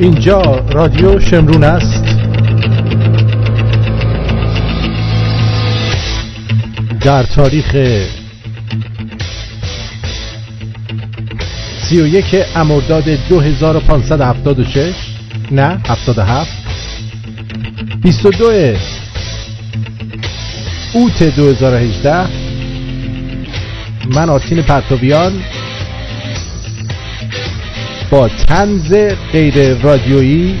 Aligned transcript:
اینجا 0.00 0.42
رادیو 0.72 1.20
شمرون 1.20 1.64
است. 1.64 2.04
در 7.00 7.22
تاریخ 7.22 7.76
سی 11.82 12.00
و 12.00 12.06
یک 12.06 12.36
امرداد 12.56 13.04
2576 13.08 14.92
نه 15.50 15.78
77 15.88 16.50
22 18.02 18.76
اوت 20.92 21.22
2018 21.22 22.26
من 24.14 24.30
آتین 24.30 24.62
پرتویان 24.62 25.32
با 28.10 28.28
تنز 28.28 28.94
غیر 29.32 29.74
رادیویی 29.82 30.58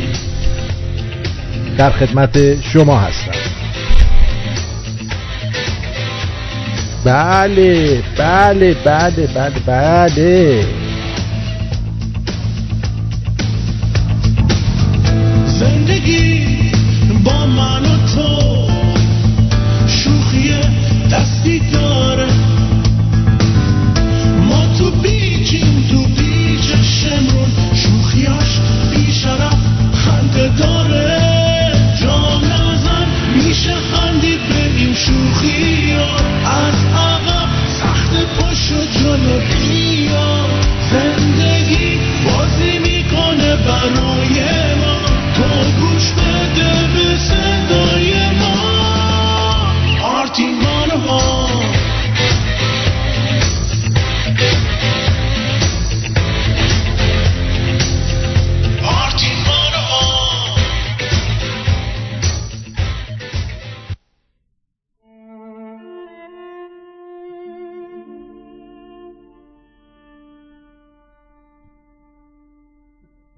در 1.78 1.90
خدمت 1.90 2.60
شما 2.72 2.98
هستم. 2.98 3.32
بله 7.04 8.02
بله 8.18 8.74
بله 8.84 9.26
بله 9.34 9.60
بله. 9.66 10.79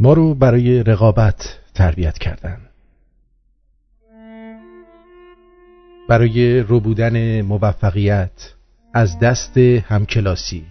ما 0.03 0.13
رو 0.13 0.35
برای 0.35 0.83
رقابت 0.83 1.59
تربیت 1.75 2.19
کردن. 2.19 2.59
برای 6.09 6.61
ربودن 6.61 7.41
موفقیت 7.41 8.53
از 8.95 9.19
دست 9.19 9.59
همکلاسی. 9.59 10.67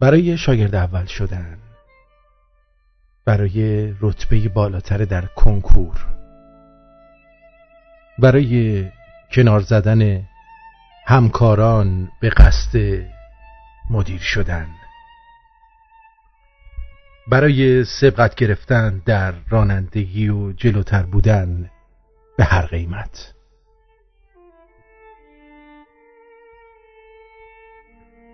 برای 0.00 0.38
شاگرد 0.38 0.74
اول 0.74 1.04
شدن. 1.04 1.58
برای 3.24 3.92
رتبه 4.00 4.48
بالاتر 4.48 4.98
در 5.04 5.26
کنکور. 5.26 6.06
برای 8.18 8.84
کنار 9.32 9.60
زدن 9.60 10.22
همکاران 11.06 12.08
به 12.20 12.28
قصد 12.28 12.78
مدیر 13.90 14.20
شدن. 14.20 14.79
برای 17.30 17.84
سبقت 17.84 18.34
گرفتن 18.34 19.02
در 19.06 19.34
رانندگی 19.48 20.28
و 20.28 20.52
جلوتر 20.52 21.02
بودن 21.02 21.70
به 22.36 22.44
هر 22.44 22.66
قیمت. 22.66 23.34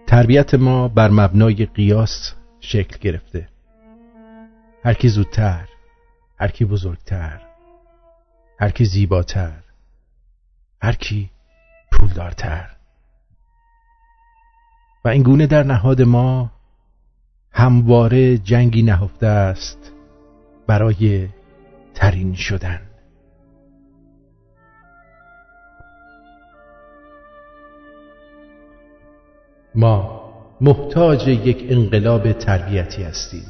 تربیت 0.07 0.55
ما 0.55 0.89
بر 0.89 1.11
مبنای 1.11 1.67
قیاس 1.67 2.35
شکل 2.61 2.99
گرفته. 3.01 3.49
هر 4.85 4.95
کی 4.95 5.09
زودتر 5.09 5.69
هر 6.41 6.49
کی 6.49 6.65
بزرگتر 6.65 7.41
هر 8.61 8.71
کی 8.71 8.85
زیباتر 8.85 9.63
هر 10.83 10.93
کی 10.93 11.31
پولدارتر. 11.93 12.71
و 15.05 15.09
این 15.09 15.23
گونه 15.23 15.47
در 15.47 15.63
نهاد 15.63 16.03
ما 16.03 16.56
همواره 17.57 18.39
جنگی 18.39 18.83
نهفته 18.83 19.27
است 19.27 19.93
برای 20.67 21.29
ترین 21.95 22.35
شدن. 22.35 22.81
ما 29.75 30.23
محتاج 30.61 31.29
یک 31.29 31.67
انقلاب 31.71 32.33
تربیتی 32.33 33.03
هستیم. 33.03 33.47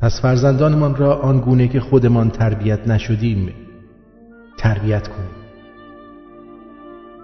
پس 0.00 0.20
فرزندانمان 0.22 0.96
را 0.96 1.16
آنگونه 1.16 1.68
که 1.68 1.80
خودمان 1.80 2.30
تربیت 2.30 2.88
نشدیم 2.88 3.54
تربیت 4.58 5.08
کنیم. 5.08 5.30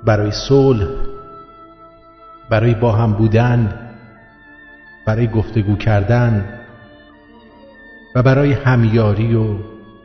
برای 0.05 0.31
صلح 0.49 1.16
برای 2.51 2.75
با 2.75 2.93
هم 2.93 3.13
بودن 3.13 3.87
برای 5.07 5.29
گفتگو 5.29 5.77
کردن 5.77 6.59
و 8.15 8.23
برای 8.23 8.53
همیاری 8.53 9.35
و 9.35 9.57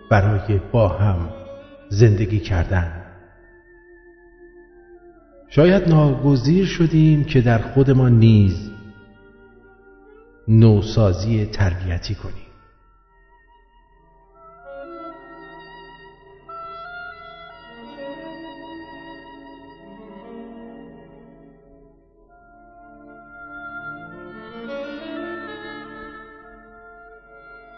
برای 0.10 0.60
با 0.72 0.88
هم 0.88 1.30
زندگی 1.90 2.40
کردن. 2.40 2.92
شاید 5.50 5.90
ناگزیر 5.90 6.66
شدیم 6.66 7.24
که 7.24 7.42
در 7.42 7.58
خودمان 7.58 8.20
نیز 8.20 8.72
نوسازی 10.48 11.46
تربیتی 11.46 12.16
کنیم. 12.16 12.51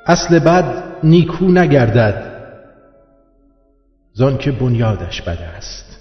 اصل 0.08 0.40
بد 0.40 0.84
نیکو 1.04 1.46
نگردد 1.46 2.34
زان 4.14 4.38
که 4.38 4.52
بنیادش 4.52 5.22
بد 5.22 5.40
است. 5.58 6.00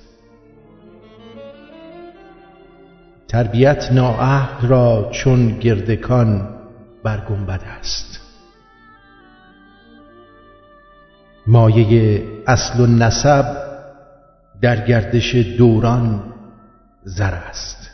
تربیت 3.29 3.93
نااهل 3.93 4.69
را 4.69 5.11
چون 5.13 5.59
گردکان 5.59 6.49
بر 7.05 7.21
گنبد 7.21 7.61
است. 7.81 8.21
مایه 11.47 12.23
اصل 12.47 12.81
و 12.81 12.87
نسب 12.87 13.57
در 14.61 14.87
گردش 14.87 15.35
دوران 15.35 16.23
زر 17.05 17.35
است. 17.35 17.91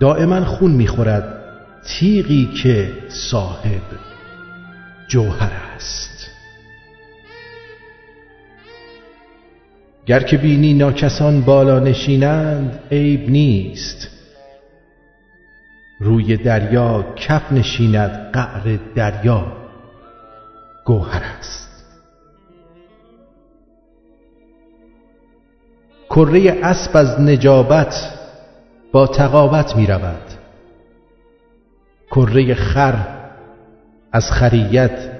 دائما 0.00 0.44
خون 0.44 0.70
می‌خورد. 0.70 1.39
تیغی 1.86 2.46
که 2.62 2.92
صاحب 3.08 3.82
جوهر 5.08 5.52
است. 5.76 6.30
گر 10.06 10.20
که 10.20 10.36
بینی 10.36 10.74
ناکسان 10.74 11.40
بالا 11.40 11.78
نشینند 11.78 12.80
عیب 12.90 13.30
نیست. 13.30 14.08
روی 16.00 16.36
دریا 16.36 17.14
کف 17.16 17.52
نشیند 17.52 18.32
قعر 18.32 18.78
دریا 18.94 19.52
گوهر 20.84 21.22
است. 21.38 21.70
کره 26.10 26.58
اسب 26.62 26.96
از 26.96 27.20
نجابت 27.20 28.12
با 28.92 29.06
تقاوت 29.06 29.76
می 29.76 29.86
رود 29.86 30.29
کره 32.10 32.54
خر 32.54 33.06
از 34.12 34.30
خریت 34.30 35.10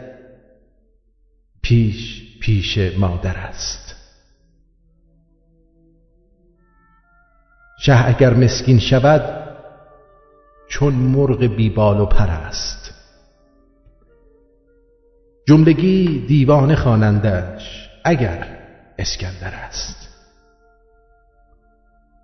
پیش 1.63 2.23
پیش 2.41 2.79
مادر 2.99 3.37
است. 3.37 3.95
شه 7.81 8.09
اگر 8.09 8.35
مسکین 8.35 8.79
شود 8.79 9.47
چون 10.69 10.95
مرغ 10.95 11.45
بیبال 11.45 12.01
و 12.01 12.07
پر 12.07 12.31
است. 12.31 12.95
جملگی 15.49 16.25
دیوانه 16.29 16.77
خوانندش 16.77 17.91
اگر 18.05 18.47
اسکندر 18.99 19.55
است. 19.55 20.09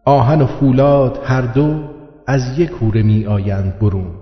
آهن 0.04 0.42
و 0.42 0.46
فولاد 0.46 1.20
هر 1.24 1.40
دو 1.40 1.90
از 2.26 2.58
یک 2.58 2.70
کوره 2.70 3.02
می 3.02 3.26
آیند 3.26 3.78
برون. 3.78 4.15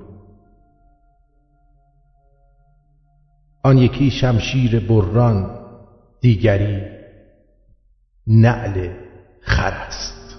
آن 3.64 3.78
یکی 3.78 4.10
شمشیر 4.10 4.80
بران 4.80 5.50
دیگری 6.20 6.82
نعل 8.26 8.88
خر 9.40 9.72
است. 9.86 10.36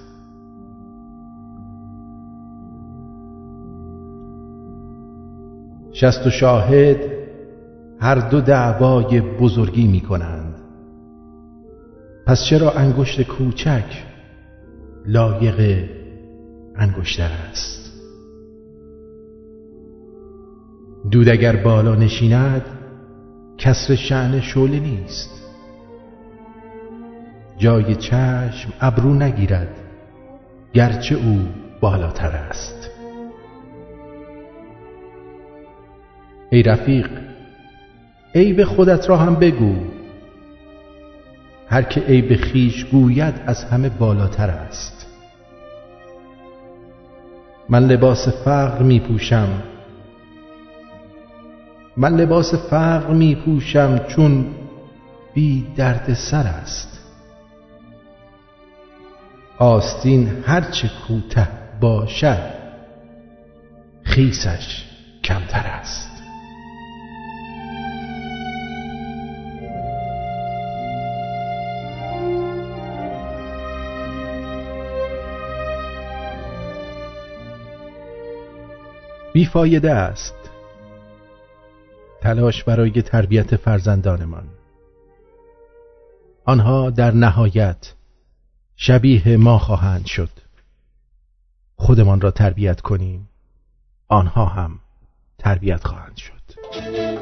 شست 5.94 6.28
و 6.28 6.30
شاهد 6.30 6.98
هر 8.00 8.30
دو 8.30 8.42
دعوای 8.42 9.22
بزرگی 9.22 9.88
می 9.88 10.02
کنند. 10.02 10.56
پس 12.26 12.46
چرا 12.50 12.72
انگشت 12.72 13.22
کوچک 13.22 14.04
لایق 15.06 15.90
انگشتر 16.76 17.30
است؟ 17.52 17.92
دود 21.12 21.30
اگر 21.30 21.56
بالا 21.56 21.96
نشیند 21.96 22.62
کسر 23.58 23.96
شعن 23.96 24.42
شعله 24.42 24.80
نیست. 24.80 25.30
جای 27.58 27.96
چشم 27.96 28.74
ابرو 28.82 29.14
نگیرد 29.14 29.76
گرچه 30.74 31.16
او 31.16 31.48
بالاتر 31.82 32.32
است. 32.32 32.90
ای 36.50 36.64
رفیق 36.64 37.10
عیب 38.36 38.64
خودت 38.64 39.10
را 39.10 39.18
هم 39.18 39.36
بگو. 39.36 39.76
هر 41.70 41.82
که 41.82 42.02
عیب 42.02 42.36
خیش 42.36 42.86
گوید 42.86 43.42
از 43.46 43.64
همه 43.64 43.90
بالاتر 43.90 44.50
است. 44.50 45.08
من 47.70 47.88
لباس 47.88 48.28
فقر 48.28 48.84
می 48.84 49.00
پوشم 49.00 49.48
من 51.98 52.16
لباس 52.16 52.54
فقر 52.54 53.14
می 53.14 53.36
پوشم 53.36 54.00
چون 54.08 54.56
بی 55.34 55.68
درد 55.76 56.14
سر 56.14 56.48
است. 56.48 57.00
آستین 59.58 60.44
هرچه 60.46 60.92
کوته 61.08 61.48
باشد 61.80 62.56
خیسش 64.04 64.86
کمتر 65.24 65.68
است. 65.68 66.12
بیفایده 79.34 79.92
است. 79.92 80.45
تلاش 82.26 82.64
برای 82.64 83.02
تربیت 83.02 83.56
فرزندانمان. 83.56 84.44
آنها 86.46 86.90
در 86.90 87.12
نهایت 87.12 87.94
شبیه 88.76 89.38
ما 89.38 89.58
خواهند 89.58 90.06
شد. 90.06 90.30
خودمان 91.76 92.22
را 92.22 92.32
تربیت 92.32 92.82
کنیم. 92.82 93.30
آنها 94.08 94.46
هم 94.46 94.80
تربیت 95.38 95.84
خواهند 95.84 96.18
شد. 96.18 97.15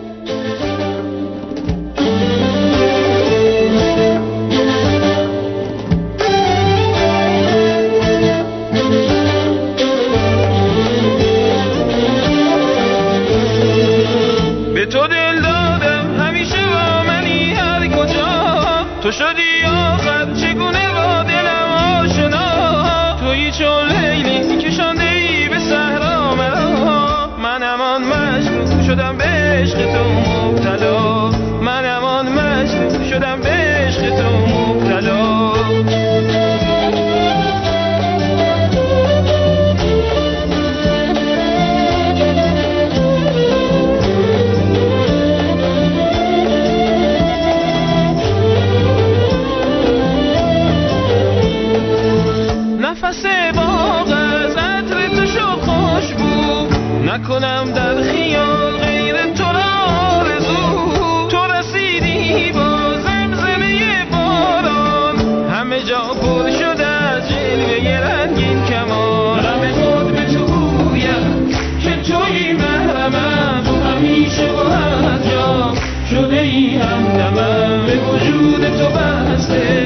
بسته 79.54 79.83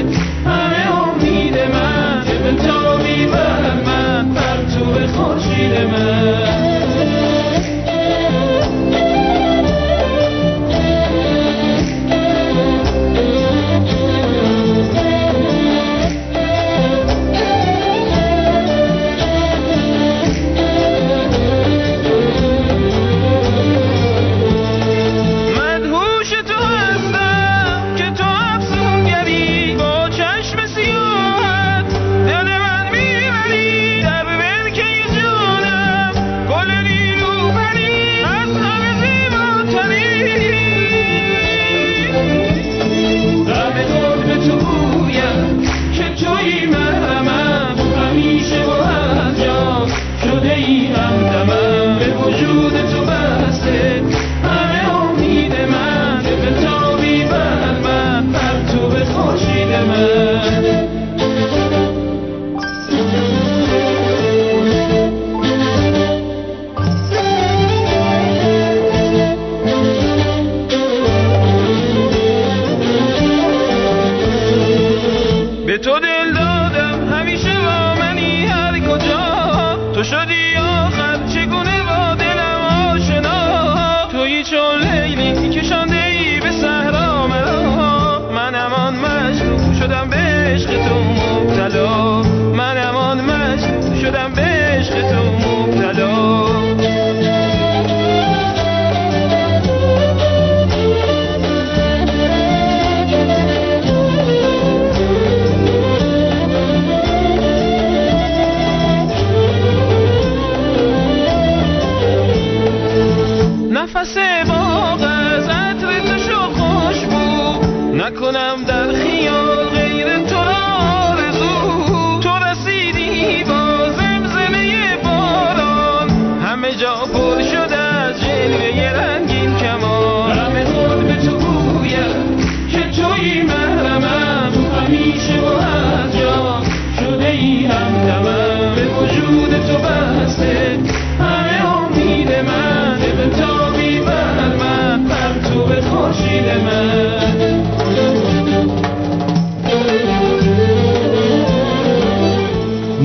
به 75.78 76.17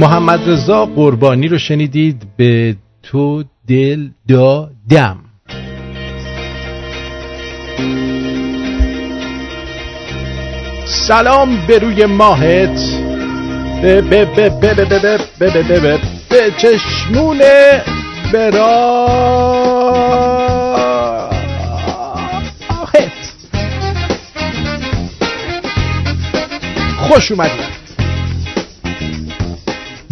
محمد 0.04 0.50
رضا 0.50 0.86
قربانی 0.86 1.48
رو 1.48 1.58
شنیدید 1.58 2.28
به 2.38 2.76
تو 3.04 3.44
دل 3.68 4.08
دا 4.28 4.70
دم 4.90 5.18
سلام 10.86 11.68
به 11.68 11.80
روی 11.80 12.06
ماهت 12.06 12.80
به 13.82 14.02
به 14.02 14.26
به 14.26 14.50
به 14.50 14.74
به 14.74 14.86
به 15.40 15.50
به 15.50 15.64
به 15.64 16.00
به 16.30 16.52
چشمون 16.58 17.42
برا 18.34 19.08
خوش 26.98 27.32
اومدید 27.32 27.73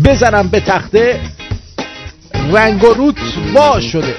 بزنم 0.06 0.48
به 0.48 0.60
تخته. 0.60 1.22
رنگ 2.52 2.84
و 2.84 2.88
روت 2.88 3.16
وا 3.54 3.80
شده. 3.80 4.16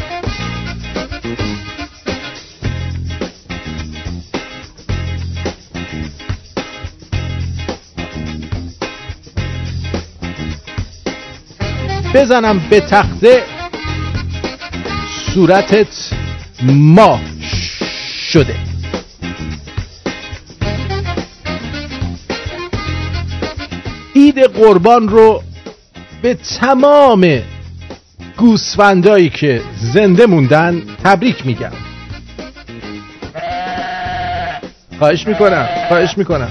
بزنم 12.14 12.58
به 12.70 12.80
تخته. 12.80 13.42
صورتت 15.34 16.10
ما 16.62 17.20
شده. 18.30 18.56
عید 24.16 24.38
قربان 24.38 25.08
رو 25.08 25.42
به 26.22 26.34
تمام 26.34 27.42
گوسفندایی 28.36 29.28
که 29.28 29.62
زنده 29.76 30.26
موندن 30.26 30.82
تبریک 31.04 31.46
میگم. 31.46 31.72
خواهش 34.98 35.26
می‌کنم 35.26 35.68
خواهش 35.88 36.18
می‌کنم. 36.18 36.50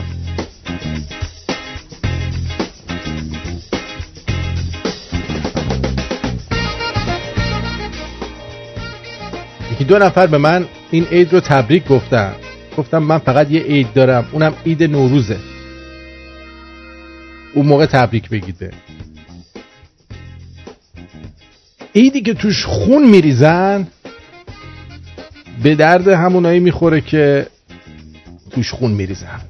یکی 9.72 9.84
دو 9.84 9.98
نفر 9.98 10.28
به 10.28 10.38
من 10.38 10.66
این 10.92 11.06
عید 11.06 11.34
رو 11.34 11.40
تبریک 11.40 11.88
گفتم 11.88 12.36
گفتم 12.78 12.98
من 12.98 13.18
فقط 13.18 13.52
یه 13.52 13.62
عید 13.62 13.94
دارم 13.94 14.26
اونم 14.32 14.54
عید 14.66 14.84
نوروزه. 14.84 15.38
اون 17.54 17.66
موقع 17.66 17.86
تبریک 17.86 18.30
بگیده. 18.30 18.72
عیدی 21.96 22.22
که 22.22 22.34
توش 22.34 22.66
خون 22.66 23.10
میریزن 23.10 23.88
به 25.64 25.76
درد 25.76 26.08
همونایی 26.08 26.60
می‌خوره 26.60 27.02
که 27.02 27.48
توش 28.52 28.72
خون 28.72 28.92
میریزن. 28.92 29.42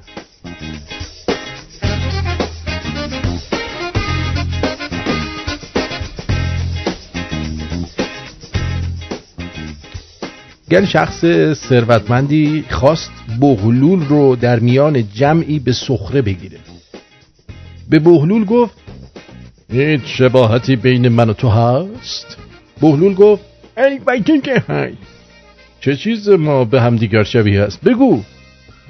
گر 10.70 10.84
شخص 10.84 11.24
ثروتمندی 11.52 12.64
خواست 12.70 13.10
بغلول 13.40 14.04
رو 14.06 14.36
در 14.36 14.58
میان 14.58 15.08
جمعی 15.14 15.58
به 15.58 15.72
سخره 15.72 16.22
بگیره. 16.22 16.58
به 17.90 17.98
بغلول 17.98 18.44
گفت 18.44 18.81
هیچ 19.72 20.00
شباهتی 20.04 20.76
بین 20.76 21.08
من 21.08 21.30
و 21.30 21.32
تو 21.32 21.48
هست؟ 21.48 22.36
بهلول 22.80 23.14
گفت 23.14 23.44
البته 23.76 24.40
که 24.40 24.62
هست 24.68 24.96
چه 25.80 25.96
چیز 25.96 26.28
ما 26.28 26.64
به 26.64 26.80
هم 26.80 26.96
دیگر 26.96 27.22
شبیه 27.22 27.62
هست 27.62 27.84
بگو. 27.84 28.22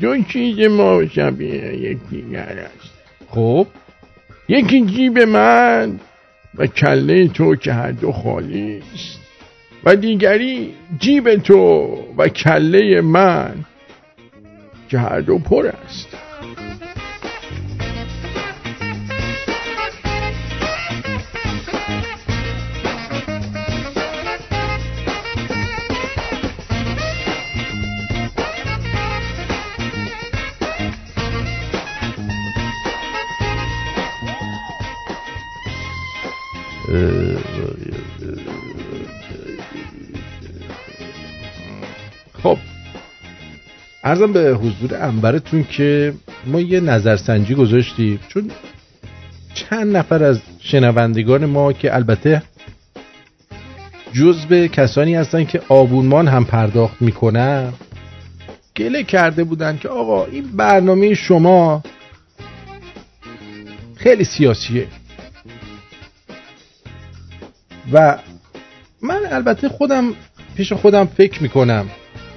دو 0.00 0.22
چیز 0.22 0.58
ما 0.68 1.06
شبیه 1.06 1.74
یکدیگر 1.74 2.58
است. 2.58 2.92
خب؟ 3.30 3.66
یکی 4.48 4.86
جیب 4.86 5.18
من 5.18 6.00
و 6.54 6.66
کله 6.66 7.28
تو 7.28 7.56
که 7.56 7.72
هر 7.72 7.90
دو 7.90 8.12
خالی 8.12 8.82
است. 8.94 9.20
و 9.84 9.96
دیگری 9.96 10.74
جیب 10.98 11.36
تو 11.36 11.98
و 12.18 12.28
کله 12.28 13.00
من 13.00 13.54
که 14.88 14.98
هر 14.98 15.20
دو 15.20 15.38
پر 15.38 15.66
است. 15.66 16.08
ارزم 44.12 44.32
به 44.32 44.54
حضور 44.54 44.94
انبرتون 44.94 45.64
که 45.64 46.14
ما 46.46 46.60
یه 46.60 46.80
نظرسنجی 46.80 47.54
گذاشتیم. 47.54 48.20
چون 48.28 48.50
چند 49.54 49.96
نفر 49.96 50.24
از 50.24 50.40
شنوندگان 50.60 51.46
ما 51.46 51.72
که 51.72 51.94
البته 51.94 52.42
جزء 54.12 54.66
کسانی 54.66 55.14
هستن 55.14 55.44
که 55.44 55.62
آبونمان 55.68 56.28
هم 56.28 56.44
پرداخت 56.44 57.02
می‌کنن 57.02 57.72
گله 58.76 59.02
کرده 59.02 59.44
بودن 59.44 59.78
که 59.78 59.88
آقا 59.88 60.24
این 60.24 60.44
برنامه 60.56 61.14
شما 61.14 61.82
خیلی 63.96 64.24
سیاسیه. 64.24 64.86
و 67.92 68.18
من 69.02 69.20
البته 69.30 69.68
خودم 69.68 70.14
پیش 70.56 70.72
خودم 70.72 71.04
فکر 71.04 71.42
می‌کنم 71.42 71.86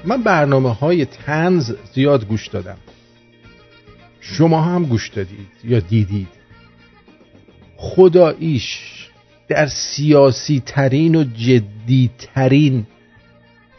من 0.06 0.24
برنامه 0.24 0.74
های 0.74 1.06
تنز 1.06 1.74
زیاد 1.94 2.26
گوش 2.26 2.48
دادم. 2.48 2.78
شما 4.20 4.62
هم 4.62 4.86
گوش 4.86 5.10
دادید 5.10 5.48
یا 5.64 5.80
دیدید؟ 5.80 6.28
خداییش 7.78 8.80
در 9.48 9.68
سیاسی 9.68 10.64
ترین 10.66 11.16
و 11.16 11.24
جدی 11.24 12.10
ترین 12.18 12.88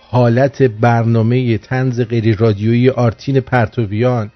حالت 0.01 0.63
برنامه 0.63 1.59
تنز 1.59 2.01
غیر 2.01 2.37
رادیویی 2.37 2.91
آرتین 2.91 3.41
پرتویان. 3.41 4.31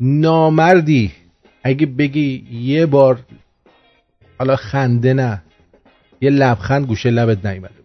نامردی 0.00 1.12
اگه 1.64 1.86
بگی 1.86 2.46
یه 2.52 2.86
بار 2.86 3.18
حالا 4.38 4.56
خنده 4.56 5.14
نه 5.14 5.42
یه 6.20 6.30
لبخند 6.30 6.86
گوشه 6.86 7.10
لبت 7.10 7.46
نیومده. 7.46 7.74
باشه 7.74 7.79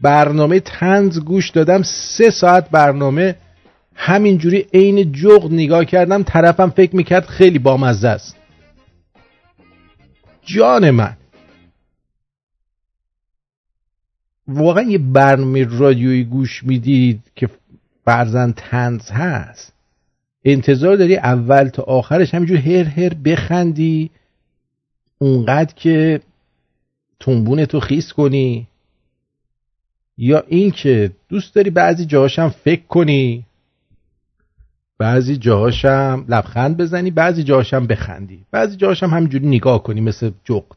برنامه 0.00 0.60
تنز 0.60 1.18
گوش 1.18 1.50
دادم 1.50 1.82
سه 1.82 2.30
ساعت 2.30 2.70
برنامه 2.70 3.36
همینجوری 3.94 4.66
عین 4.74 5.12
جغد 5.12 5.52
نگاه 5.52 5.84
کردم 5.84 6.22
طرفم 6.22 6.70
فکر 6.70 6.96
می‌کرد 6.96 7.26
خیلی 7.26 7.58
بامزه 7.58 8.08
است. 8.08 8.36
جان 10.42 10.90
من. 10.90 11.16
واقعا 14.48 14.82
یه 14.82 14.98
برنامه 14.98 15.66
رادیویی 15.78 16.24
گوش 16.24 16.64
می‌دید 16.64 17.20
که 17.36 17.48
فرزن 18.04 18.52
تنز 18.52 19.10
هست. 19.10 19.72
انتظار 20.44 20.96
داری 20.96 21.16
اول 21.16 21.68
تا 21.68 21.82
آخرش 21.82 22.34
همینجور 22.34 22.56
هر 22.56 22.84
هر 22.84 23.14
بخندی 23.14 24.10
اونقدر 25.18 25.74
که 25.74 26.20
تنبون 27.20 27.64
تو 27.64 27.80
خیس 27.80 28.12
کنی. 28.12 28.69
یا 30.22 30.44
این 30.48 30.70
که 30.70 31.10
دوست 31.28 31.54
داری 31.54 31.70
بعضی 31.70 32.06
جاهاشم 32.06 32.48
فکر 32.48 32.86
کنی 32.86 33.46
بعضی 34.98 35.36
جاهاشم 35.36 36.24
لبخند 36.28 36.76
بزنی 36.76 37.10
بعضی 37.10 37.44
جاهاشم 37.44 37.86
بخندی. 37.86 38.44
بعضی 38.50 38.76
جاهاشم 38.76 39.06
همینجوری 39.06 39.46
نگاه 39.46 39.82
کنی 39.82 40.00
مثل 40.00 40.30
جغد. 40.44 40.76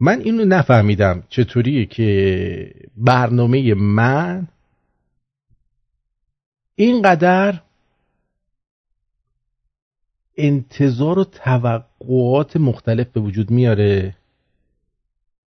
من 0.00 0.20
اینو 0.20 0.44
نفهمیدم 0.44 1.22
چطوریه 1.28 1.86
که 1.86 2.74
برنامه 2.96 3.74
من 3.74 4.48
اینقدر 6.74 7.60
انتظار 10.36 11.18
و 11.18 11.24
توقعات 11.24 12.56
مختلف 12.56 13.06
به 13.06 13.20
وجود 13.20 13.50
میاره. 13.50 14.16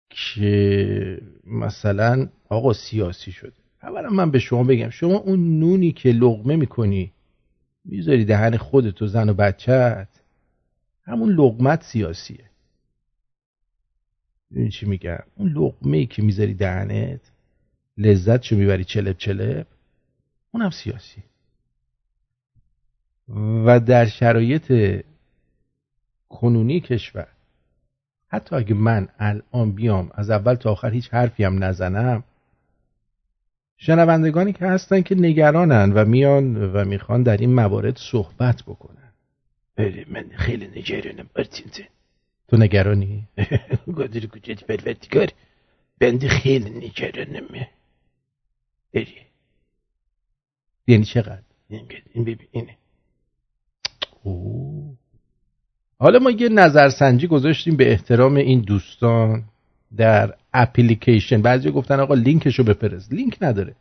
که 0.10 1.22
مثلا 1.44 2.30
آقا 2.50 2.74
سیاسی 2.74 3.32
شده. 3.32 3.54
اولا 3.84 4.10
من 4.10 4.32
به 4.32 4.40
شما 4.40 4.64
بگم 4.64 4.90
شما 4.90 5.16
اون 5.16 5.60
نونی 5.60 5.92
که 5.92 6.10
لغمه 6.10 6.56
می‌کنی 6.56 7.12
می‌ذاری 7.86 8.26
دهن 8.26 8.58
خودت 8.58 9.02
و 9.02 9.08
زن 9.08 9.30
و 9.30 9.34
بچت 9.34 10.08
همون 11.04 11.30
لغمت 11.30 11.84
سیاسیه. 11.84 12.50
این 14.52 14.70
چی 14.70 14.86
میگم؟ 14.86 15.24
اون 15.36 15.52
لقمه 15.52 15.98
ای 15.98 16.06
که 16.06 16.22
می‌ذاری 16.22 16.54
دهنت 16.54 17.32
لذت 17.98 18.42
چو 18.42 18.56
می‌بری 18.56 18.84
چلب 18.84 19.18
چلب 19.18 19.68
اونم 20.52 20.70
سیاسی. 20.70 21.24
و 23.66 23.80
در 23.80 24.06
شرایط 24.06 25.04
کنونی 26.30 26.80
کشور 26.80 27.28
حتی 28.36 28.56
اگه 28.56 28.74
من 28.74 29.08
الان 29.20 29.72
بیام 29.72 30.12
از 30.14 30.30
اول 30.30 30.56
تا 30.56 30.72
آخر 30.72 30.90
هیچ 30.90 31.10
حرفی 31.14 31.44
هم 31.44 31.64
نزنم. 31.64 32.24
شنوندگانی 33.78 34.54
که 34.54 34.66
هستن 34.66 35.02
که 35.02 35.16
نگرانن 35.16 35.94
و 35.94 36.06
میان 36.06 36.56
و 36.74 36.86
می‌خوان 36.86 37.24
در 37.24 37.38
این 37.38 37.54
موارد 37.54 37.98
صحبت 37.98 38.64
بکنن. 38.64 39.12
بله 39.76 40.06
من 40.10 40.30
خیلی 40.36 40.68
نگرانم 40.68 41.30
ارتینتین 41.36 41.86
تو 42.48 42.58
نگرانی؟ 42.58 43.28
قادر 43.98 44.26
کجت 44.26 44.64
پروردگار. 44.64 45.28
بنده 46.00 46.28
خیلی 46.28 46.70
نگرانمه 46.70 47.70
بری. 48.94 49.16
یعنی 50.88 51.06
چقدر؟ 51.06 51.42
این 51.70 52.24
ببین 52.24 52.48
اینه. 52.52 52.78
اوه. 54.24 54.98
حالا 56.00 56.20
ما 56.20 56.32
یه 56.32 56.50
نظرسنجی 56.50 57.28
گذاشتیم 57.28 57.76
به 57.76 57.92
احترام 57.92 58.36
این 58.36 58.62
دوستان 58.62 59.44
در 59.98 60.34
اپلیکیشن. 60.54 61.42
بعضی 61.42 61.72
گفتن 61.72 62.00
آقا 62.00 62.14
لینکشو 62.14 62.64
بفرست. 62.64 63.14
لینک 63.14 63.38
نداره. 63.42 63.76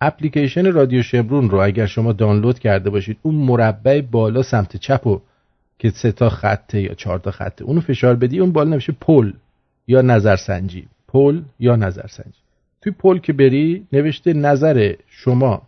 اپلیکیشن 0.00 0.72
رادیو 0.72 1.02
شمرون 1.02 1.50
رو 1.50 1.58
اگر 1.58 1.86
شما 1.86 2.12
دانلود 2.12 2.58
کرده 2.58 2.90
باشید 2.90 3.16
اون 3.22 3.34
مربع 3.34 4.00
بالا 4.00 4.42
سمت 4.42 4.76
چپ 4.76 5.06
و 5.06 5.20
که 5.78 5.90
سه 5.90 6.12
تا 6.12 6.28
خطه 6.28 6.80
یا 6.80 6.94
چهار 6.94 7.18
تا 7.18 7.30
خطه 7.30 7.64
اونو 7.64 7.80
فشار 7.80 8.16
بدی 8.16 8.38
اون 8.38 8.52
بالا 8.52 8.70
نمیشه 8.70 8.92
پل 9.00 9.32
یا 9.86 10.02
نظرسنجی. 10.02 10.86
پل 11.08 11.42
یا 11.60 11.76
نظرسنجی. 11.76 12.38
توی 12.82 12.92
پل 12.92 13.18
که 13.18 13.32
بری 13.32 13.86
نوشته 13.92 14.32
نظر 14.32 14.94
شما. 15.08 15.62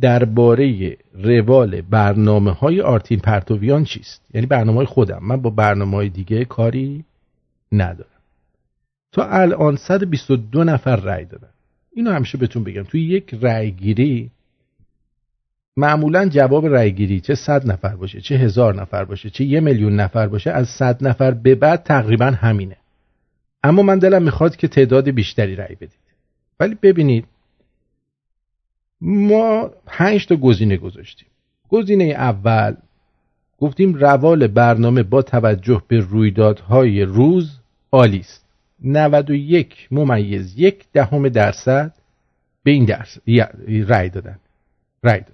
درباره 0.00 0.96
روال 1.14 1.80
برنامه 1.80 2.50
های 2.52 2.80
آرتین 2.80 3.20
پرتویان 3.20 3.84
چیست؟ 3.84 4.22
یعنی 4.34 4.46
برنامه 4.46 4.76
های 4.76 4.86
خودم. 4.86 5.18
من 5.22 5.42
با 5.42 5.50
برنامه 5.50 5.96
های 5.96 6.08
دیگه 6.08 6.44
کاری 6.44 7.04
ندارم. 7.72 8.10
تا 9.12 9.28
الان 9.28 9.76
122 9.76 10.64
نفر 10.64 10.96
رأی 10.96 11.24
دادن. 11.24 11.48
اینو 11.94 12.12
همیشه 12.12 12.38
بهتون 12.38 12.64
بگم. 12.64 12.82
توی 12.82 13.02
یک 13.02 13.34
رأی 13.42 13.70
گیری 13.70 14.30
معمولا 15.76 16.28
جواب 16.28 16.66
رأیگیری 16.66 17.20
چه 17.20 17.34
صد 17.34 17.70
نفر 17.70 17.96
باشه 17.96 18.20
چه 18.20 18.34
هزار 18.34 18.74
نفر 18.74 19.04
باشه 19.04 19.30
چه 19.30 19.44
یه 19.44 19.60
میلیون 19.60 20.00
نفر 20.00 20.26
باشه 20.26 20.50
از 20.50 20.68
صد 20.68 21.06
نفر 21.06 21.30
به 21.30 21.54
بعد 21.54 21.82
تقریبا 21.82 22.26
همینه. 22.26 22.76
اما 23.62 23.82
من 23.82 23.98
دلم 23.98 24.22
می‌خواد 24.22 24.56
که 24.56 24.68
تعداد 24.68 25.10
بیشتری 25.10 25.56
رأی 25.56 25.74
بدید. 25.74 26.06
ولی 26.60 26.74
ببینید 26.82 27.24
ما 29.00 29.70
پنج 29.86 30.26
تا 30.26 30.36
گزینه 30.36 30.76
گذاشتیم. 30.76 31.28
گزینه 31.68 32.04
اول 32.04 32.76
گفتیم 33.58 33.94
روال 33.94 34.46
برنامه 34.46 35.02
با 35.02 35.22
توجه 35.22 35.82
به 35.88 36.00
رویدادهای 36.00 37.02
روز 37.02 37.58
عالی 37.92 38.18
است. 38.18 38.46
91 38.84 39.88
ممیز 39.90 40.58
یک 40.58 40.84
دهم 40.92 41.28
درصد 41.28 41.92
به 42.62 42.70
این 42.70 42.84
درصد 42.84 43.20
رأی 43.88 44.08
دادن. 44.08 44.38
رأی 45.02 45.20
دادن. 45.20 45.32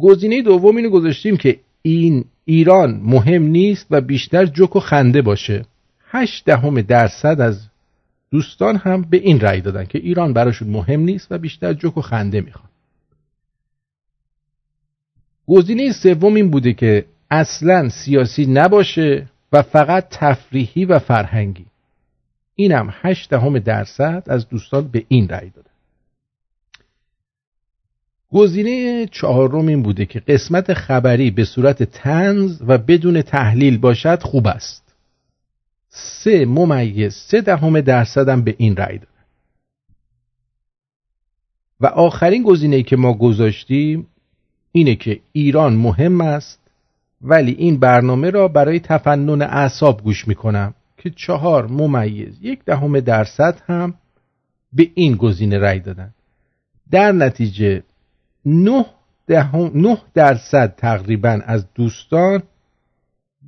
گزینه 0.00 0.42
دوم 0.42 0.76
اینو 0.76 0.90
گذاشتیم 0.90 1.36
که 1.36 1.60
این 1.82 2.24
ایران 2.44 3.00
مهم 3.02 3.42
نیست 3.42 3.86
و 3.90 4.00
بیشتر 4.00 4.46
جوک 4.46 4.76
و 4.76 4.80
خنده 4.80 5.22
باشه. 5.22 5.64
هشت 6.10 6.44
دهم 6.44 6.80
درصد 6.80 7.40
از 7.40 7.68
دوستان 8.32 8.76
هم 8.76 9.02
به 9.02 9.16
این 9.16 9.40
رأی 9.40 9.60
دادن 9.60 9.84
که 9.84 9.98
ایران 9.98 10.32
براشون 10.32 10.68
مهم 10.68 11.00
نیست 11.00 11.32
و 11.32 11.38
بیشتر 11.38 11.72
جوک 11.72 11.98
و 11.98 12.00
خنده 12.00 12.40
می‌خوان. 12.40 12.68
گزینه 15.46 15.92
سوم 15.92 16.34
این 16.34 16.50
بوده 16.50 16.72
که 16.72 17.04
اصلا 17.30 17.88
سیاسی 17.88 18.46
نباشه 18.46 19.26
و 19.52 19.62
فقط 19.62 20.08
تفریحی 20.10 20.84
و 20.84 20.98
فرهنگی. 20.98 21.66
اینم 22.54 22.94
هشت 23.02 23.30
دهم 23.30 23.58
درصد 23.58 24.22
از 24.26 24.48
دوستان 24.48 24.88
به 24.88 25.04
این 25.08 25.28
رأی 25.28 25.50
دادن. 25.50 25.70
گزینه 28.32 29.06
چهارم 29.06 29.66
این 29.66 29.82
بوده 29.82 30.06
که 30.06 30.20
قسمت 30.20 30.74
خبری 30.74 31.30
به 31.30 31.44
صورت 31.44 31.82
تنز 31.82 32.62
و 32.66 32.78
بدون 32.78 33.22
تحلیل 33.22 33.78
باشد 33.78 34.22
خوب 34.22 34.46
است. 34.46 34.81
سه 35.94 36.44
ممیز 36.44 37.14
سه 37.14 37.40
دهم 37.40 37.80
درصدم 37.80 38.42
به 38.42 38.54
این 38.58 38.76
رأی 38.76 38.98
دادن 38.98 39.12
و 41.80 41.86
آخرین 41.86 42.42
گزینه 42.42 42.82
که 42.82 42.96
ما 42.96 43.14
گذاشتیم 43.14 44.06
اینه 44.72 44.94
که 44.94 45.20
ایران 45.32 45.74
مهم 45.74 46.20
است 46.20 46.60
ولی 47.22 47.52
این 47.52 47.78
برنامه 47.78 48.30
را 48.30 48.48
برای 48.48 48.80
تفنن 48.80 49.42
اعصاب 49.42 50.02
گوش 50.02 50.28
می‌کنم 50.28 50.74
که 50.96 51.10
چهار 51.10 51.66
ممیز 51.66 52.38
یک 52.42 52.64
دهم 52.64 53.00
درصد 53.00 53.62
هم 53.66 53.94
به 54.72 54.90
این 54.94 55.16
گزینه 55.16 55.58
رأی 55.58 55.80
دادن. 55.80 56.14
در 56.90 57.12
نتیجه 57.12 57.82
نه, 58.46 58.86
نه 59.74 59.98
درصد 60.14 60.74
تقریبا 60.76 61.40
از 61.46 61.66
دوستان 61.74 62.42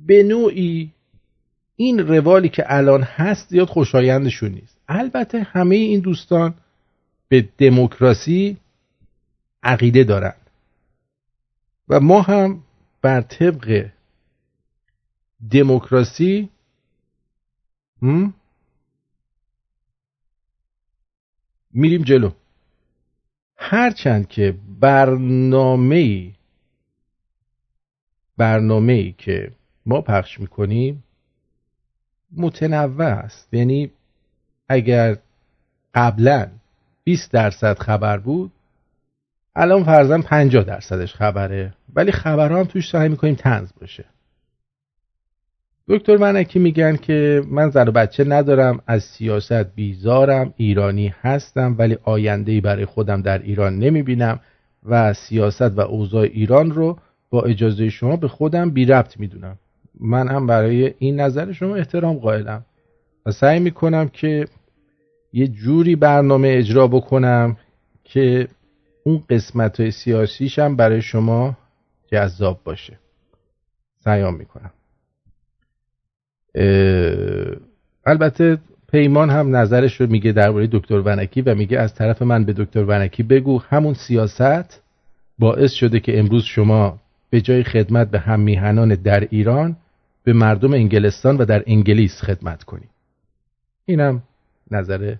به 0.07 0.23
نوعی 0.23 0.91
این 1.75 2.07
روالی 2.07 2.49
که 2.49 2.63
الان 2.67 3.03
هست 3.03 3.49
زیاد 3.49 3.67
خوشایندشون 3.67 4.51
نیست. 4.51 4.77
البته 4.87 5.43
همه 5.43 5.75
این 5.75 5.99
دوستان 5.99 6.53
به 7.27 7.49
دموکراسی 7.57 8.57
عقیده 9.63 10.03
دارن. 10.03 10.33
و 11.89 11.99
ما 11.99 12.21
هم 12.21 12.63
بر 13.01 13.21
طبق 13.21 13.89
دموکراسی 15.51 16.49
میریم 21.71 22.03
جلو. 22.03 22.31
هرچند 23.57 24.27
که 24.27 24.57
برنامه 24.79 26.31
برنامه 28.37 29.11
که 29.11 29.51
ما 29.85 30.01
پخش 30.01 30.39
می‌کنیم 30.39 31.03
متنوع 32.37 33.05
است. 33.05 33.53
یعنی 33.53 33.91
اگر 34.69 35.17
قبلا 35.93 36.47
20 37.03 37.31
درصد 37.31 37.79
خبر 37.79 38.17
بود 38.17 38.51
الان 39.55 39.83
فرضاً 39.83 40.17
50 40.17 40.63
درصدش 40.63 41.13
خبره. 41.13 41.73
ولی 41.95 42.11
خبرها 42.11 42.59
هم 42.59 42.65
توش 42.65 42.89
سعی 42.89 43.09
می‌کنیم 43.09 43.35
تنز 43.35 43.71
باشه. 43.81 44.05
دکتر 45.87 46.17
منکی 46.17 46.59
میگن 46.59 46.95
که 46.95 47.41
من 47.47 47.69
زن 47.69 47.87
و 47.87 47.91
بچه 47.91 48.23
ندارم 48.23 48.79
از 48.87 49.03
سیاست 49.03 49.75
بیزارم 49.75 50.53
ایرانی 50.57 51.13
هستم 51.21 51.75
ولی 51.77 51.97
آینده 52.03 52.61
برای 52.61 52.85
خودم 52.85 53.21
در 53.21 53.39
ایران 53.39 53.79
نمی‌بینم 53.79 54.39
و 54.85 55.13
سیاست 55.13 55.61
و 55.77 55.79
اوضاع 55.79 56.21
ایران 56.21 56.71
رو 56.71 56.99
با 57.29 57.41
اجازه 57.41 57.89
شما 57.89 58.15
به 58.15 58.27
خودم 58.27 58.69
بی 58.69 58.85
ربط 58.85 59.19
می‌دونم. 59.19 59.57
من 59.99 60.27
هم 60.27 60.47
برای 60.47 60.93
این 60.99 61.19
نظر 61.19 61.51
شما 61.51 61.75
احترام 61.75 62.17
قائلم. 62.17 62.65
و 63.25 63.31
سعی 63.31 63.59
می‌کنم 63.59 64.09
که 64.09 64.47
یه 65.33 65.47
جوری 65.47 65.95
برنامه 65.95 66.47
اجرا 66.57 66.87
بکنم 66.87 67.57
که 68.03 68.47
اون 69.03 69.23
قسمت 69.29 69.79
های 69.79 69.91
سیاسیشم 69.91 70.75
برای 70.75 71.01
شما 71.01 71.57
جذاب 72.11 72.59
باشه. 72.63 72.99
سعیام 73.97 74.35
می‌کنم. 74.35 74.71
البته 78.05 78.57
پیمان 78.91 79.29
هم 79.29 79.55
نظرش 79.55 80.01
رو 80.01 80.07
میگه 80.07 80.31
درباره 80.31 80.67
دکتر 80.71 81.01
ونکی 81.05 81.41
و 81.41 81.55
میگه 81.55 81.79
از 81.79 81.95
طرف 81.95 82.21
من 82.21 82.45
به 82.45 82.53
دکتر 82.53 82.83
ونکی 82.83 83.23
بگو. 83.23 83.61
همون 83.69 83.93
سیاست 83.93 84.81
باعث 85.39 85.71
شده 85.71 85.99
که 85.99 86.19
امروز 86.19 86.43
شما 86.43 86.99
به 87.29 87.41
جای 87.41 87.63
خدمت 87.63 88.11
به 88.11 88.19
هم 88.19 88.39
میهنان 88.39 88.95
در 88.95 89.27
ایران 89.29 89.77
به 90.25 90.33
مردم 90.33 90.73
انگلستان 90.73 91.37
و 91.37 91.45
در 91.45 91.63
انگلیس 91.67 92.21
خدمت 92.21 92.63
کنی. 92.63 92.89
اینم 93.85 94.23
نظر 94.71 95.15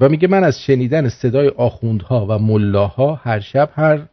و 0.00 0.08
میگه 0.08 0.28
من 0.28 0.44
از 0.44 0.60
شنیدن 0.60 1.08
صدای 1.08 1.48
آخوندها 1.48 2.26
و 2.26 2.38
ملاها 2.38 3.14
هر 3.14 3.40
شب 3.40 3.70
هر 3.74 4.06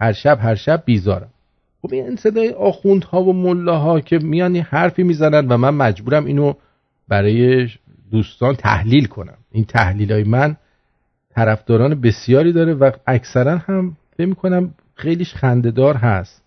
هر 0.00 0.12
شب 0.12 0.38
هر 0.42 0.54
شب 0.54 0.82
بیزارم. 0.86 1.30
خب 1.82 1.92
این 1.92 2.16
صدای 2.16 2.50
آخوندها 2.50 3.22
و 3.22 3.32
ملاها 3.32 4.00
که 4.00 4.18
میان 4.18 4.56
حرفی 4.56 5.02
می‌زنن 5.02 5.48
و 5.48 5.56
من 5.56 5.70
مجبورم 5.74 6.24
اینو 6.24 6.54
برای 7.08 7.68
دوستان 8.10 8.54
تحلیل 8.54 9.06
کنم. 9.06 9.38
این 9.52 9.64
تحلیل 9.64 10.12
های 10.12 10.24
من 10.24 10.56
طرفداران 11.34 12.00
بسیاری 12.00 12.52
داره 12.52 12.74
و 12.74 12.90
اکثرا 13.06 13.58
هم 13.58 13.96
فکر 14.16 14.34
کنم 14.34 14.74
خیلیش 14.94 15.34
خندهدار 15.34 15.96
هست. 15.96 16.45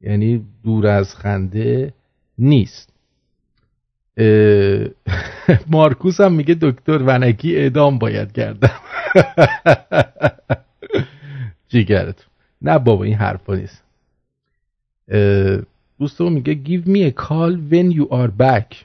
یعنی 0.00 0.46
دور 0.64 0.86
از 0.86 1.16
خنده 1.16 1.92
نیست. 2.38 2.90
مارکوس 5.70 6.20
هم 6.20 6.32
میگه 6.32 6.56
دکتر 6.60 7.02
ونکی 7.02 7.56
اعدام 7.56 7.98
باید 7.98 8.32
کردم. 8.32 8.80
جیگرت 11.68 12.26
نه 12.62 12.78
بابا 12.78 13.04
این 13.04 13.14
حرفا 13.14 13.54
نیست. 13.54 13.82
دوستو 15.98 16.30
میگه 16.30 16.54
give 16.54 16.86
me 16.86 17.12
a 17.12 17.22
call 17.22 17.72
when 17.72 17.96
you 17.96 18.08
are 18.12 18.30
back. 18.40 18.76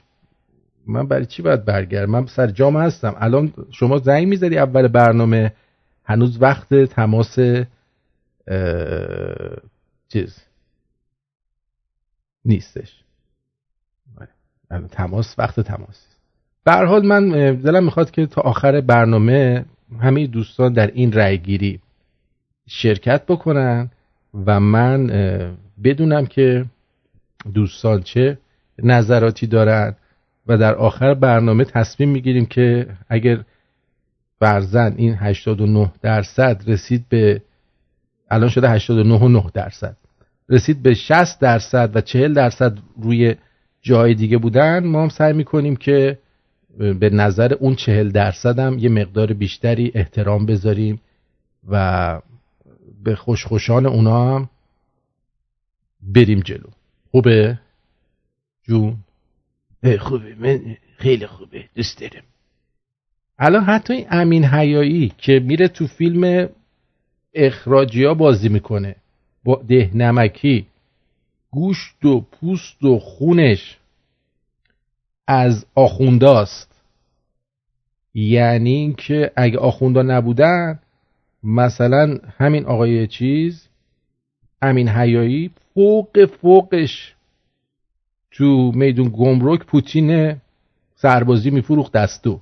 من 0.86 1.08
برای 1.08 1.26
چی 1.26 1.42
باید 1.42 1.64
برگردم؟ 1.64 2.10
من 2.10 2.26
سر 2.26 2.46
جام 2.46 2.76
هستم. 2.76 3.14
الان 3.18 3.52
شما 3.70 3.98
زنگ 3.98 4.28
می‌زدی 4.28 4.58
اول 4.58 4.88
برنامه 4.88 5.52
هنوز 6.04 6.42
وقت 6.42 6.74
تماس 6.74 7.38
چیز. 10.08 10.45
نیستش. 12.46 13.02
الان 14.70 14.88
تماس 14.88 15.34
وقت 15.38 15.60
تماس. 15.60 16.06
به 16.64 16.72
حال 16.72 17.06
من 17.06 17.28
دلم 17.54 17.84
می‌خواد 17.84 18.10
که 18.10 18.26
تا 18.26 18.40
آخر 18.40 18.80
برنامه 18.80 19.64
همه 20.00 20.26
دوستان 20.26 20.72
در 20.72 20.86
این 20.86 21.12
رأی 21.12 21.38
گیری 21.38 21.80
شرکت 22.68 23.26
بکنن 23.26 23.90
و 24.46 24.60
من 24.60 25.06
بدونم 25.84 26.26
که 26.26 26.64
دوستان 27.54 28.02
چه 28.02 28.38
نظراتی 28.82 29.46
دارن 29.46 29.96
و 30.46 30.58
در 30.58 30.74
آخر 30.74 31.14
برنامه 31.14 31.64
تصمیم 31.64 32.08
می‌گیریم 32.08 32.46
که 32.46 32.86
اگر 33.08 33.44
فرزن 34.40 34.94
این 34.96 35.14
89 35.14 35.92
درصد 36.02 36.62
رسید 36.66 37.04
به 37.08 37.42
الان 38.30 38.48
شده 38.48 38.70
89 38.70 39.50
درصد. 39.54 39.96
رسید 40.48 40.82
به 40.82 40.94
60 40.94 41.40
درصد 41.40 41.90
و 41.94 42.00
40 42.00 42.34
درصد 42.34 42.78
روی 42.96 43.34
جای 43.82 44.14
دیگه 44.14 44.38
بودن 44.38 44.86
ما 44.86 45.02
هم 45.02 45.08
سعی 45.08 45.32
می‌کنیم 45.32 45.76
که 45.76 46.18
به 46.78 47.10
نظر 47.10 47.54
اون 47.54 47.74
40 47.74 48.10
درصد 48.10 48.58
هم 48.58 48.78
یه 48.78 48.88
مقدار 48.88 49.32
بیشتری 49.32 49.92
احترام 49.94 50.46
بذاریم 50.46 51.00
و 51.68 52.20
به 53.04 53.16
خوشخوشان 53.16 53.86
اونا 53.86 54.34
هم 54.34 54.50
بریم 56.02 56.40
جلو. 56.40 56.68
خوبه؟ 57.10 57.58
جون؟ 58.62 58.96
خوبه. 59.98 60.34
من 60.38 60.76
خیلی 60.96 61.26
خوبه. 61.26 61.64
دوست 61.74 62.00
دارم. 62.00 62.24
الان 63.38 63.64
حتی 63.64 63.92
این 63.92 64.06
امین 64.10 64.44
حیایی 64.44 65.12
که 65.18 65.40
میره 65.40 65.68
تو 65.68 65.86
فیلم 65.86 66.48
اخراجی 67.34 68.04
ها 68.04 68.14
بازی 68.14 68.48
می‌کنه. 68.48 68.96
با 69.46 69.62
دهنمکی 69.68 70.66
گوشت 71.50 72.04
و 72.04 72.20
پوست 72.20 72.84
و 72.84 72.98
خونش 72.98 73.78
از 75.26 75.66
آخونداست 75.74 76.82
یعنی 78.14 78.70
اینکه 78.70 79.32
اگه 79.36 79.58
آخوندا 79.58 80.02
نبودن 80.02 80.78
مثلا 81.42 82.18
همین 82.38 82.66
آقای 82.66 83.06
چیز 83.06 83.68
امین 84.62 84.88
حیایی 84.88 85.50
فوق 85.74 86.26
فوقش 86.26 87.14
تو 88.30 88.72
میدون 88.74 89.12
گمرک 89.14 89.64
پوتین 89.64 90.40
سربازی 90.94 91.50
میفروخت 91.50 91.92
دستو. 91.92 92.40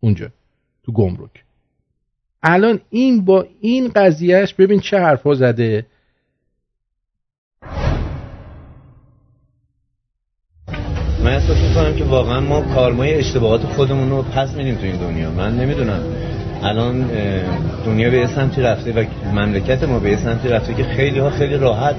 اونجا 0.00 0.30
تو 0.82 0.92
گمرک. 0.92 1.44
الان 2.42 2.80
این 2.90 3.24
با 3.24 3.46
این 3.60 3.88
قضیهش 3.96 4.54
ببین 4.54 4.80
چه 4.80 4.98
حرفا 4.98 5.34
زده. 5.34 5.86
من 11.24 11.34
احساس 11.34 11.56
می‌کنم 11.68 11.94
که 11.94 12.04
واقعا 12.04 12.40
ما 12.40 12.60
کارمای 12.60 13.14
اشتباهات 13.14 13.60
خودمون 13.60 14.10
رو 14.10 14.22
پس 14.22 14.54
میدیم 14.54 14.74
تو 14.74 14.84
این 14.84 14.96
دنیا. 14.96 15.30
من 15.30 15.56
نمی‌دونم. 15.56 16.02
الان 16.62 17.10
دنیا 17.86 18.10
به 18.10 18.26
سمتی 18.26 18.62
رفته 18.62 18.92
و 18.92 19.04
مملکت 19.32 19.82
ما 19.82 19.98
به 19.98 20.16
سمتی 20.16 20.48
رفته 20.48 20.74
که 20.74 20.84
خیلی 20.84 21.18
ها 21.18 21.30
خیلی 21.30 21.56
راحت 21.56 21.96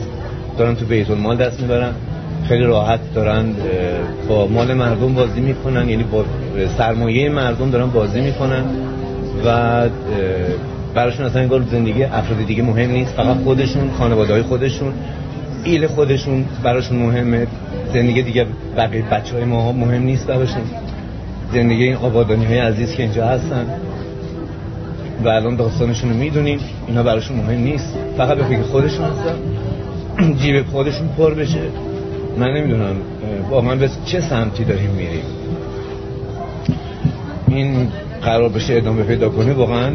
دارن 0.58 0.76
تو 0.76 0.86
بیت 0.86 1.10
المال 1.10 1.38
دست 1.38 1.62
می‌برن. 1.62 1.94
خیلی 2.48 2.64
راحت 2.64 3.14
دارن 3.14 3.56
با 4.28 4.48
مال 4.48 4.74
مردم 4.74 5.14
بازی 5.14 5.42
می‌کنن 5.42 5.90
یعنی 5.90 6.04
با 6.04 6.26
سرمایه 6.78 7.30
مردم 7.30 7.72
دارن 7.72 7.90
بازی 7.90 8.22
می‌کنن. 8.22 8.66
و 9.46 9.90
براشون 10.94 11.26
اصلا 11.26 11.42
انگار 11.42 11.62
زندگی 11.72 12.04
افراد 12.04 12.46
دیگه 12.48 12.64
مهم 12.64 12.92
نیست. 12.92 13.14
فقط 13.14 13.38
خودشون 13.44 13.92
خانواده 13.92 14.34
های 14.34 14.42
خودشون 14.42 14.94
ایل 15.64 15.88
خودشون 15.88 16.46
براشون 16.64 16.98
مهمه. 16.98 17.48
زندگی 17.94 18.22
دیگه 18.22 18.46
بقیه 18.78 19.04
بچه 19.12 19.36
های 19.36 19.44
ما 19.44 19.72
مهم 19.72 20.04
نیست 20.04 20.28
براشون. 20.28 20.62
زندگی 21.54 21.84
این 21.84 21.96
آبادانی 21.96 22.46
های 22.46 22.58
عزیز 22.58 22.94
که 22.94 23.04
اینجا 23.04 23.26
هستن. 23.26 23.66
و 25.24 25.28
الان 25.28 25.56
داستانشون 25.56 26.10
رو 26.10 26.16
می‌دونیم. 26.16 26.60
اینا 26.88 27.04
براشون 27.04 27.38
مهم 27.38 27.60
نیست. 27.60 27.94
فقط 28.18 28.38
به 28.38 28.44
فکر 28.44 28.62
خودشون 28.62 29.06
هستن. 29.06 29.36
جیب 30.38 30.66
خودشون 30.68 31.08
پر 31.18 31.34
بشه. 31.34 31.60
من 32.38 32.48
نمی‌دونم 32.48 32.96
واقعا 33.50 33.76
به 33.76 33.90
چه 34.06 34.22
سمتی 34.22 34.64
داریم 34.64 34.90
میریم. 34.90 35.24
این 37.48 37.88
قرار 38.22 38.50
بشه 38.50 38.74
ادامه 38.74 39.04
پیدا 39.04 39.30
کنه 39.30 39.54
واقعا 39.54 39.92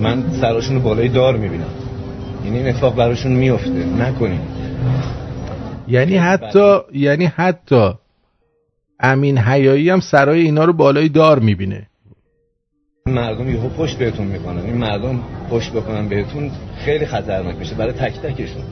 من 0.00 0.24
سراشون 0.40 0.78
بالای 0.78 1.08
دار 1.08 1.36
می‌بینم. 1.36 1.70
یعنی 2.44 2.58
این 2.58 2.68
اتفاق 2.68 2.96
براشون 2.96 3.32
میفته 3.32 3.84
نکنیم 3.98 4.40
یعنی 5.88 6.16
حتی 6.16 6.78
یعنی 6.92 7.24
حتی 7.24 7.90
امین 9.00 9.38
حیایی 9.38 9.90
هم 9.90 10.00
سرای 10.00 10.40
اینا 10.40 10.64
رو 10.64 10.72
بالای 10.72 11.08
دار 11.08 11.38
می‌بینه. 11.38 11.86
مردم 13.06 13.50
یهو 13.50 13.68
پشت 13.68 13.98
بهتون 13.98 14.26
می‌کنن. 14.26 14.58
این 14.58 14.76
مردم 14.76 15.20
پشت 15.50 15.72
بکنن 15.72 16.08
بهتون 16.08 16.50
خیلی 16.84 17.06
خطرناک 17.06 17.56
میشه. 17.56 17.74
برای 17.74 17.92
تک 17.92 18.20
تکشون. 18.20 18.62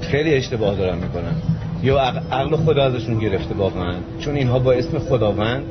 خیلی 0.00 0.34
اشتباه 0.34 0.76
دارن 0.76 0.98
می‌کنن. 0.98 1.34
یا 1.82 1.98
عق- 1.98 2.32
عقل 2.32 2.56
خدا 2.56 2.82
ازشون 2.82 3.18
گرفته 3.18 3.54
واقعا. 3.54 3.94
چون 4.20 4.36
اینها 4.36 4.58
با 4.58 4.72
اسم 4.72 4.98
خداوند 4.98 5.64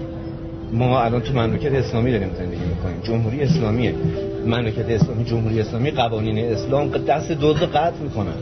ما 0.74 1.02
الان 1.02 1.22
تو 1.22 1.34
مملکت 1.34 1.74
اسلامی 1.74 2.12
داریم 2.12 2.30
زندگی 2.38 2.62
می‌کنیم. 2.62 3.02
جمهوری 3.04 3.42
اسلامیه. 3.42 3.94
مملکت 4.46 4.90
اسلامی 4.90 5.24
جمهوری 5.24 5.62
اسلامی 5.62 5.92
قوانین 5.92 6.40
اسلام 6.40 6.88
دست 6.88 7.32
دزد 7.32 7.64
قطع 7.64 8.02
می‌کنن. 8.02 8.34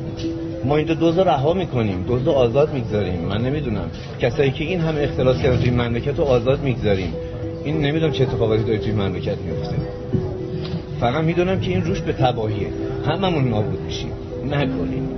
ما 0.65 0.77
اینجا 0.77 0.93
دوز 0.93 1.17
رها 1.17 1.53
می‌کنیم 1.53 2.03
دوز 2.07 2.27
آزاد 2.27 2.73
می‌گذاریم. 2.73 3.19
من 3.19 3.41
نمی‌دونم. 3.41 3.89
کسایی 4.19 4.51
که 4.51 4.63
این 4.63 4.79
همه 4.79 5.01
اختلاس 5.01 5.41
کردن 5.41 5.57
توی 5.57 5.69
این 5.69 5.81
مملکت 5.81 6.17
رو 6.19 6.23
آزاد 6.23 6.63
می‌گذاریم. 6.63 7.13
این 7.63 7.81
نمی‌دونم 7.81 8.11
چه 8.11 8.23
اتفاقاتی 8.23 8.63
داره 8.63 8.77
توی 8.77 8.91
این 8.91 9.01
مملکت 9.01 9.37
میفته 9.37 9.75
فقط 10.99 11.23
می‌دونم 11.23 11.59
که 11.59 11.71
این 11.71 11.81
روش 11.83 12.01
به 12.01 12.13
تباهیه. 12.13 12.67
هممون 13.05 13.47
نابود 13.47 13.79
میشیم. 13.81 14.11
نکنیم. 14.51 15.09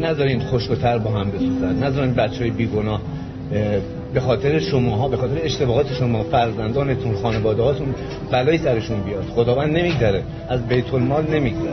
نذارین 0.00 0.40
خشکتر 0.40 0.98
با 0.98 1.10
هم 1.10 1.30
بسوزن. 1.30 1.84
نذارین 1.84 2.14
بچه 2.14 2.38
های 2.38 2.50
بیگناه 2.50 3.00
اه، 3.52 3.80
به 4.14 4.20
خاطر 4.20 4.58
شماها 4.58 5.08
به 5.08 5.16
خاطر 5.16 5.34
اشتباهات 5.42 5.92
شما 5.92 6.22
فرزندانتون 6.22 7.14
خانواده 7.14 7.62
هاتون 7.62 7.94
بلایی 8.30 8.58
سرشون 8.58 9.00
بیاد. 9.00 9.24
خداوند 9.34 9.76
نمیگذره. 9.76 10.22
از 10.48 10.68
بیت 10.68 10.94
المال 10.94 11.24
نمیگذره. 11.30 11.72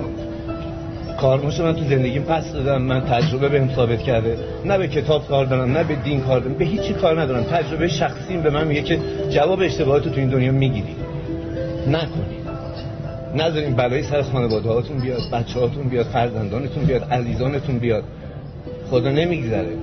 کارماشو 1.22 1.64
من 1.64 1.76
تو 1.76 1.84
زندگیم 1.84 2.24
پس 2.24 2.54
دادم. 2.54 2.82
من 2.82 3.02
تجربه 3.02 3.50
بهم 3.50 3.70
ثابت 3.76 4.02
کرده. 4.02 4.38
نه 4.66 4.78
به 4.78 4.88
کتاب 4.88 5.28
کار 5.28 5.46
دارم 5.46 5.72
نه 5.72 5.84
به 5.84 5.96
دین 5.96 6.22
کار 6.22 6.40
دارم. 6.40 6.54
به 6.54 6.66
هیچی 6.66 6.94
کار 6.94 7.22
ندارم. 7.22 7.44
تجربه 7.44 7.88
شخصیم 7.88 8.42
به 8.42 8.50
من 8.50 8.68
میگه 8.68 8.82
که 8.82 9.00
جواب 9.30 9.60
اشتباهات 9.62 10.04
تو 10.04 10.20
این 10.20 10.30
دنیا 10.30 10.52
می‌گیری. 10.52 10.96
نکنید. 11.88 12.43
نذارین 13.36 13.76
بلایی 13.76 14.04
سر 14.04 14.22
خانواده 14.22 14.70
هاتون 14.70 14.98
بیاد 14.98 15.22
بچه 15.34 15.60
هاتون 15.60 15.84
بیاد 15.84 16.06
فرزندانتون 16.06 16.84
بیاد 16.84 17.04
عزیزانتون 17.04 17.78
بیاد. 17.78 18.04
خدا 18.90 19.12
نمیگذره. 19.12 19.78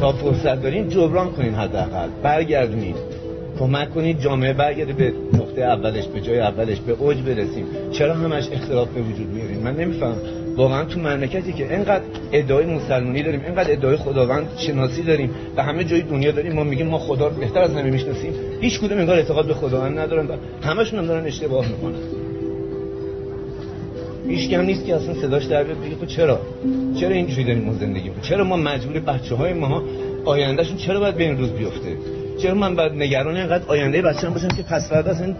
تا 0.00 0.12
فرصت 0.12 0.62
دارین 0.62 0.88
جبران 0.88 1.30
کنین 1.30 1.54
حداقل. 1.54 2.08
برگردونید 2.22 2.96
کمک 3.58 3.94
کنید 3.94 4.20
جامعه 4.20 4.52
برگرده 4.52 4.92
به 4.92 5.12
نقطه 5.32 5.62
اولش 5.62 6.06
به 6.06 6.20
جای 6.20 6.40
اولش 6.40 6.80
به 6.80 6.92
اوج 6.92 7.22
برسیم. 7.22 7.66
چرا 7.92 8.14
همش 8.14 8.48
اختلاف 8.52 8.88
به 8.88 9.00
وجود 9.00 9.28
میاریم 9.28 9.58
من 9.58 9.76
نمیفهم 9.76 10.16
واقعا 10.56 10.84
تو 10.84 11.00
مملکتی 11.00 11.52
که 11.52 11.72
اینقدر 11.72 12.04
ادعای 12.32 12.66
مسلمانی 12.66 13.22
داریم 13.22 13.40
اینقدر 13.44 13.72
ادعای 13.72 13.96
خداوند 13.96 14.48
شناسی 14.56 15.02
داریم 15.02 15.30
و 15.56 15.62
همه 15.62 15.84
جای 15.84 16.02
دنیا 16.02 16.30
داریم 16.30 16.52
ما 16.52 16.64
میگیم 16.64 16.86
ما 16.86 16.98
خدا 16.98 17.28
رو 17.28 17.34
بهتر 17.34 17.60
از 17.60 17.70
همه 17.70 17.90
می‌شناسیم. 17.90 18.32
هیچ 18.60 18.80
کدوم 18.80 18.98
انگار 18.98 19.16
اعتقاد 19.16 19.46
به 19.46 19.54
خداوند 19.54 19.98
ندارن 19.98 20.26
و 20.26 20.32
همشون 20.62 20.98
هم 20.98 21.06
دارن 21.06 21.26
اشتباه 21.26 21.66
می‌کنن. 21.68 21.98
هیچ 24.28 24.50
کم 24.50 24.60
نیست 24.60 24.86
که 24.86 24.94
اصلا 24.94 25.14
صداش 25.14 25.44
در 25.44 25.64
بیاد 25.64 25.78
بگه 25.78 25.96
خب 25.96 26.06
چرا؟ 26.06 26.40
چرا 27.00 27.10
اینجوری 27.10 27.44
داریم 27.44 27.64
ما 27.64 27.72
زندگی 27.72 28.08
می‌کنیم؟ 28.08 28.22
چرا 28.22 28.44
ما 28.44 28.56
مجبور 28.56 29.00
بچه 29.00 29.34
های 29.34 29.52
ما 29.52 29.82
آیندهشون 30.24 30.76
چرا 30.76 31.00
باید 31.00 31.16
به 31.16 31.24
این 31.24 31.38
روز 31.38 31.50
بیفته؟ 31.50 31.96
چرا 32.38 32.54
من 32.54 32.76
باید 32.76 32.92
نگران 32.92 33.36
اینقدر 33.36 33.64
آینده 33.66 34.02
بچه‌م 34.02 34.32
باشم 34.32 34.48
که 34.48 34.62
پس 34.62 34.88
فردا 34.88 35.10
اصلا 35.10 35.34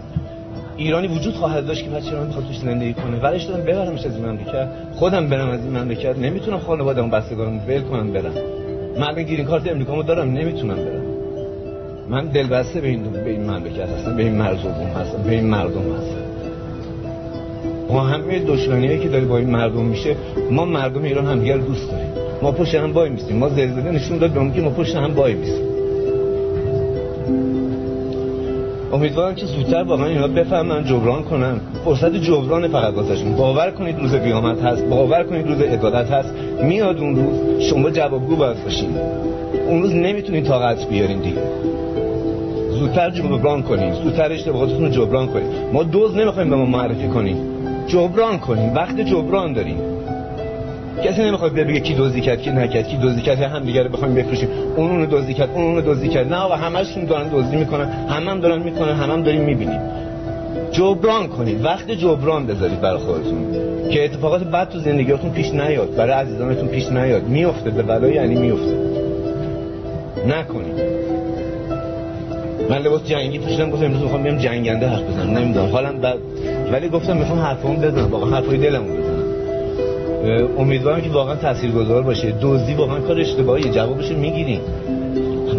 ایرانی 0.77 1.07
وجود 1.07 1.33
خواهد 1.33 1.67
داشت 1.67 1.83
که 1.83 1.89
بچه 1.89 2.15
من 2.15 2.27
بخواد 2.27 2.45
توش 2.45 2.59
زندگی 2.59 2.93
کنه. 2.93 3.19
ولش 3.19 3.43
دارم 3.43 3.63
ببرمش 3.63 4.05
از 4.05 4.15
این 4.15 4.25
مملکت. 4.25 4.67
خودم 4.95 5.27
برم 5.27 5.49
از 5.49 5.59
این 5.59 5.77
مملکت. 5.77 6.17
نمی‌تونم 6.17 6.59
خانواده‌ام 6.59 7.09
بستگانم 7.09 7.61
ول 7.67 7.81
کنم 7.81 8.11
برم. 8.11 8.33
من 8.99 9.23
گیرین 9.23 9.45
کارت 9.45 9.67
امریکامو 9.67 10.03
دارم 10.03 10.31
نمی‌تونم 10.31 10.75
برم. 10.75 11.03
من 12.09 12.25
دلبسته 12.25 12.81
به 12.81 12.87
این 12.87 13.03
به 13.03 13.29
این 13.29 13.49
مملکت 13.49 13.89
هستم 13.89 14.15
به 14.15 14.23
این 14.23 14.35
مردم 14.35 14.69
هستم 14.69 15.23
به 15.23 15.31
این 15.31 15.45
مردم 15.45 15.81
هستم. 15.81 16.23
با 17.89 18.01
همه 18.01 18.39
دشمنیایی 18.39 18.99
که 18.99 19.09
داره 19.09 19.25
با 19.25 19.37
این 19.37 19.49
مردم 19.49 19.85
میشه 19.85 20.15
ما 20.51 20.65
مردم 20.65 21.03
ایران 21.03 21.25
همدیگه 21.25 21.55
رو 21.55 21.61
دوست 21.61 21.91
داریم. 21.91 22.07
ما 22.41 22.51
پشت 22.51 22.75
هم 22.75 22.93
وای 22.93 23.09
میستیم 23.09 23.37
ما 23.37 23.49
زلزله 23.49 23.91
نشون 23.91 24.17
داد 24.17 24.31
بهمون 24.31 24.53
که 24.53 24.61
ما 24.61 24.69
پشت 24.69 24.95
هم 24.95 25.15
وای 25.15 25.33
میستیم 25.33 25.65
امیدوارم 28.93 29.35
که 29.35 29.45
زودتر 29.45 29.83
واقعا 29.83 30.07
اینا 30.07 30.27
بفهمن 30.27 30.83
جبران 30.85 31.23
کنن 31.23 31.59
فرصت 31.85 32.15
جبران 32.15 32.67
فقط 32.67 32.93
واسهشون. 32.93 33.35
باور 33.35 33.71
کنید 33.71 33.99
روز 33.99 34.15
قیامت 34.15 34.61
هست 34.61 34.85
باور 34.85 35.23
کنید 35.23 35.47
روز 35.47 35.61
عدالت 35.61 36.11
هست. 36.11 36.33
میاد 36.63 36.97
اون 36.97 37.15
روز 37.15 37.61
شما 37.61 37.89
جوابگو 37.89 38.35
باید 38.35 38.63
باشین. 38.63 38.89
اون 39.67 39.81
روز 39.81 39.95
نمی‌تونید 39.95 40.45
طاقت 40.45 40.89
بیارین 40.89 41.19
دیگه. 41.19 41.41
زودتر 42.71 43.09
جبران 43.09 43.63
کنید 43.63 43.93
زودتر 43.93 44.31
اشتباهاتتون 44.31 44.85
رو 44.85 44.89
جبران 44.89 45.27
کنید 45.27 45.47
ما 45.73 45.83
دوز 45.83 46.15
نمی‌خوایم 46.15 46.49
به 46.49 46.55
ما 46.55 46.65
معرفی 46.65 47.07
کنیم 47.07 47.37
جبران 47.87 48.39
کنیم 48.39 48.75
وقت 48.75 49.01
جبران 49.01 49.53
داریم. 49.53 49.92
کسی 51.01 51.21
نمی‌خواد 51.21 51.53
بگه 51.53 51.79
کی 51.79 51.95
دزدی 51.95 52.21
کرد 52.21 52.41
کی 52.41 52.49
نکرد 52.49 52.87
کی 52.87 52.97
دزدی 52.97 53.21
کرد 53.21 53.37
هم 53.41 53.63
دیگه 53.63 53.83
رو 53.83 53.89
بخوایم 53.89 54.15
بفروشیم. 54.15 54.49
اون 54.75 54.89
اونو 54.89 55.05
دزدی 55.05 55.33
کرد 55.33 55.49
اون 55.53 55.63
اونو 55.63 55.81
دزدی 55.81 56.09
کرد. 56.09 56.33
نه 56.33 56.35
آقا 56.35 56.55
همشون 56.55 57.05
دارن 57.05 57.27
دزدی 57.27 57.57
می‌کنن 57.57 57.85
هم 57.85 58.27
هم 58.27 58.39
دارن 58.39 58.61
می‌کنن 58.61 58.93
هم 58.93 59.11
هم 59.11 59.23
داریم 59.23 59.41
می‌بینیم. 59.41 59.79
جبران 60.71 61.27
کنید. 61.27 61.65
وقت 61.65 61.91
جبران 61.91 62.45
بذارید 62.45 62.81
برای 62.81 62.97
خودتون. 62.97 63.45
که 63.91 64.05
اتفاقات 64.05 64.43
بد 64.43 64.69
تو 64.69 64.79
زندگیتون 64.79 65.31
پیش 65.31 65.53
نیاد 65.53 65.95
برای 65.95 66.13
عزیزانتون 66.13 66.67
پیش 66.67 66.87
نیاد. 66.91 67.23
میفته 67.23 67.69
به 67.69 67.83
بلای 67.83 68.13
یعنی 68.13 68.35
میفته 68.35 68.77
نکنید. 70.27 70.83
من 72.69 72.77
لباس 72.77 73.05
جنگی 73.05 73.39
پوشیدم 73.39 73.69
گفتم 73.69 73.85
امروز 73.85 74.01
می‌خوام 74.01 74.23
بیام 74.23 74.37
جنگنده 74.37 74.87
حرف 74.87 75.01
بزنم. 75.01 75.37
نمی‌دونم. 75.37 75.69
حالم 75.69 75.97
بعد 75.97 76.17
ولی 76.71 76.89
گفتم 76.89 77.17
می‌خوام 77.17 77.39
حرفمو 77.39 77.73
بزنم. 77.73 78.11
واقعا 78.11 78.29
حرفای 78.29 78.57
دلمو 78.57 79.02
امیدوارم 80.57 81.01
که 81.01 81.09
واقعا 81.09 81.35
تاثیرگذار 81.35 82.03
باشه. 82.03 82.33
دزدی 82.41 82.73
واقعا 82.73 82.99
کار 82.99 83.19
اشتباهیه. 83.19 83.71
جوابش 83.71 84.11
می‌گیریم. 84.11 84.61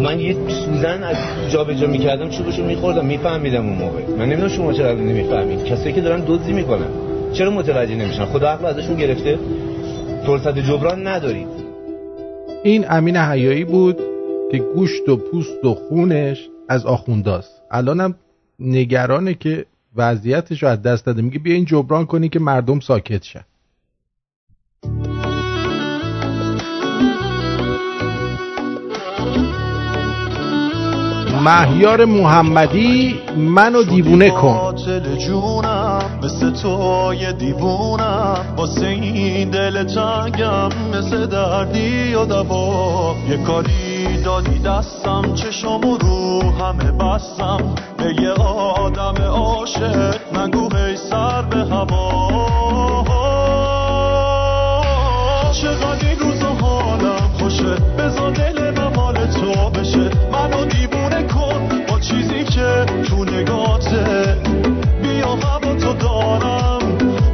من 0.01 0.19
یه 0.19 0.33
سوزن 0.33 1.03
از 1.03 1.17
جا 1.51 1.63
به 1.63 1.75
جا 1.75 1.87
می‌کردم 1.87 2.29
چوبشو 2.29 2.65
میخوردم 2.65 3.05
میفهمیدم 3.05 3.65
اون 3.65 3.77
موقع. 3.77 4.01
من 4.17 4.25
نمی‌دونم 4.25 4.49
شما 4.49 4.73
چرا 4.73 4.93
نمی‌فهمید. 4.93 5.63
کسایی 5.63 5.93
که 5.93 6.01
دارن 6.01 6.23
دزدی 6.27 6.53
می‌کنن. 6.53 6.87
چرا 7.33 7.51
متوجه 7.51 7.95
نمیشن؟ 7.95 8.25
خدا 8.25 8.49
عقل 8.49 8.65
ازشون 8.65 8.95
گرفته. 8.95 9.39
فرصت 10.25 10.59
جبران 10.59 11.07
ندارید 11.07 11.47
این 12.63 12.85
امین 12.89 13.17
حیایی 13.17 13.63
بود 13.63 13.97
که 14.51 14.57
گوشت 14.57 15.09
و 15.09 15.15
پوست 15.15 15.65
و 15.65 15.73
خونش 15.73 16.49
از 16.69 16.85
آخونداست. 16.85 17.61
الانم 17.71 18.15
نگرانه 18.59 19.33
که 19.33 19.65
وضعیتش 19.95 20.63
رو 20.63 20.69
از 20.69 20.81
دست 20.81 21.05
داده 21.05 21.21
میگه 21.21 21.39
بیا 21.39 21.55
این 21.55 21.65
جبران 21.65 22.05
کنی 22.05 22.29
که 22.29 22.39
مردم 22.39 22.79
ساکت 22.79 23.23
شن. 23.23 23.43
مهیار 31.45 32.05
محمدی 32.05 33.15
منو 33.37 33.83
دیوونه 33.83 34.29
کن. 34.29 34.75
جونم 35.27 36.19
مثل 36.23 36.51
تو 36.51 37.13
یه 37.13 37.31
دیوونم. 37.31 38.37
واسه 38.57 38.87
این 38.87 39.49
دل 39.49 39.83
تنگم 39.83 40.69
مثل 40.93 41.25
دردی 41.25 42.13
و 42.13 42.25
دوا. 42.25 43.15
یه 43.29 43.37
کاری 43.37 44.21
دادی 44.23 44.59
دستم 44.59 45.33
چشم 45.33 45.81
رو 45.81 46.41
همه 46.41 46.91
بستم. 46.91 47.75
به 47.97 48.21
یه 48.21 48.31
آدم 48.31 49.23
عاشق 49.23 50.15
نگو 50.37 50.69
هی 50.75 50.97
سر 50.97 51.41
به 51.41 51.57
هوا. 51.57 52.45
چقدر 55.51 56.07
این 56.09 56.19
روزا 56.19 56.47
حالم 56.47 57.29
خوشه 57.39 57.75
بزا 57.97 58.29
دل 58.29 58.71
من 58.71 58.94
تو 59.27 59.69
بشه 59.69 60.09
منو 60.31 60.65
دیوونه 60.65 61.23
کن 61.23 61.69
با 61.87 61.99
چیزی 61.99 62.43
که 62.43 62.85
تو 63.09 63.25
نگاته 63.25 64.37
بیا 65.01 65.35
هوا 65.35 65.75
تو 65.75 65.93
دارم 65.93 66.79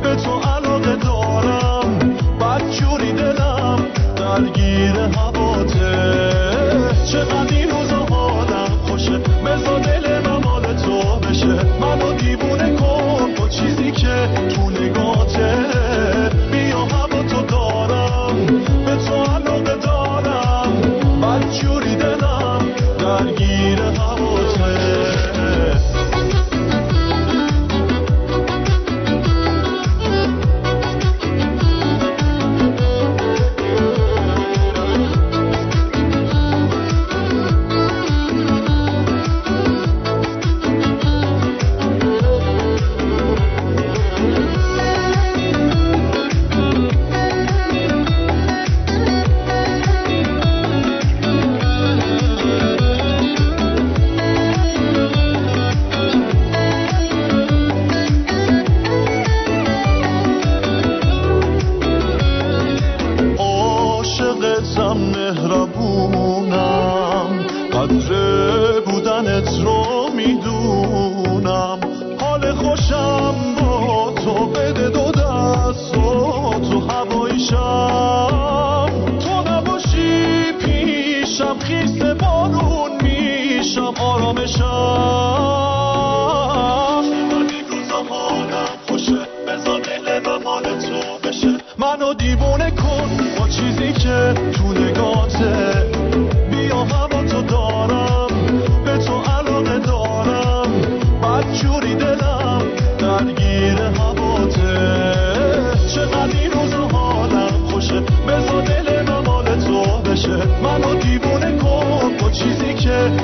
به 0.03 0.15
تو 0.15 0.39
علاقه 0.39 0.95
دارم. 0.95 1.99
بد 2.39 2.71
جوری 2.71 3.11
دلم 3.11 3.79
درگیر 4.15 4.95
هواته. 5.15 6.21
چقدر 7.11 7.55
این 7.55 7.69
روزا 7.69 8.05
حالم 8.09 8.71
خوشه. 8.87 9.17
بزا 9.17 9.79
دل 9.79 10.29
من 10.29 10.43
مال 10.43 10.63
تو 10.63 11.19
بشه. 11.27 11.65
منو 11.81 12.13
دیوونه 12.13 12.75
کن 12.75 13.29
با 13.37 13.49
چیزی 13.49 13.91
که 13.91 14.29
تو 14.55 14.69
نگاته 14.69 15.70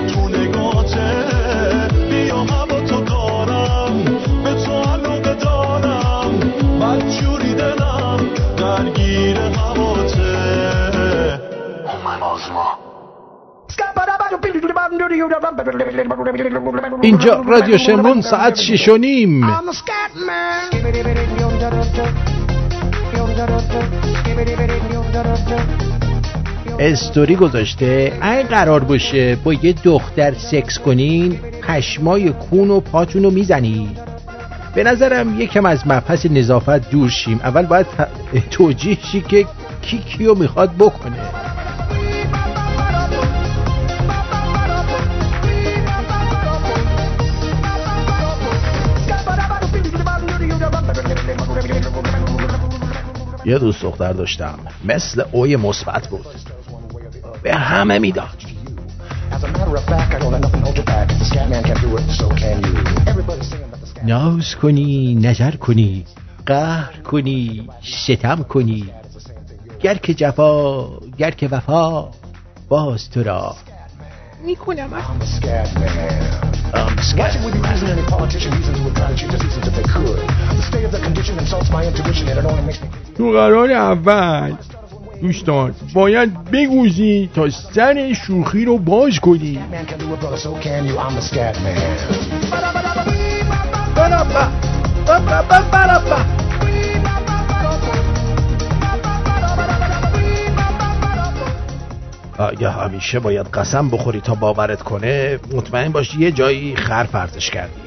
تو 0.09 0.29
نگاته 0.29 1.09
بیا 2.09 2.35
هوا 2.35 2.79
تو 2.89 3.01
دارم 3.01 4.03
به 4.43 4.53
تو 4.65 4.73
علاقه 4.93 5.33
دارم. 5.33 6.31
بد 6.81 7.09
جوری 7.09 7.53
دلم 7.53 8.19
درگیر 8.57 9.37
هواته. 9.37 10.37
اینجا 17.01 17.43
رادیو 17.47 17.77
شمرون 17.77 18.21
ساعت 18.21 18.55
شیش 18.55 18.89
و 18.89 18.97
نیم. 18.97 19.43
استوری 26.79 27.35
گذاشته 27.35 28.13
این 28.23 28.47
قرار 28.47 28.83
باشه 28.83 29.35
با 29.35 29.53
یه 29.53 29.73
دختر 29.73 30.33
سکس 30.33 30.79
کنین 30.79 31.39
پشمای 31.67 32.29
کون 32.29 32.71
و 32.71 32.79
پاتون 32.79 33.23
رو 33.23 33.31
می‌زنی. 33.31 33.89
به 34.75 34.83
نظرم 34.83 35.41
یکم 35.41 35.65
از 35.65 35.87
مبحث 35.87 36.25
نظافت 36.25 36.89
دور 36.89 37.09
شیم. 37.09 37.39
اول 37.43 37.65
باید 37.65 37.85
توجیه 38.51 38.97
شی 39.11 39.21
که 39.21 39.45
کی 39.81 39.97
کیو 39.97 40.35
می‌خواد 40.35 40.71
بکنه. 40.79 41.17
یه 53.45 53.57
دوست 53.57 53.81
دختر 53.81 54.13
داشتم. 54.13 54.59
مثل 54.85 55.23
اوی 55.31 55.55
مثبت 55.55 56.07
بود. 56.07 56.25
به 57.47 57.55
همه 57.55 57.99
می‌داد. 57.99 58.43
ناز 64.03 64.55
کنی 64.55 65.15
نظر 65.15 65.51
کنی 65.51 66.05
قهر 66.45 66.93
کنی 67.03 67.69
ستم 68.05 68.43
کنی. 68.43 68.89
گر 69.79 69.95
که 69.95 70.13
جفا 70.13 70.87
گر 71.17 71.31
که 71.31 71.47
وفا 71.47 72.09
باز 72.69 73.09
تو 73.09 73.23
را. 73.23 73.55
می‌کنم. 74.45 74.89
تو 83.17 83.31
قرار 83.31 83.71
اول 83.71 84.55
دوستان 85.21 85.75
باید 85.93 86.51
بگوزی 86.51 87.29
تا 87.35 87.49
سر 87.49 88.13
شوخی 88.13 88.65
رو 88.65 88.77
باز 88.77 89.19
کنی. 89.19 89.59
یا 102.59 102.71
همیشه 102.71 103.19
باید 103.19 103.47
قسم 103.47 103.89
بخوری 103.89 104.21
تا 104.21 104.35
باورت 104.35 104.81
کنه؟ 104.81 105.39
مطمئن 105.53 105.91
باش 105.91 106.15
یه 106.15 106.31
جایی 106.31 106.75
خر 106.75 107.03
پرتش 107.03 107.49
کردی. 107.49 107.81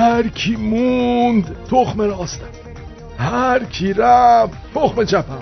هر 0.00 0.28
کی 0.28 0.56
موند 0.56 1.56
تخم 1.70 2.00
راستم. 2.00 2.44
هر 3.18 3.64
کی 3.64 3.92
رفت 3.92 4.52
تخم 4.74 5.04
چپم. 5.04 5.38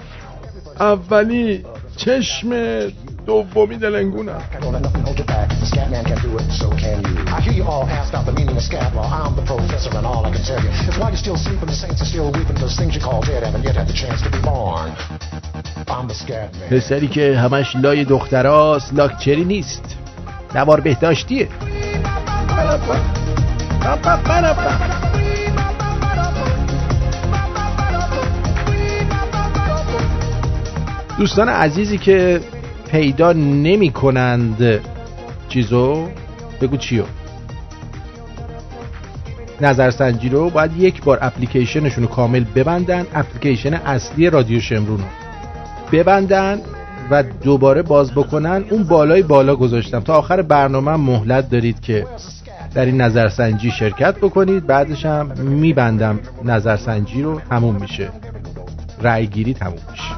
اولی 0.81 1.65
چشم 1.97 2.51
دومی 3.27 3.77
دلنگونم. 3.77 4.43
پسری 16.71 17.09
که 17.09 17.39
همش 17.39 17.77
لای 17.77 18.05
دختراست 18.05 18.95
لاکچری 18.95 19.45
نیست. 19.45 19.97
نوار 20.55 20.81
بهداشتیه. 20.81 21.49
دوستان 31.19 31.49
عزیزی 31.49 31.99
که 31.99 32.41
پیدا 32.91 33.33
نمی 33.33 33.91
کنند 33.91 34.81
چیزو 35.49 36.09
بگو 36.61 36.77
چیو. 36.77 37.05
نظرسنجی 39.61 40.29
رو 40.29 40.51
باید 40.51 40.77
یک 40.79 41.03
بار 41.03 41.19
اپلیکیشنشون 41.21 42.05
رو 42.05 42.11
کامل 42.11 42.45
ببندن 42.55 43.07
اپلیکیشن 43.15 43.75
اصلی 43.75 44.31
رادیو 44.31 44.61
شمرون 44.61 44.99
رو. 44.99 45.05
ببندن 45.93 46.61
و 47.11 47.23
دوباره 47.23 47.83
باز 47.83 48.13
بکنن. 48.13 48.65
اون 48.71 48.85
بالای 48.85 49.23
بالا 49.23 49.57
گذاشتم. 49.57 50.01
تا 50.01 50.15
آخر 50.15 50.43
برنامه 50.43 50.97
مهلت 50.97 51.51
دارید 51.51 51.81
که 51.81 52.07
در 52.75 52.85
این 52.85 53.01
نظرسنجی 53.01 53.71
شرکت 53.71 54.17
بکنید 54.17 54.67
بعدش 54.67 55.07
هم 55.07 55.33
میبندم 55.39 56.21
نظرسنجی 56.45 57.23
رو 57.23 57.41
تموم 57.41 57.75
میشه. 57.75 58.09
رأی 59.03 59.27
گیری 59.27 59.55
تموم 59.55 59.79
میشه. 59.91 60.15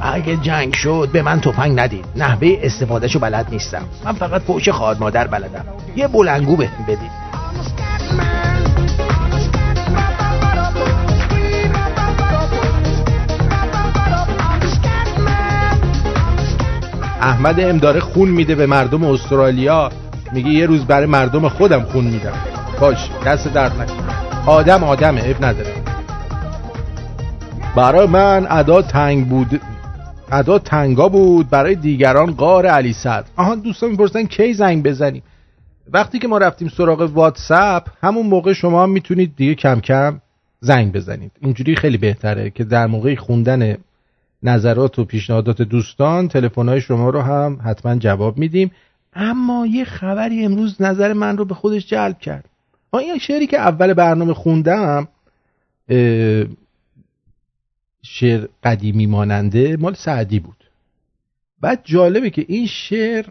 اگه 0.00 0.36
جنگ 0.36 0.74
شد 0.74 1.08
به 1.12 1.22
من 1.22 1.40
تفنگ 1.40 1.80
ندید 1.80 2.04
نحوه 2.16 2.58
استفادهشو 2.62 3.18
بلد 3.18 3.46
نیستم. 3.50 3.82
من 4.04 4.12
فقط 4.12 4.42
فوش 4.42 4.68
خواهد 4.68 5.00
مادر 5.00 5.26
بلدم. 5.26 5.64
یه 5.96 6.08
بلنگو 6.08 6.56
بهم 6.56 6.84
بدید 6.88 7.19
احمد 17.20 17.60
ام 17.60 17.78
داره 17.78 18.00
خون 18.00 18.28
میده 18.28 18.54
به 18.54 18.66
مردم 18.66 19.04
استرالیا. 19.04 19.90
میگه 20.32 20.50
یه 20.50 20.66
روز 20.66 20.84
برای 20.84 21.06
مردم 21.06 21.48
خودم 21.48 21.82
خون 21.82 22.04
میدم. 22.04 22.32
باش 22.80 23.10
دست 23.26 23.54
درد 23.54 23.80
نکن 23.80 24.04
آدم 24.46 24.84
آدمه 24.84 25.22
اب 25.24 25.44
نداره. 25.44 25.74
برای 27.76 28.06
من 28.06 28.46
ادا 28.50 28.82
تنگ 28.82 29.28
بود 29.28 29.60
ادا 30.32 30.58
تنگا 30.58 31.08
بود. 31.08 31.50
برای 31.50 31.74
دیگران 31.74 32.30
قار 32.30 32.66
علی 32.66 32.92
صدر. 32.92 33.24
آها 33.36 33.54
دوستان 33.54 33.90
می‌پرسن 33.90 34.24
کی 34.24 34.52
زنگ 34.52 34.82
بزنیم؟ 34.82 35.22
وقتی 35.92 36.18
که 36.18 36.28
ما 36.28 36.38
رفتیم 36.38 36.68
سراغ 36.68 37.10
واتساپ 37.14 37.88
همون 38.02 38.26
موقع 38.26 38.52
شما 38.52 38.82
هم 38.82 38.90
می‌تونید 38.90 39.36
دیگه 39.36 39.54
کم 39.54 39.80
کم 39.80 40.20
زنگ 40.60 40.92
بزنید. 40.92 41.32
اینجوری 41.40 41.76
خیلی 41.76 41.98
بهتره 41.98 42.50
که 42.50 42.64
در 42.64 42.86
موقع 42.86 43.14
خوندن 43.14 43.76
نظرات 44.42 44.98
و 44.98 45.04
پیشنهادات 45.04 45.62
دوستان 45.62 46.28
تلفن‌های 46.28 46.80
شما 46.80 47.10
رو 47.10 47.20
هم 47.20 47.60
حتما 47.64 47.96
جواب 47.96 48.38
میدیم. 48.38 48.70
اما 49.14 49.66
یه 49.66 49.84
خبری 49.84 50.44
امروز 50.44 50.82
نظر 50.82 51.12
من 51.12 51.36
رو 51.36 51.44
به 51.44 51.54
خودش 51.54 51.86
جلب 51.86 52.18
کرد. 52.18 52.44
این 52.92 53.18
شعری 53.18 53.46
که 53.46 53.58
اول 53.58 53.94
برنامه 53.94 54.34
خوندم 54.34 55.08
شعر 58.02 58.48
قدیمی 58.64 59.06
ماننده 59.06 59.76
مال 59.76 59.94
سعدی 59.94 60.40
بود. 60.40 60.64
بعد 61.60 61.80
جالبه 61.84 62.30
که 62.30 62.44
این 62.48 62.66
شعر 62.66 63.26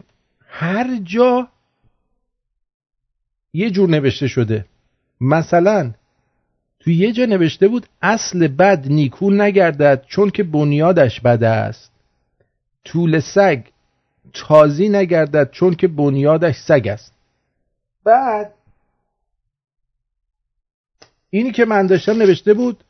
هر 0.48 1.00
جا 1.04 1.48
یه 3.52 3.70
جور 3.70 3.88
نوشته 3.88 4.28
شده. 4.28 4.64
مثلا 5.20 5.92
تو 6.80 6.90
یه 6.90 7.12
جا 7.12 7.24
نوشته 7.24 7.68
بود 7.68 7.86
اصل 8.02 8.48
بد 8.48 8.86
نیکو 8.88 9.30
نگردد 9.30 10.04
چون 10.08 10.30
که 10.30 10.42
بنیادش 10.42 11.20
بد 11.20 11.42
است. 11.42 11.90
طول 12.84 13.20
سگ 13.20 13.62
تازی 14.32 14.88
نگردد 14.88 15.50
چون 15.50 15.74
که 15.74 15.88
بنیادش 15.88 16.56
سگ 16.56 16.88
است. 16.92 17.12
بعد 18.04 18.52
اینی 21.30 21.52
که 21.52 21.64
من 21.64 21.86
داشتم 21.86 22.12
نوشته 22.12 22.54
بود 22.54 22.84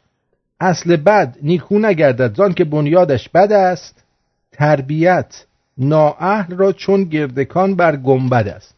اصل 0.61 0.97
بد 0.97 1.37
نیکو 1.43 1.79
نگردد 1.79 2.37
زان 2.37 2.55
که 2.55 2.65
بنیادش 2.65 3.29
بد 3.29 3.53
است. 3.53 4.05
تربیت 4.53 5.45
نااهل 5.79 6.57
را 6.57 6.73
چون 6.73 7.05
گردکان 7.05 7.75
بر 7.75 7.97
گنبد 7.97 8.49
است. 8.49 8.75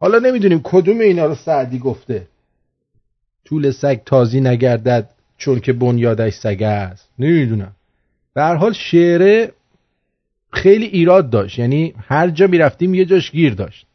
حالا 0.00 0.18
نمی‌دونیم 0.18 0.60
کدوم 0.64 1.00
اینا 1.00 1.26
رو 1.26 1.34
سعدی 1.34 1.78
گفته. 1.78 2.26
طول 3.44 3.70
سگ 3.70 4.00
تازی 4.06 4.40
نگردد 4.40 5.10
چون 5.38 5.60
که 5.60 5.72
بنیادش 5.72 6.34
سگ 6.34 6.62
است. 6.62 7.08
نمی‌دونم. 7.18 7.72
به 8.34 8.42
هر 8.42 8.54
حال 8.54 8.72
شعره 8.72 9.52
خیلی 10.52 10.86
ایراد 10.86 11.30
داشت. 11.30 11.58
یعنی 11.58 11.94
هر 12.08 12.30
جا 12.30 12.46
می‌رفتیم 12.46 12.94
یه 12.94 13.04
جاش 13.04 13.30
گیر 13.30 13.54
داشت. 13.54 13.86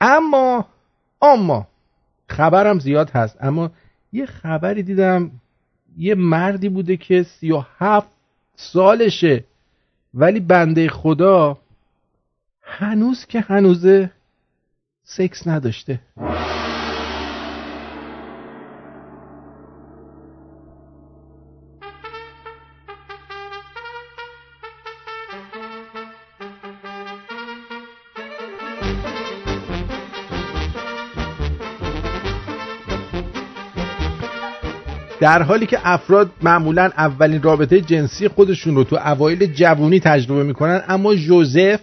اما 0.00 0.66
اما 1.22 1.66
خبرم 2.28 2.78
زیاد 2.78 3.10
هست. 3.10 3.36
اما 3.40 3.70
یه 4.12 4.26
خبری 4.26 4.82
دیدم 4.82 5.30
یه 5.98 6.14
مردی 6.14 6.68
بوده 6.68 6.96
که 6.96 7.22
سی 7.22 7.52
و 7.52 7.64
هفت 7.78 8.08
سالشه. 8.56 9.44
ولی 10.14 10.40
بنده 10.40 10.88
خدا 10.88 11.58
هنوز 12.62 13.26
که 13.26 13.40
هنوزه 13.40 14.10
سکس 15.04 15.46
نداشته. 15.46 16.00
در 35.20 35.42
حالی 35.42 35.66
که 35.66 35.78
افراد 35.84 36.30
معمولا 36.42 36.90
اولین 36.96 37.42
رابطه 37.42 37.80
جنسی 37.80 38.28
خودشون 38.28 38.76
رو 38.76 38.84
تو 38.84 38.96
اوایل 38.96 39.46
جوونی 39.46 40.00
تجربه 40.00 40.42
می‌کنن 40.42 40.82
اما 40.88 41.14
جوزف 41.14 41.80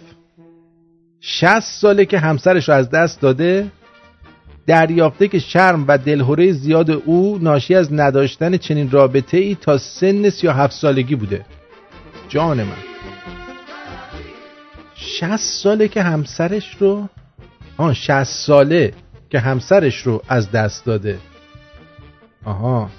60 1.20 1.60
ساله 1.60 2.04
که 2.04 2.18
همسرش 2.18 2.68
رو 2.68 2.74
از 2.74 2.90
دست 2.90 3.20
داده 3.20 3.66
دریافته 4.66 5.28
که 5.28 5.38
شرم 5.38 5.84
و 5.88 5.98
دلهوره 5.98 6.52
زیاد 6.52 6.90
او 6.90 7.38
ناشی 7.42 7.74
از 7.74 7.92
نداشتن 7.92 8.56
چنین 8.56 8.90
رابطه 8.90 9.36
ای 9.36 9.54
تا 9.60 9.78
سن 9.78 10.30
37 10.30 10.72
سالگی 10.72 11.14
بوده. 11.14 11.44
جان 12.28 12.62
من. 12.62 12.76
60 14.94 15.36
ساله 15.36 15.88
که 15.88 16.02
همسرش 16.02 16.76
رو 16.78 17.08
آه 17.76 17.94
60 17.94 18.24
ساله 18.24 18.92
که 19.30 19.38
همسرش 19.38 19.96
رو 19.96 20.22
از 20.28 20.50
دست 20.50 20.84
داده. 20.84 21.18
آها. 22.44 22.90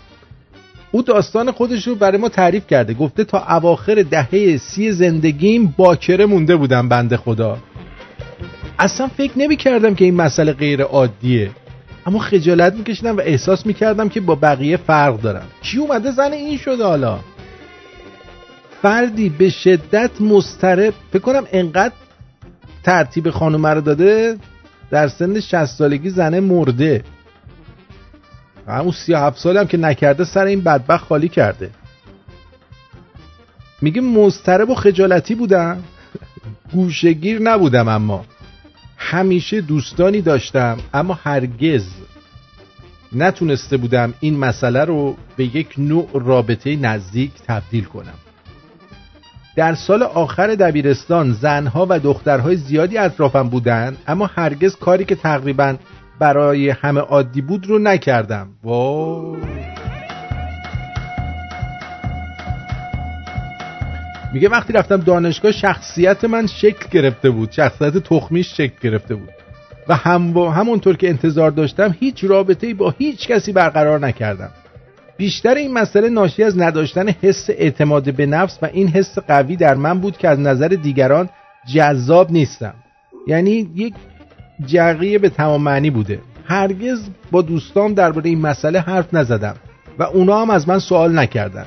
او 0.92 1.02
داستان 1.02 1.52
خودش 1.52 1.88
رو 1.88 1.96
برای 1.96 2.18
ما 2.18 2.30
تعریف 2.30 2.68
کرده. 2.68 2.94
گفته 2.94 3.24
تا 3.24 3.46
اواخر 3.50 3.96
دهه 3.96 4.58
سی 4.58 4.92
زندگیم 4.92 5.74
باکره 5.78 6.26
مونده 6.26 6.56
بودم 6.56 6.90
بنده 6.90 7.18
خدا. 7.18 7.58
اصلا 8.80 9.08
فکر 9.08 9.32
نمی 9.40 9.56
کردم 9.56 9.96
که 9.96 10.06
این 10.06 10.16
مسئله 10.16 10.54
غیر 10.54 10.82
عادیه. 10.82 11.52
اما 12.06 12.20
خجالت 12.20 12.74
میکشیدم 12.74 13.18
و 13.18 13.22
احساس 13.22 13.66
می‌کردم 13.66 14.10
که 14.10 14.22
با 14.22 14.36
بقیه 14.36 14.78
فرق 14.78 15.22
دارم. 15.22 15.46
کی 15.62 15.78
اومده 15.78 16.12
زن 16.12 16.32
این 16.32 16.58
شده 16.58 16.84
حالا؟ 16.84 17.20
فردی 18.82 19.30
به 19.30 19.50
شدت 19.50 20.22
مسترب 20.22 20.94
فکر 21.14 21.22
کنم 21.22 21.44
انقدر 21.52 21.94
ترتیب 22.84 23.30
خانومه 23.30 23.70
رو 23.70 23.82
داده 23.82 24.38
در 24.92 25.08
سن 25.08 25.40
60 25.40 25.66
سالگی 25.66 26.10
زنه 26.10 26.40
مرده. 26.40 27.04
همون 28.74 28.92
37 28.92 29.40
سال 29.40 29.58
هم 29.58 29.68
که 29.68 29.78
نکرده 29.78 30.24
سر 30.24 30.46
این 30.46 30.62
بدبخت 30.62 31.06
خالی 31.06 31.30
کرده. 31.30 31.70
میگه 33.82 34.02
مسترب 34.02 34.70
و 34.70 34.76
خجالتی 34.76 35.36
بودم. 35.36 35.84
گوشگیر 36.72 37.42
نبودم 37.42 37.88
اما. 37.88 38.26
همیشه 38.98 39.62
دوستانی 39.62 40.22
داشتم 40.22 40.78
اما 40.94 41.20
هرگز 41.24 41.86
نتونسته 43.14 43.78
بودم 43.78 44.14
این 44.20 44.38
مسئله 44.38 44.86
رو 44.86 45.16
به 45.38 45.56
یک 45.56 45.74
نوع 45.78 46.10
رابطه 46.14 46.76
نزدیک 46.76 47.32
تبدیل 47.48 47.84
کنم. 47.84 48.14
در 49.56 49.76
سال 49.76 50.04
آخر 50.04 50.48
دبیرستان 50.48 51.34
زنها 51.34 51.88
و 51.90 52.00
دخترهای 52.00 52.56
زیادی 52.56 52.98
اطرافم 52.98 53.50
بودن 53.50 53.98
اما 54.08 54.30
هرگز 54.36 54.76
کاری 54.76 55.06
که 55.06 55.16
تقریبا 55.16 55.76
برای 56.20 56.70
همه 56.70 57.00
عادی 57.00 57.42
بود 57.42 57.68
رو 57.68 57.80
نکردم. 57.80 58.48
وای. 58.64 59.38
میگه 64.34 64.50
وقتی 64.50 64.74
رفتم 64.74 64.98
دانشگاه 64.98 65.52
شخصیت 65.52 66.26
من 66.26 66.48
شکل 66.48 66.86
گرفته 66.92 67.30
بود. 67.30 67.52
شخصیت 67.52 67.98
تخمیش 67.98 68.58
شکل 68.58 68.76
گرفته 68.82 69.16
بود. 69.16 69.30
و 69.88 69.96
هم 69.96 70.38
همونطور 70.38 70.96
که 70.98 71.10
انتظار 71.10 71.52
داشتم 71.52 71.96
هیچ 72.00 72.24
رابطه‌ای 72.24 72.74
با 72.74 72.94
هیچ 72.98 73.28
کسی 73.28 73.52
برقرار 73.52 74.00
نکردم. 74.00 74.50
بیشتر 75.18 75.56
این 75.56 75.74
مسئله 75.74 76.10
ناشی 76.10 76.44
از 76.44 76.60
نداشتن 76.60 77.10
حس 77.10 77.50
اعتماد 77.50 78.14
به 78.14 78.26
نفس 78.26 78.60
و 78.62 78.70
این 78.74 78.88
حس 78.88 79.20
قوی 79.20 79.56
در 79.56 79.76
من 79.76 80.00
بود 80.00 80.18
که 80.18 80.28
از 80.28 80.40
نظر 80.40 80.68
دیگران 80.68 81.30
جذاب 81.76 82.32
نیستم. 82.32 82.74
یعنی 83.28 83.70
یک 83.76 83.94
جرقیه 84.66 85.20
به 85.20 85.30
تمام 85.30 85.62
معنی 85.62 85.90
بوده. 85.90 86.20
هرگز 86.46 87.00
با 87.32 87.42
دوستام 87.42 87.94
درباره 87.94 88.30
این 88.30 88.42
مسئله 88.42 88.80
حرف 88.80 89.14
نزدم 89.14 89.56
و 90.00 90.04
اونا 90.04 90.42
هم 90.42 90.50
از 90.50 90.70
من 90.70 90.80
سوال 90.80 91.20
نکردن. 91.20 91.66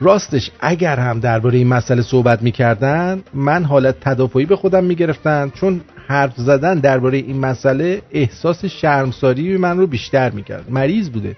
راستش 0.00 0.50
اگر 0.60 0.96
هم 0.96 1.20
درباره 1.20 1.58
این 1.58 1.68
مسئله 1.68 2.02
صحبت 2.02 2.42
می‌کردن 2.42 3.22
من 3.34 3.64
حالت 3.64 4.00
تدافعی 4.00 4.46
به 4.46 4.56
خودم 4.56 4.84
می‌گرفتن 4.84 5.52
چون 5.54 5.80
حرف 6.08 6.32
زدن 6.36 6.78
درباره 6.78 7.18
این 7.18 7.38
مسئله 7.38 8.02
احساس 8.10 8.64
شرمساری 8.64 9.56
من 9.56 9.78
رو 9.78 9.86
بیشتر 9.86 10.30
می‌کرد. 10.30 10.70
مریض 10.70 11.10
بوده. 11.10 11.36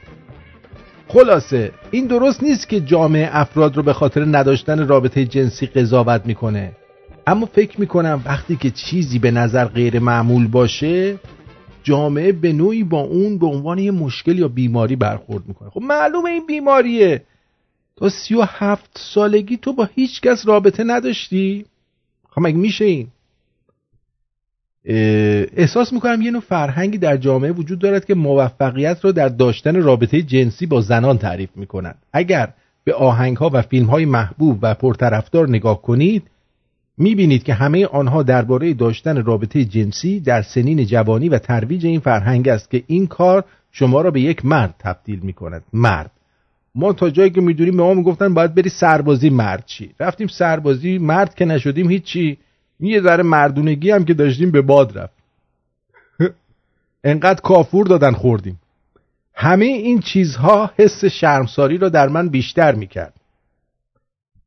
خلاصه 1.08 1.70
این 1.90 2.06
درست 2.06 2.42
نیست 2.42 2.68
که 2.68 2.80
جامعه 2.80 3.28
افراد 3.32 3.76
رو 3.76 3.82
به 3.82 3.92
خاطر 3.92 4.24
نداشتن 4.24 4.88
رابطه 4.88 5.24
جنسی 5.24 5.66
قضاوت 5.66 6.26
می‌کنه. 6.26 6.72
اما 7.26 7.46
فکر 7.46 7.80
می‌کنم 7.80 8.22
وقتی 8.24 8.56
که 8.56 8.70
چیزی 8.70 9.18
به 9.18 9.30
نظر 9.30 9.64
غیر 9.64 9.98
معمول 9.98 10.46
باشه 10.46 11.18
جامعه 11.82 12.32
به 12.32 12.52
نوعی 12.52 12.84
با 12.84 13.00
اون 13.00 13.38
به 13.38 13.46
عنوان 13.46 13.78
یه 13.78 13.90
مشکل 13.90 14.38
یا 14.38 14.48
بیماری 14.48 14.96
برخورد 14.96 15.48
می‌کنه. 15.48 15.70
خب 15.70 15.82
معلومه 15.82 16.30
این 16.30 16.46
بیماریه. 16.46 17.22
تا 17.96 18.08
سی 18.08 18.34
و 18.34 18.42
هفت 18.42 18.90
سالگی 19.14 19.56
تو 19.56 19.72
با 19.72 19.88
هیچ 19.94 20.20
کس 20.20 20.46
رابطه 20.46 20.84
نداشتی؟ 20.84 21.64
خب 22.30 22.42
مگه 22.42 22.56
میشه 22.56 22.84
این؟ 22.84 23.08
احساس 25.56 25.92
می‌کنم 25.92 26.22
یه 26.22 26.30
نوع 26.30 26.40
فرهنگی 26.40 26.98
در 26.98 27.16
جامعه 27.16 27.52
وجود 27.52 27.78
دارد 27.78 28.04
که 28.04 28.14
موفقیت 28.14 29.04
را 29.04 29.12
در 29.12 29.28
داشتن 29.28 29.82
رابطه 29.82 30.22
جنسی 30.22 30.66
با 30.66 30.80
زنان 30.80 31.18
تعریف 31.18 31.50
می‌کنند. 31.56 31.98
اگر 32.12 32.52
به 32.84 32.94
آهنگ 32.94 33.36
ها 33.36 33.50
و 33.52 33.62
فیلم 33.62 33.86
های 33.86 34.04
محبوب 34.04 34.58
و 34.62 34.74
پرطرفدار 34.74 35.48
نگاه 35.48 35.82
کنید 35.82 36.22
می‌بینید 36.98 37.42
که 37.42 37.54
همه 37.54 37.86
آنها 37.86 38.22
درباره 38.22 38.74
داشتن 38.74 39.24
رابطه 39.24 39.64
جنسی 39.64 40.20
در 40.20 40.42
سنین 40.42 40.86
جوانی 40.86 41.28
و 41.28 41.38
ترویج 41.38 41.86
این 41.86 42.00
فرهنگ 42.00 42.48
است 42.48 42.70
که 42.70 42.82
این 42.86 43.06
کار 43.06 43.44
شما 43.72 44.00
را 44.00 44.10
به 44.10 44.20
یک 44.20 44.44
مرد 44.44 44.74
تبدیل 44.78 45.18
می‌کند. 45.18 45.62
مرد. 45.72 46.10
ما 46.74 46.92
تا 46.92 47.10
جایی 47.10 47.30
که 47.30 47.40
می‌دونیم 47.40 47.76
به 47.76 47.82
ما 47.82 47.94
می‌گفتن 47.94 48.34
باید 48.34 48.54
بری 48.54 48.70
سربازی 48.70 49.30
مرد 49.30 49.66
چی؟ 49.66 49.90
رفتیم 50.00 50.26
سربازی 50.26 50.98
مرد 50.98 51.34
که 51.34 51.44
نشدیم 51.44 51.90
هیچی 51.90 52.38
یه 52.80 53.00
ذره 53.00 53.22
مردونگی 53.22 53.90
هم 53.90 54.04
که 54.04 54.14
داشتیم 54.14 54.50
به 54.50 54.62
باد 54.62 54.98
رفت. 54.98 55.14
انقدر 57.04 57.40
کافور 57.40 57.86
دادن 57.86 58.12
خوردیم. 58.12 58.60
همه 59.34 59.64
این 59.64 60.00
چیزها 60.00 60.70
حس 60.76 61.04
شرمساری 61.04 61.78
را 61.78 61.88
در 61.88 62.08
من 62.08 62.28
بیشتر 62.28 62.74
می‌کرد. 62.74 63.14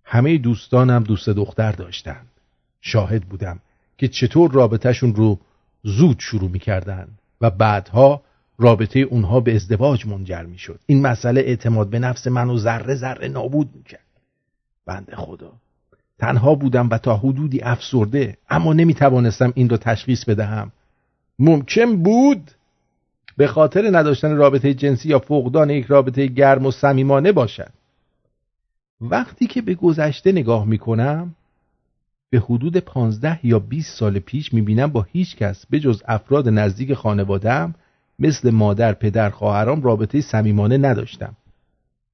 همه 0.03 0.37
دوستانم 0.37 1.03
دوست 1.03 1.29
دختر 1.29 1.71
داشتن. 1.71 2.21
شاهد 2.81 3.23
بودم 3.23 3.59
که 3.97 4.07
چطور 4.07 4.51
رابطهشون 4.51 5.15
رو 5.15 5.39
زود 5.83 6.19
شروع 6.19 6.49
می‌کردن 6.49 7.07
و 7.41 7.49
بعدها 7.49 8.21
رابطه 8.57 8.99
اونها 8.99 9.39
به 9.39 9.55
ازدواج 9.55 10.05
منجر 10.05 10.43
می‌شد. 10.43 10.79
این 10.85 11.01
مسئله 11.01 11.41
اعتماد 11.41 11.89
به 11.89 11.99
نفس 11.99 12.27
منو 12.27 12.57
ذره 12.57 12.95
ذره 12.95 13.27
نابود 13.27 13.69
می‌کرد. 13.75 14.05
بنده 14.85 15.15
خدا. 15.15 15.53
تنها 16.19 16.55
بودم 16.55 16.89
و 16.89 16.97
تا 16.97 17.17
حدودی 17.17 17.61
افسرده 17.61 18.37
اما 18.49 18.73
نمی‌توانستم 18.73 19.51
این 19.55 19.69
را 19.69 19.77
تشخیص 19.77 20.25
بدهم. 20.25 20.71
ممکن 21.39 22.03
بود 22.03 22.51
به 23.37 23.47
خاطر 23.47 23.97
نداشتن 23.97 24.35
رابطه 24.35 24.73
جنسی 24.73 25.09
یا 25.09 25.19
فقدان 25.19 25.69
یک 25.69 25.85
رابطه 25.85 26.27
گرم 26.27 26.65
و 26.65 26.71
صمیمانه 26.71 27.31
باشد. 27.31 27.71
وقتی 29.01 29.47
که 29.47 29.61
به 29.61 29.75
گذشته 29.75 30.31
نگاه 30.31 30.65
می‌کنم 30.65 31.35
به 32.29 32.39
حدود 32.39 32.77
پانزده 32.77 33.39
یا 33.43 33.59
20 33.59 33.97
سال 33.99 34.19
پیش 34.19 34.53
می‌بینم 34.53 34.87
با 34.87 35.07
هیچ 35.11 35.35
کس 35.35 35.65
به 35.65 35.79
جز 35.79 36.03
افراد 36.07 36.49
نزدیک 36.49 36.93
خانوادم 36.93 37.75
مثل 38.19 38.51
مادر، 38.51 38.93
پدر، 38.93 39.29
خواهرام 39.29 39.81
رابطه 39.81 40.21
صمیمانه 40.21 40.77
نداشتم. 40.77 41.35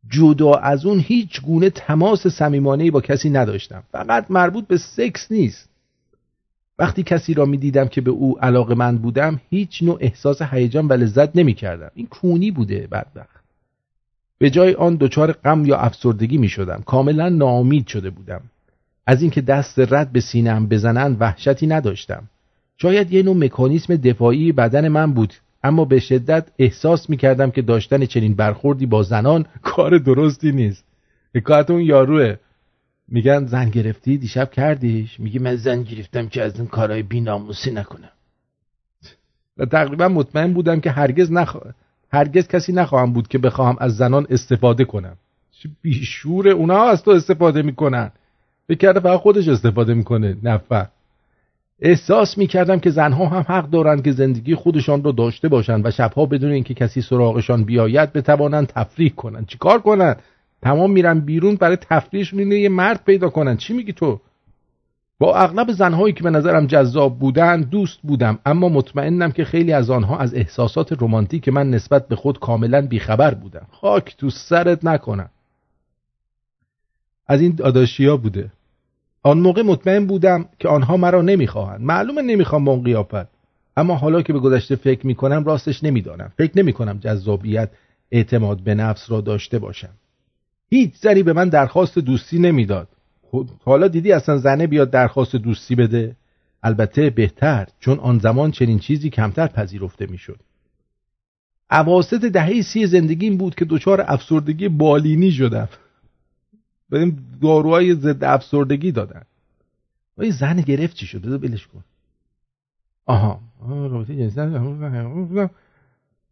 جدا 0.09 0.53
از 0.53 0.85
اون 0.85 0.99
هیچ 0.99 1.41
گونه 1.41 1.69
تماس 1.69 2.27
صمیمانه 2.27 2.91
با 2.91 3.01
کسی 3.01 3.29
نداشتم. 3.29 3.83
فقط 3.91 4.25
مربوط 4.31 4.67
به 4.67 4.77
سکس 4.77 5.31
نیست. 5.31 5.69
وقتی 6.79 7.03
کسی 7.03 7.33
را 7.33 7.45
می 7.45 7.57
دیدم 7.57 7.87
که 7.87 8.01
به 8.01 8.11
او 8.11 8.39
علاقه 8.39 8.75
من 8.75 8.97
بودم 8.97 9.41
هیچ 9.49 9.83
نوع 9.83 9.97
احساس 10.01 10.41
هیجان 10.41 10.87
و 10.87 10.93
لذت 10.93 11.35
نمی 11.35 11.53
کردم 11.53 11.91
این 11.95 12.07
کونی 12.07 12.51
بوده 12.51 12.87
بدبخت. 12.91 13.45
به 14.37 14.49
جای 14.49 14.73
آن 14.73 14.95
دچار 14.95 15.31
غم 15.31 15.65
یا 15.65 15.77
افسردگی 15.77 16.37
می 16.37 16.49
شدم 16.49 16.83
کاملا 16.85 17.29
ناامید 17.29 17.87
شده 17.87 18.09
بودم. 18.09 18.41
از 19.05 19.21
اینکه 19.21 19.41
دست 19.41 19.79
رد 19.79 20.11
به 20.11 20.21
سینم 20.21 20.67
بزنن 20.67 21.17
وحشتی 21.19 21.67
نداشتم. 21.67 22.23
شاید 22.77 23.13
یه 23.13 23.23
نوع 23.23 23.35
مکانیسم 23.35 23.95
دفاعی 23.95 24.51
بدن 24.51 24.87
من 24.87 25.13
بود 25.13 25.33
اما 25.63 25.85
به 25.85 25.99
شدت 25.99 26.47
احساس 26.59 27.09
می‌کردم 27.09 27.51
که 27.51 27.61
داشتن 27.61 28.05
چنین 28.05 28.35
برخوردی 28.35 28.85
با 28.85 29.03
زنان 29.03 29.45
کار 29.61 29.97
درستی 29.97 30.51
نیست. 30.51 30.85
حکایت 31.35 31.69
اون 31.69 31.81
یاروه. 31.81 32.35
میگن 33.07 33.45
زن 33.45 33.69
گرفتی؟ 33.69 34.17
دیشب 34.17 34.51
کردیش؟ 34.51 35.19
میگه 35.19 35.39
من 35.39 35.55
زن 35.55 35.83
گرفتم 35.83 36.27
که 36.27 36.41
از 36.43 36.59
این 36.59 36.67
کارهای 36.67 37.03
بیناموسی 37.03 37.71
نکنم. 37.71 38.09
و 39.57 39.65
تقریبا 39.65 40.07
مطمئن 40.07 40.53
بودم 40.53 40.79
که 40.79 40.91
هرگز 40.91 41.31
نخوا... 41.31 41.61
هرگز 42.13 42.47
کسی 42.47 42.73
نخواهم 42.73 43.13
بود 43.13 43.27
که 43.27 43.37
بخواهم 43.37 43.77
از 43.79 43.97
زنان 43.97 44.27
استفاده 44.29 44.85
کنم. 44.85 45.17
بیشور 45.81 46.47
اونا 46.47 46.83
از 46.83 47.03
تو 47.03 47.11
استفاده 47.11 47.61
می‌کنن. 47.61 48.11
فکر 48.67 48.77
کرده 48.77 48.99
فقط 48.99 49.19
خودش 49.19 49.47
استفاده 49.47 49.93
می‌کنه. 49.93 50.37
نفع 50.43 50.85
احساس 51.79 52.37
می‌کردم 52.37 52.79
که 52.79 52.89
زنها 52.89 53.25
هم 53.25 53.45
حق 53.47 53.69
دارند 53.69 54.03
که 54.03 54.11
زندگی 54.11 54.55
خودشان 54.55 55.03
را 55.03 55.11
داشته 55.11 55.47
باشند 55.47 55.85
و 55.85 55.91
شبها 55.91 56.25
بدون 56.25 56.51
اینکه 56.51 56.73
کسی 56.73 57.01
سراغشان 57.01 57.63
بیاید 57.63 58.13
بتوانند 58.13 58.67
تفریح 58.67 59.11
کنند. 59.11 59.47
چیکار 59.47 59.81
کنند؟ 59.81 60.21
تمام 60.61 60.91
میرن 60.91 61.19
بیرون 61.19 61.55
برای 61.55 61.77
تفریحشون 61.81 62.39
اینه 62.39 62.59
یه 62.59 62.69
مرد 62.69 63.03
پیدا 63.05 63.29
کنند. 63.29 63.57
چی 63.57 63.73
میگی 63.73 63.93
تو؟ 63.93 64.19
با 65.19 65.35
اغلب 65.35 65.71
زنهایی 65.71 66.13
که 66.13 66.23
به 66.23 66.29
نظرم 66.29 66.67
جذاب 66.67 67.19
بودند 67.19 67.69
دوست 67.69 67.99
بودم. 68.03 68.39
اما 68.45 68.69
مطمئنم 68.69 69.31
که 69.31 69.45
خیلی 69.45 69.73
از 69.73 69.89
آنها 69.89 70.17
از 70.17 70.33
احساسات 70.33 71.03
رمانتیک 71.03 71.49
من 71.49 71.69
نسبت 71.69 72.07
به 72.07 72.15
خود 72.15 72.39
کاملا 72.39 72.87
بیخبر 72.87 73.33
بودم. 73.33 73.67
خاک 73.71 74.17
تو 74.17 74.29
سرت 74.29 74.85
نکنم. 74.85 75.29
از 77.27 77.41
این 77.41 77.55
داداشیا 77.55 78.17
بوده. 78.17 78.51
آن 79.25 79.39
موقع 79.39 79.61
مطمئن 79.61 80.05
بودم 80.05 80.45
که 80.59 80.67
آنها 80.67 80.97
مرا 80.97 81.21
نمی‌خواهند. 81.21 81.81
معلومه 81.81 82.21
نمی‌خوام 82.21 82.65
با 82.65 82.71
اون 82.71 82.83
قیافت. 82.83 83.27
اما 83.77 83.95
حالا 83.95 84.21
که 84.21 84.33
به 84.33 84.39
گذشته 84.39 84.75
فکر 84.75 85.07
می‌کنم 85.07 85.43
راستش 85.43 85.83
نمی‌دانم. 85.83 86.31
فکر 86.37 86.51
نمی‌کنم 86.55 86.97
جذابیت 86.97 87.69
اعتماد 88.11 88.59
به 88.59 88.75
نفس 88.75 89.11
را 89.11 89.21
داشته 89.21 89.59
باشم. 89.59 89.89
هیچ 90.69 90.93
زنی 90.95 91.23
به 91.23 91.33
من 91.33 91.49
درخواست 91.49 91.99
دوستی 91.99 92.39
نمی‌داد. 92.39 92.87
حالا 93.63 93.87
دیدی 93.87 94.11
اصلا 94.11 94.37
زنه 94.37 94.67
بیاد 94.67 94.89
درخواست 94.89 95.35
دوستی 95.35 95.75
بده؟ 95.75 96.15
البته 96.63 97.09
بهتر 97.09 97.67
چون 97.79 97.99
آن 97.99 98.19
زمان 98.19 98.51
چنین 98.51 98.79
چیزی 98.79 99.09
کمتر 99.09 99.47
پذیرفته 99.47 100.05
می‌شد. 100.05 100.39
اواسط 101.71 102.25
دهه 102.25 102.61
سی 102.61 102.87
زندگیم 102.87 103.37
بود 103.37 103.55
که 103.55 103.65
دچار 103.65 104.05
افسردگی 104.07 104.69
بالینی 104.69 105.31
شدم. 105.31 105.69
بهم 106.89 107.17
داروهای 107.41 107.95
ضد 107.95 108.23
افسردگی 108.23 108.91
دادن. 108.91 109.21
وای 110.17 110.31
زن 110.31 110.61
گرفت 110.61 110.95
چی 110.95 111.05
شد؟ 111.05 111.21
بذار 111.21 111.37
بلش 111.37 111.67
کن. 111.67 111.83
آها. 113.05 113.39
رابطه 113.67 114.15
جنسی 114.15 115.49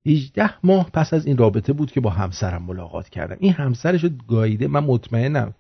18 0.06 0.54
ماه 0.64 0.90
پس 0.94 1.14
از 1.14 1.26
این 1.26 1.38
رابطه 1.38 1.74
بود 1.74 1.92
که 1.92 2.02
با 2.02 2.10
همسرم 2.10 2.64
ملاقات 2.64 3.10
کردم. 3.10 3.38
این 3.40 3.54
همسرش 3.54 4.06
گاییده. 4.28 4.68
من 4.68 4.84
مطمئنم 4.84 5.54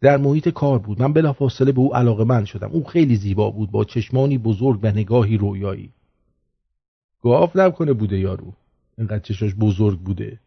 در 0.00 0.16
محیط 0.16 0.48
کار 0.48 0.78
بود. 0.78 1.02
من 1.02 1.12
بلافاصله 1.12 1.72
به 1.72 1.80
او 1.80 1.96
علاقه 1.96 2.24
من 2.24 2.44
شدم. 2.44 2.70
او 2.70 2.84
خیلی 2.84 3.16
زیبا 3.16 3.50
بود. 3.50 3.70
با 3.70 3.84
چشمانی 3.84 4.38
بزرگ 4.38 4.80
و 4.82 4.86
نگاهی 4.86 5.36
رویایی. 5.36 5.90
گاف 7.22 7.56
نکنه 7.56 7.92
بوده 7.92 8.18
یارو. 8.18 8.52
اینقدر 8.98 9.18
چشاش 9.18 9.54
بزرگ 9.54 9.98
بوده. 9.98 10.38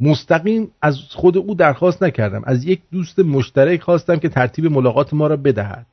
مستقیم 0.00 0.70
از 0.82 0.98
خود 1.10 1.36
او 1.36 1.54
درخواست 1.54 2.02
نکردم. 2.02 2.42
از 2.44 2.64
یک 2.64 2.80
دوست 2.92 3.18
مشترک 3.18 3.80
خواستم 3.80 4.16
که 4.16 4.28
ترتیب 4.28 4.66
ملاقات 4.66 5.14
ما 5.14 5.26
را 5.26 5.36
بدهد. 5.36 5.86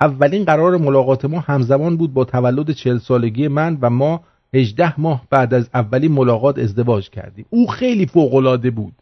اولین 0.00 0.44
قرار 0.44 0.76
ملاقات 0.76 1.24
ما 1.24 1.40
همزمان 1.40 1.96
بود 1.96 2.14
با 2.14 2.24
تولد 2.24 2.70
چهل 2.70 2.98
سالگی 2.98 3.48
من 3.48 3.78
و 3.80 3.90
ما 3.90 4.24
18 4.54 5.00
ماه 5.00 5.22
بعد 5.30 5.54
از 5.54 5.70
اولین 5.74 6.12
ملاقات 6.12 6.58
ازدواج 6.58 7.10
کردیم. 7.10 7.44
او 7.50 7.66
خیلی 7.66 8.06
فوقالعاده 8.06 8.70
بود. 8.70 8.92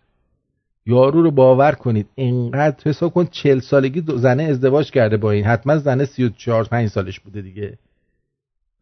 یارو 0.87 1.23
رو 1.23 1.31
باور 1.31 1.73
کنید 1.73 2.07
اینقدر 2.15 2.77
حساب 2.85 3.13
کن 3.13 3.25
40 3.25 3.61
سالگی 3.61 4.05
زنه 4.17 4.43
ازدواج 4.43 4.91
کرده 4.91 5.17
با 5.17 5.31
این. 5.31 5.45
حتما 5.45 5.79
زنه 5.79 6.05
34 6.05 6.65
5 6.65 6.89
سالش 6.89 7.21
بوده 7.21 7.43
دیگه. 7.43 7.79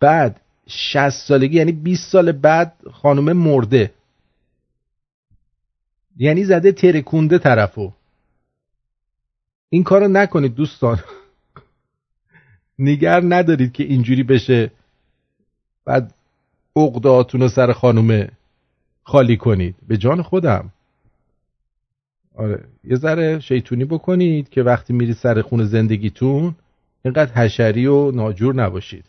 بعد 0.01 0.41
60 0.67 1.11
سالگی 1.11 1.57
یعنی 1.57 1.73
20 1.73 2.11
سال 2.13 2.33
بعد 2.33 2.73
خانومه 2.93 3.33
مرده. 3.33 3.91
یعنی 6.17 6.45
زده 6.45 6.73
ترکونده 6.73 7.39
طرفو. 7.39 7.93
این 9.69 9.85
کارو 9.85 10.09
نکنید 10.09 10.55
دوستان. 10.55 11.01
نگر 12.79 13.21
ندارید 13.25 13.73
که 13.73 13.85
اینجوری 13.85 14.23
بشه. 14.23 14.71
بعد 15.85 16.15
اقداتون 16.77 17.41
رو 17.41 17.49
سر 17.49 17.73
خانومه 17.73 18.31
خالی 19.03 19.37
کنید. 19.37 19.75
به 19.89 19.97
جان 19.97 20.23
خودم. 20.23 20.73
آره 22.35 22.65
یه 22.85 22.97
ذره 22.97 23.41
شیطونی 23.41 23.85
بکنید 23.85 24.49
که 24.49 24.63
وقتی 24.63 24.93
میرید 24.93 25.17
سر 25.17 25.43
خون 25.43 25.65
زندگیتون 25.65 26.55
اینقدر 27.05 27.33
حشری 27.33 27.87
و 27.87 28.11
ناجور 28.11 28.55
نباشید. 28.55 29.05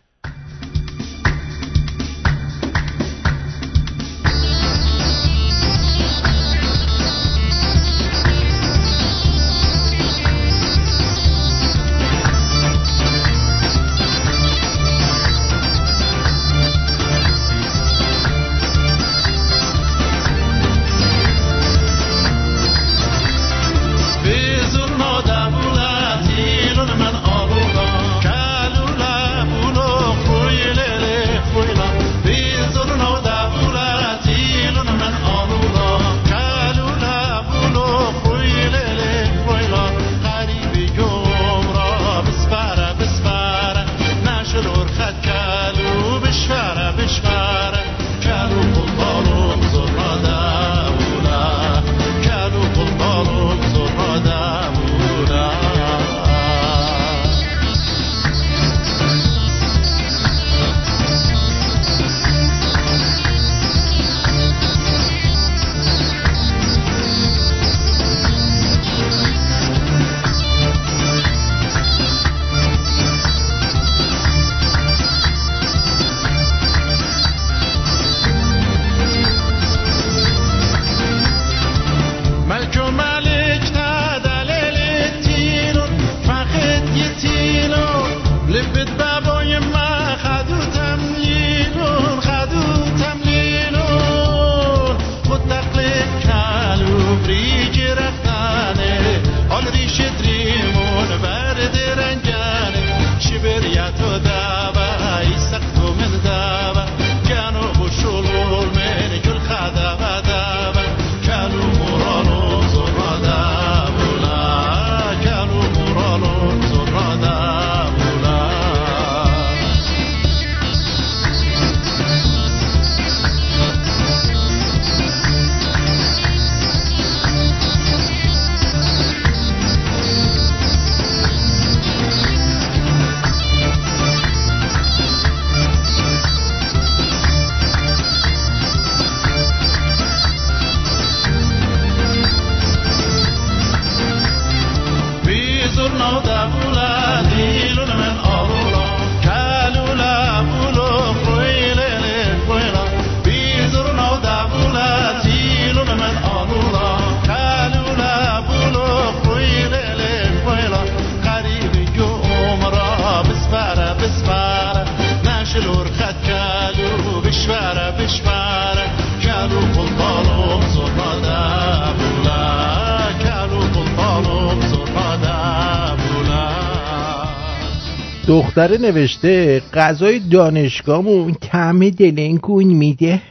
دختره 178.58 178.78
نوشته 178.78 179.62
غذای 179.74 180.20
دانشگاهمون 180.20 181.34
طعم 181.34 181.90
دلنگون 181.90 182.64
میده 182.64 183.22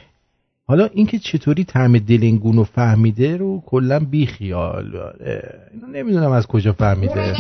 حالا 0.68 0.89
اینکه 0.93 1.18
چطوری 1.18 1.64
طعم 1.64 1.99
دلنگون 1.99 2.57
رو 2.57 2.64
فهمیده 2.64 3.37
رو 3.37 3.62
کلا 3.66 3.99
بی 3.99 4.27
خیال 4.27 4.97
آره. 4.97 5.61
اینو 5.72 5.87
نمی‌دونم 5.87 6.31
از 6.31 6.47
کجا 6.47 6.72
فهمیده 6.72 7.35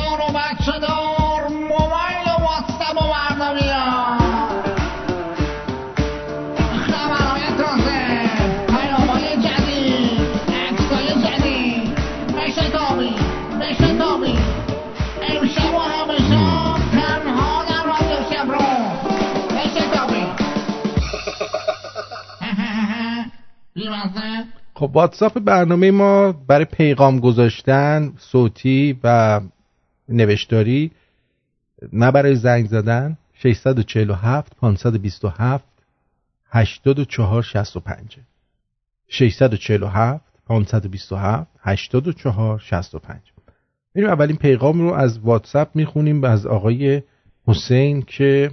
خب 24.74 24.90
واتساپ 24.94 25.38
برنامه 25.38 25.90
ما 25.90 26.32
برای 26.32 26.64
پیغام 26.64 27.20
گذاشتن 27.20 28.12
صوتی 28.18 28.98
و 29.04 29.40
نوشتاری 30.08 30.90
نه 31.92 32.10
برای 32.10 32.34
زنگ 32.34 32.66
زدن 32.66 33.18
647 33.34 34.56
527 34.56 35.64
84 36.50 37.42
65 37.42 38.16
647 39.08 40.24
527 40.46 41.50
84 41.60 42.58
65 42.58 43.20
میریم 43.94 44.10
اولین 44.10 44.36
پیغام 44.36 44.80
رو 44.80 44.92
از 44.92 45.18
واتساپ 45.18 45.68
می‌خونیم 45.74 46.24
از 46.24 46.46
آقای 46.46 47.02
حسین 47.46 48.02
که 48.02 48.50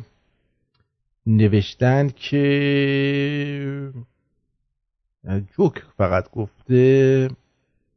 نوشتن 1.28 2.10
که 2.16 3.92
جوک 5.58 5.84
فقط 5.98 6.32
گفته 6.32 7.30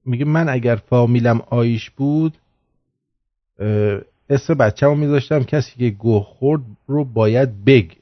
میگه 0.04 0.24
من 0.24 0.48
اگر 0.48 0.76
فامیلم 0.76 1.42
آیش 1.50 1.90
بود 1.90 2.38
اسم 4.30 4.54
بچه 4.54 4.94
میذاشتم 4.94 5.42
کسی 5.42 5.78
که 5.78 5.90
گوه 5.90 6.24
خورد 6.24 6.62
رو 6.86 7.04
باید 7.04 7.64
بگ. 7.64 7.92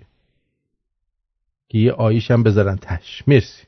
که 1.69 1.79
یه 1.79 1.93
آیش 1.93 2.31
هم 2.31 2.43
بذارن 2.43 2.77
تش. 2.77 3.23
مرسی. 3.27 3.63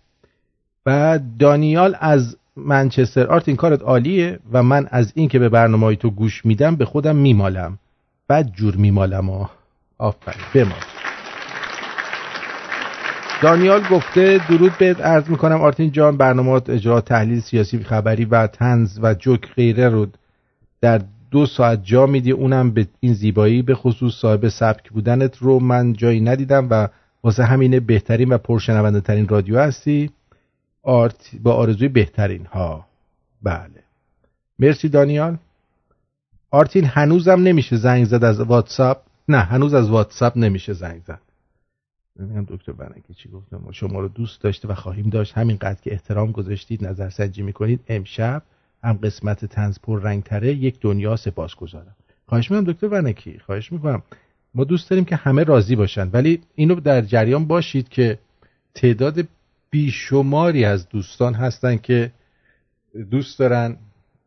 بعد 0.84 1.36
دانیال 1.38 1.96
از 2.00 2.36
منچستر 2.56 3.26
آرت 3.26 3.48
این 3.48 3.56
کارت 3.56 3.82
عالیه 3.82 4.38
و 4.52 4.62
من 4.62 4.88
از 4.90 5.12
این 5.14 5.28
که 5.28 5.38
به 5.38 5.48
برنامه 5.48 5.96
تو 5.96 6.10
گوش 6.10 6.46
میدم 6.46 6.76
به 6.76 6.84
خودم 6.84 7.16
میمالم. 7.16 7.78
بد 8.28 8.52
جور 8.52 8.76
میمالم. 8.76 9.50
آفرین. 9.98 10.40
بمال. 10.54 11.05
دانیال 13.42 13.82
گفته 13.90 14.40
درود 14.48 14.78
بهت 14.78 15.00
عرض 15.00 15.30
می‌کنم 15.30 15.60
آرتین 15.60 15.92
جان 15.92 16.16
برنامهات 16.16 16.70
اجرا 16.70 17.00
تحلیل 17.00 17.40
سیاسی 17.40 17.84
خبری 17.84 18.24
و 18.24 18.46
تنز 18.46 18.98
و 19.02 19.14
جوک 19.14 19.54
غیره 19.54 19.88
رو 19.88 20.06
در 20.80 21.00
دو 21.30 21.46
ساعت 21.46 21.84
جا 21.84 22.06
میدی. 22.06 22.32
اونم 22.32 22.70
به 22.70 22.86
این 23.00 23.12
زیبایی 23.12 23.62
به 23.62 23.74
خصوص 23.74 24.14
صاحب 24.14 24.48
سبک 24.48 24.90
بودنت 24.90 25.36
رو 25.36 25.58
من 25.58 25.92
جایی 25.92 26.20
ندیدم 26.20 26.66
و 26.70 26.88
واسه 27.24 27.44
همینه 27.44 27.80
بهترین 27.80 28.32
و 28.32 28.38
پرشنونده 28.38 29.00
ترین 29.00 29.28
رادیو 29.28 29.58
هستی. 29.58 30.10
آرت 30.82 31.30
با 31.42 31.52
آرزوی 31.52 31.88
بهترین. 31.88 32.46
ها. 32.46 32.86
بله. 33.42 33.82
مرسی 34.58 34.88
دانیال. 34.88 35.36
آرتین 36.50 36.84
هنوزم 36.84 37.40
نمیشه 37.40 37.76
زنگ 37.76 38.04
زد 38.04 38.24
از 38.24 38.40
واتساپ. 38.40 38.98
نه 39.28 39.38
هنوز 39.38 39.74
از 39.74 39.90
واتساپ 39.90 40.38
نمیشه 40.38 40.72
زنگ 40.72 41.02
زد. 41.06 41.25
نمی‌دونم 42.20 42.46
دکتر 42.48 42.72
بنکی 42.72 43.14
چی 43.14 43.28
گفتم 43.28 43.56
ما 43.64 43.72
شما 43.72 44.00
رو 44.00 44.08
دوست 44.08 44.42
داشته 44.42 44.68
و 44.68 44.74
خواهیم 44.74 45.10
داشت. 45.10 45.38
همینقدر 45.38 45.80
که 45.82 45.92
احترام 45.92 46.32
گذاشتید 46.32 46.86
نظر 46.86 47.10
سنجی 47.10 47.42
می‌کنید 47.42 47.80
امشب 47.88 48.42
هم 48.84 48.92
قسمت 48.92 49.44
تنز 49.44 49.78
پر 49.78 50.02
رنگ 50.02 50.22
تره 50.22 50.54
یک 50.54 50.80
دنیا 50.80 51.16
سپاس 51.16 51.54
گذارم 51.54 51.96
خواهش 52.26 52.50
می‌کنم 52.50 52.72
دکتر 52.72 52.88
ونکی 52.88 53.38
خواهش 53.38 53.72
می‌کنم. 53.72 54.02
ما 54.54 54.64
دوست 54.64 54.90
داریم 54.90 55.04
که 55.04 55.16
همه 55.16 55.44
راضی 55.44 55.76
باشن 55.76 56.10
ولی 56.12 56.40
اینو 56.54 56.74
در 56.74 57.00
جریان 57.00 57.46
باشید 57.46 57.88
که 57.88 58.18
تعداد 58.74 59.28
بیشماری 59.70 60.64
از 60.64 60.88
دوستان 60.88 61.34
هستن 61.34 61.76
که 61.76 62.12
دوست 63.10 63.38
دارن 63.38 63.76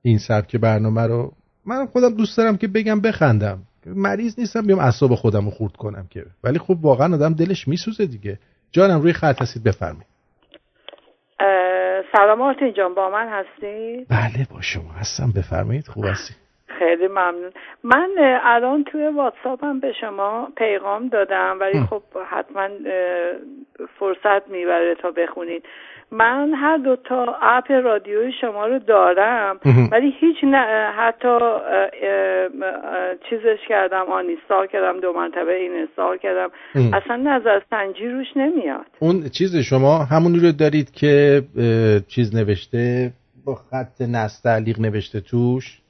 این 0.02 0.18
سبک 0.18 0.56
برنامه 0.56 1.02
رو. 1.02 1.34
من 1.66 1.86
خودم 1.86 2.16
دوست 2.16 2.38
دارم 2.38 2.58
که 2.58 2.68
بگم 2.68 3.02
بخندم. 3.02 3.62
مریض 3.96 4.40
نیستم 4.40 4.68
بیام 4.68 4.80
اعصاب 4.80 5.16
خودم 5.16 5.46
رو 5.46 5.52
خورد 5.52 5.76
کنم 5.76 6.08
که. 6.10 6.26
ولی 6.44 6.60
خب 6.60 6.76
واقعا 6.82 7.16
آدم 7.16 7.34
دلش 7.34 7.68
میسوزه 7.68 8.06
دیگه. 8.06 8.40
جانم 8.72 9.02
روی 9.02 9.14
خط 9.14 9.42
هستید 9.42 9.64
بفرمایید. 9.64 10.10
سلام 12.12 12.42
آرتین 12.42 12.74
جان 12.74 12.94
با 12.94 13.10
من 13.10 13.28
هستی؟ 13.28 14.06
بله 14.10 14.48
با 14.52 14.62
شما 14.62 14.92
هستم. 14.92 15.32
بفرمایید 15.36 15.88
خوب 15.88 16.06
هستی؟ 16.06 16.34
خیلی 16.80 17.08
ممنون. 17.08 17.52
من 17.84 18.10
الان 18.44 18.84
توی 18.84 19.08
واتساپم 19.08 19.80
به 19.80 19.94
شما 20.02 20.48
پیغام 20.58 21.08
دادم 21.08 21.58
ولی. 21.60 21.84
خب 21.90 22.02
حتما 22.30 22.68
فرصت 24.00 24.48
می‌بره 24.48 24.96
تا 25.02 25.12
بخونید. 25.12 25.64
من 26.12 26.54
هر 26.54 26.78
دو 26.78 26.96
تا 26.96 27.38
اپ 27.42 27.72
رادیوی 27.72 28.32
شما 28.42 28.68
رو 28.68 28.80
دارم. 28.80 29.60
ولی 29.92 30.14
هیچ 30.20 30.38
نه 30.44 30.92
حتی 30.98 31.38
چیزش 33.30 33.58
کردم 33.68 34.06
آنیستال 34.12 34.68
کردم 34.68 35.00
دو 35.00 35.14
مرتبه 35.14 35.56
این 35.56 35.88
استال 35.90 36.18
کردم. 36.18 36.50
اصلا 36.94 37.16
نظر 37.16 37.62
سنجی 37.70 38.08
روش 38.08 38.28
نمیاد 38.36 38.86
اون 39.00 39.30
چیز 39.30 39.56
شما 39.56 39.98
همونی 39.98 40.40
رو 40.40 40.52
دارید 40.52 40.92
که 40.92 41.42
چیز 42.08 42.36
نوشته 42.36 43.12
با 43.46 43.56
خط 43.56 44.02
نستعلیق 44.02 44.80
نوشته 44.80 45.22
توش 45.22 45.82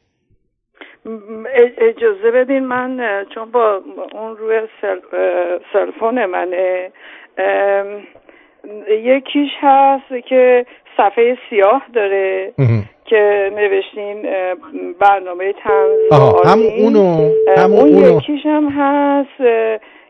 اجازه 1.78 2.32
بدین 2.32 2.66
من 2.66 3.26
چون 3.36 3.52
با 3.52 3.82
اون 4.14 4.38
روی 4.38 4.62
سل, 4.82 5.00
سلفون 5.74 6.26
منه 6.26 6.92
یکیش 9.04 9.50
هست 9.62 10.28
که 10.30 10.66
صفحه 10.98 11.38
سیاه 11.50 11.82
داره. 11.94 12.54
که 13.06 13.52
نوشتین 13.56 14.22
برنامه 15.00 15.54
تنز. 15.64 16.22
هم 16.46 16.60
اونو- 16.60 17.32
همون 17.58 17.80
اون 17.80 17.94
اونو. 17.94 18.18
یکیش 18.18 18.46
هم 18.46 18.70
هست 18.78 19.38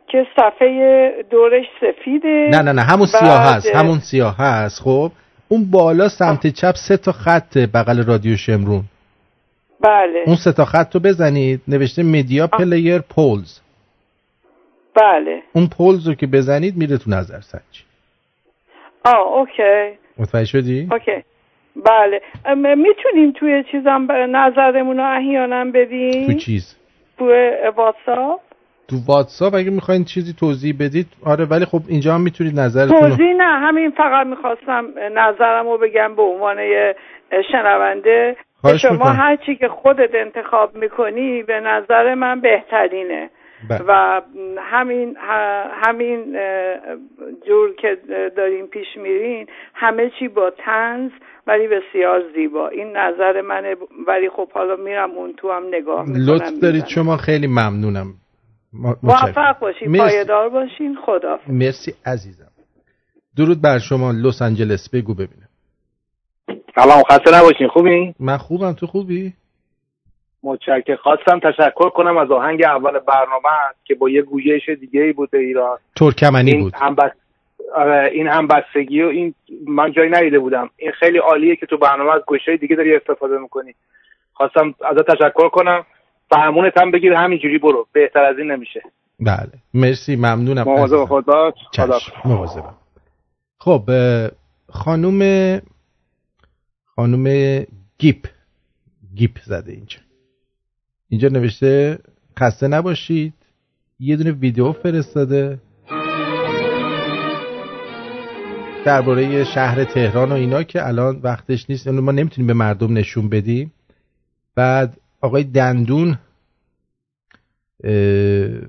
که 0.08 0.28
صفحه 0.40 1.12
دورش 1.30 1.66
سفیده. 1.82 2.50
نه 2.52 2.62
نه 2.62 2.72
نه 2.72 2.82
همون 2.82 3.08
سیاه 3.08 3.40
هست 3.56 3.76
همون 3.76 4.00
سیاه 4.00 4.36
هست. 4.40 4.82
خب 4.82 5.12
اون 5.50 5.72
بالا 5.72 6.10
سمت 6.10 6.48
چپ 6.48 6.74
سه 6.76 6.98
تا 6.98 7.12
خط 7.12 7.58
بغل 7.58 8.06
رادیو 8.06 8.38
شمرون. 8.38 8.84
بله. 9.82 10.24
اون 10.26 10.36
سه 10.36 10.52
تا 10.52 10.66
خط 10.66 10.96
رو 10.96 11.00
بزنید 11.02 11.62
نوشته 11.68 12.04
media 12.04 12.48
player 12.48 13.00
polls. 13.00 13.60
بله. 14.96 15.42
اون 15.54 15.68
polls 15.78 16.08
رو 16.08 16.14
که 16.14 16.28
بزنید 16.28 16.78
میره 16.78 16.98
تو 16.98 17.12
نظر 17.12 17.40
سنجی. 17.42 17.84
آه 19.06 19.38
OK. 19.38 19.98
متوجه 20.18 20.46
شدی؟ 20.46 20.88
OK. 20.92 21.24
بله. 21.76 22.22
می‌تونیم 22.76 23.32
توی 23.32 23.64
چیزم 23.72 24.08
نظرمون 24.12 24.98
رو 24.98 25.16
احیانا 25.16 25.72
بدیم 25.74 26.28
تو 26.28 26.34
چیز؟ 26.34 26.78
توی 27.18 27.52
واتساپ؟ 27.76 28.40
تو 28.88 28.96
واتساپ 29.08 29.56
اگه 29.56 29.70
می‌خواین 29.70 30.04
چیزی 30.04 30.34
توضیح 30.40 30.76
بدید 30.80 31.08
آره 31.26 31.46
ولی 31.46 31.66
خب 31.66 31.82
اینجا 31.88 32.14
هم 32.14 32.22
می‌تونید 32.22 32.60
نظرتون 32.60 33.00
توضیح 33.00 33.34
نه 33.34 33.68
همین 33.68 33.92
فقط 33.92 34.28
می‌خواستم 34.28 34.86
نظرم 35.16 35.68
رو 35.68 35.78
بگم 35.78 36.16
به 36.16 36.22
عنوان 36.22 36.58
شنونده. 37.52 38.36
شما 38.82 38.92
می‌کنم. 38.92 39.16
هر 39.16 39.36
چی 39.36 39.56
که 39.56 39.68
خودت 39.68 40.16
انتخاب 40.16 40.76
می‌کنی 40.76 41.44
به 41.44 41.60
نظر 41.60 42.14
من 42.14 42.42
بهترینه. 42.42 43.30
بله. 43.70 43.82
و 43.88 44.22
همین 44.58 45.18
همین 45.84 46.38
جور 47.48 47.76
که 47.76 47.98
داریم 48.38 48.68
پیش 48.68 48.88
میرین 48.98 49.48
همه 49.74 50.12
چی 50.20 50.28
با 50.28 50.52
تنز 50.66 51.12
ولی 51.48 51.68
بسیار 51.68 52.24
زیبا. 52.36 52.68
این 52.68 52.98
نظر 52.98 53.42
منه 53.42 53.76
ولی 54.08 54.30
خب 54.30 54.52
حالا 54.52 54.76
میرم 54.76 55.12
اون 55.12 55.34
تو 55.38 55.52
هم 55.52 55.64
نگاه 55.68 56.06
می‌کنم 56.06 56.36
لطف 56.36 56.60
دارید. 56.62 56.86
شما 56.86 57.18
خیلی 57.18 57.48
ممنونم. 57.48 58.14
موفق. 58.74 59.60
باشین. 59.60 59.98
پایدار 59.98 60.50
باشین 60.50 60.98
خدا 61.06 61.40
مرسی 61.48 61.94
عزیزم. 62.06 62.52
درود 63.38 63.62
بر 63.62 63.80
شما 63.80 64.12
لس 64.12 64.42
آنجلس 64.42 64.90
بگو 64.94 65.14
ببینم. 65.14 65.50
سلام 66.76 67.04
خسته 67.12 67.38
نباشین. 67.40 67.68
خوبین؟ 67.68 68.14
من 68.20 68.38
خوبم. 68.38 68.74
تو 68.74 68.88
خوبی؟ 68.88 69.34
متشکر 70.44 70.96
خواستم 70.96 71.40
تشکر 71.40 71.90
کنم 71.90 72.18
از 72.18 72.32
آهنگ 72.32 72.64
اول 72.64 73.00
برنامه 73.00 73.50
که 73.84 73.96
با 73.96 74.10
یه 74.10 74.22
گویش 74.22 74.70
دیگه 74.70 75.02
ای 75.02 75.14
بود 75.14 75.36
ایران. 75.36 75.78
ترکمنی 75.96 76.52
این 76.52 76.62
بود. 76.62 76.74
همبست... 76.76 77.16
آره، 77.76 78.10
این 78.14 78.28
همبستگی 78.28 79.02
و 79.02 79.08
این 79.08 79.36
من 79.68 79.92
جایی 79.92 80.10
ندیده 80.10 80.40
بودم. 80.40 80.70
این 80.78 80.92
خیلی 80.92 81.18
عالیه 81.18 81.56
که 81.56 81.66
تو 81.66 81.78
برنامه 81.78 82.12
از 82.12 82.22
گوشه 82.28 82.58
دیگه 82.58 82.76
داری 82.76 82.96
استفاده 82.96 83.38
می‌کنی. 83.38 83.76
خواستم 84.34 84.76
ازت 84.92 85.12
تشکر 85.12 85.50
کنم. 85.50 85.86
فرمونت 86.30 86.78
هم 86.78 86.92
بگیر 86.92 87.14
همینجوری 87.14 87.58
برو. 87.58 87.88
بهتر 87.94 88.24
از 88.24 88.38
این 88.38 88.52
نمیشه. 88.52 88.82
بله. 89.20 89.52
مرسی 89.74 90.16
ممنونم. 90.16 90.64
مواظب 90.64 91.06
خدا 91.06 91.54
مواظبم. 92.26 92.76
خب 93.58 93.82
اه، 93.90 94.30
خانوم 94.70 95.22
خانوم 96.86 97.26
گیپ. 97.98 98.28
گیپ 99.16 99.32
زده 99.46 99.72
اینجا. 99.72 100.00
اینجا 101.10 101.28
نوشته 101.28 102.00
خسته 102.40 102.68
نباشید. 102.68 103.34
یه 104.00 104.16
دونه 104.16 104.32
ویدیو 104.32 104.72
فرستاده. 104.72 105.60
درباره 108.86 109.44
شهر 109.44 109.84
تهران 109.84 110.32
و 110.32 110.36
اینا 110.36 110.64
که 110.64 110.88
الان 110.88 111.20
وقتش 111.24 111.70
نیست. 111.70 111.88
اونو 111.88 112.02
ما 112.02 112.12
نمی‌تونیم 112.12 112.48
به 112.48 112.54
مردم 112.54 112.98
نشون 112.98 113.30
بدیم. 113.30 113.74
بعد 114.56 114.98
آقای 115.22 115.44
دندون 115.44 116.18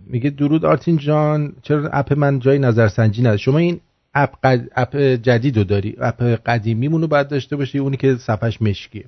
میگه 0.06 0.30
درود 0.30 0.64
آرتین 0.64 0.96
جان 0.96 1.52
چرا 1.62 1.88
اپ 1.92 2.12
من 2.12 2.38
جای 2.38 2.58
نظرسنجی 2.58 3.22
نداره؟ 3.22 3.36
شما 3.36 3.58
این 3.58 3.80
اپ, 4.14 4.34
قد... 4.42 4.68
اپ 4.76 4.96
جدید 4.96 5.56
رو 5.56 5.64
داری؟ 5.64 5.96
اپ 6.00 6.22
قدیمیمون 6.22 7.00
رو 7.00 7.08
باید 7.08 7.28
داشته 7.28 7.56
باشی 7.56 7.78
اونی 7.78 7.96
که 7.96 8.16
صفحش 8.16 8.62
مشکیه. 8.62 9.04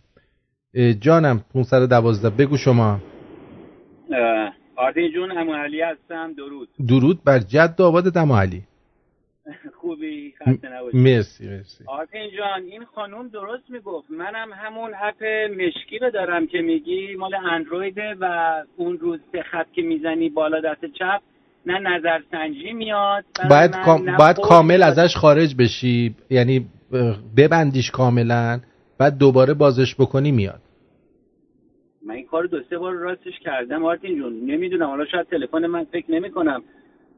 جانم 1.01 1.45
512 1.55 2.31
بگو 2.31 2.57
شما. 2.57 3.01
آرتین 4.77 5.13
جون 5.13 5.39
امو 5.39 5.55
علی 5.55 5.81
هستم. 5.81 6.33
درود. 6.33 6.69
درود 6.89 7.25
بر 7.25 7.39
جد 7.39 7.75
آباد 7.79 8.05
دم 8.05 8.33
علی. 8.33 8.63
خوبی؟ 9.81 10.35
خسته 10.41 10.69
نباشی. 10.69 10.97
مرسی 10.97 11.49
مرسی. 11.49 11.85
آرتین 11.87 12.31
جان 12.39 12.63
این 12.63 12.85
خانوم 12.85 13.29
درست 13.29 13.71
می‌گفت. 13.71 14.11
منم 14.11 14.53
همون 14.53 14.91
اپ 15.03 15.25
مشکی 15.51 15.99
رو 15.99 16.11
دارم 16.11 16.47
که 16.47 16.59
میگی. 16.59 17.15
مال 17.19 17.35
اندرویده 17.35 18.15
و 18.21 18.53
اون 18.77 18.99
روز 18.99 19.21
سه 19.33 19.43
خط 19.43 19.67
که 19.73 19.83
می‌زنی 19.83 20.29
بالا 20.29 20.61
دست 20.61 20.85
چپ 20.99 21.21
نه 21.67 21.79
نظرسنجی 21.79 22.73
میاد 22.73 23.25
برای 23.39 23.49
باید, 23.49 23.85
کام... 23.85 24.17
باید 24.17 24.37
کامل 24.41 24.77
میاد. 24.77 24.99
ازش 24.99 25.17
خارج 25.17 25.57
بشی. 25.59 26.15
یعنی 26.31 26.67
ببندیش 27.37 27.91
کاملا 27.91 28.61
بعد 28.99 29.19
دوباره 29.19 29.55
بازش 29.55 29.95
بکنی 29.95 30.33
میاد. 30.33 30.61
من 32.07 32.15
این 32.15 32.27
کار 32.27 32.45
دو 32.45 32.61
سه 32.71 32.79
بار 32.79 32.95
راستش 32.95 33.39
کردم. 33.45 33.85
آرتین 33.85 34.17
جون 34.17 34.33
نمی‌دونم 34.47 34.87
حالا 34.87 35.05
شاید 35.05 35.27
تلفن 35.27 35.67
من 35.67 35.85
فکر 35.85 36.11
نمی‌کنم 36.11 36.63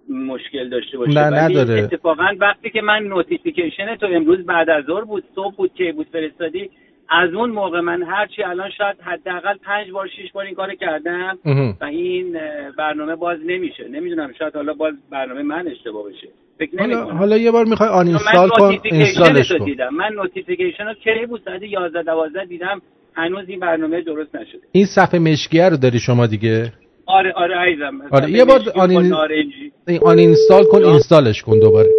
مشکل 0.08 0.68
داشته 0.68 0.98
باشه. 0.98 1.30
نه، 1.30 1.44
نداره. 1.44 1.82
اتفاقا 1.82 2.26
وقتی 2.40 2.70
که 2.70 2.82
من 2.82 3.02
notification 3.02 3.96
تو 3.96 4.06
امروز 4.06 4.46
بعد 4.46 4.70
از 4.70 4.84
ظهر 4.84 5.04
بود 5.04 5.24
صبح 5.34 5.54
بود 5.56 5.74
که 5.74 5.92
بود 5.92 6.06
فرستادی 6.12 6.70
از 7.08 7.34
اون 7.34 7.50
موقع 7.50 7.80
من 7.80 8.02
هرچی 8.02 8.42
الان 8.42 8.70
شاید 8.70 8.96
حداقل 9.00 9.56
پنج 9.64 9.90
بار 9.90 10.08
شیش 10.08 10.32
بار 10.32 10.44
این 10.44 10.54
کارو 10.54 10.74
کردم. 10.74 11.38
و 11.80 11.84
این 11.84 12.38
برنامه 12.78 13.16
باز 13.16 13.38
نمیشه. 13.46 13.88
نمی‌دونم 13.88 14.32
شاید 14.38 14.54
حالا 14.54 14.74
باز 14.74 14.94
برنامه 15.10 15.42
من 15.42 15.68
اشتباه 15.68 16.02
باشه. 16.02 16.28
فکر 16.58 16.78
حالا, 16.78 17.04
حالا 17.04 17.36
یه 17.36 17.50
بار 17.50 17.64
می‌خوای 17.64 17.88
uninstall 17.88 18.48
کن 18.48 18.78
install 18.84 19.34
ش 19.34 19.48
تو 19.48 19.58
کن. 19.58 19.64
دیدم. 19.64 19.94
من 19.94 20.12
notification 20.12 20.84
رو 20.84 20.94
کی 20.94 21.26
بود؟ 21.26 21.42
ساعت 21.44 21.62
11 21.62 22.02
12 22.02 22.44
دیدم. 22.44 22.82
هنوز 23.16 23.48
این 23.48 23.60
برنامه 23.60 24.00
درست 24.00 24.34
نشده. 24.36 24.60
این 24.72 24.86
صفحه 24.86 25.20
مشکیه 25.20 25.68
رو 25.68 25.76
داری 25.76 25.98
شما 25.98 26.26
دیگه؟ 26.26 26.72
آره 27.06 27.32
آره 27.32 27.56
عزیزم. 27.56 28.00
آره، 28.10 28.30
یه 28.30 28.44
بار 28.44 28.58
مشکی 28.58 29.70
uninstall 30.02 30.64
کن. 30.64 30.84
install 30.84 31.29
ش 31.29 31.42
کن 31.42 31.58
دوباره. 31.58 31.90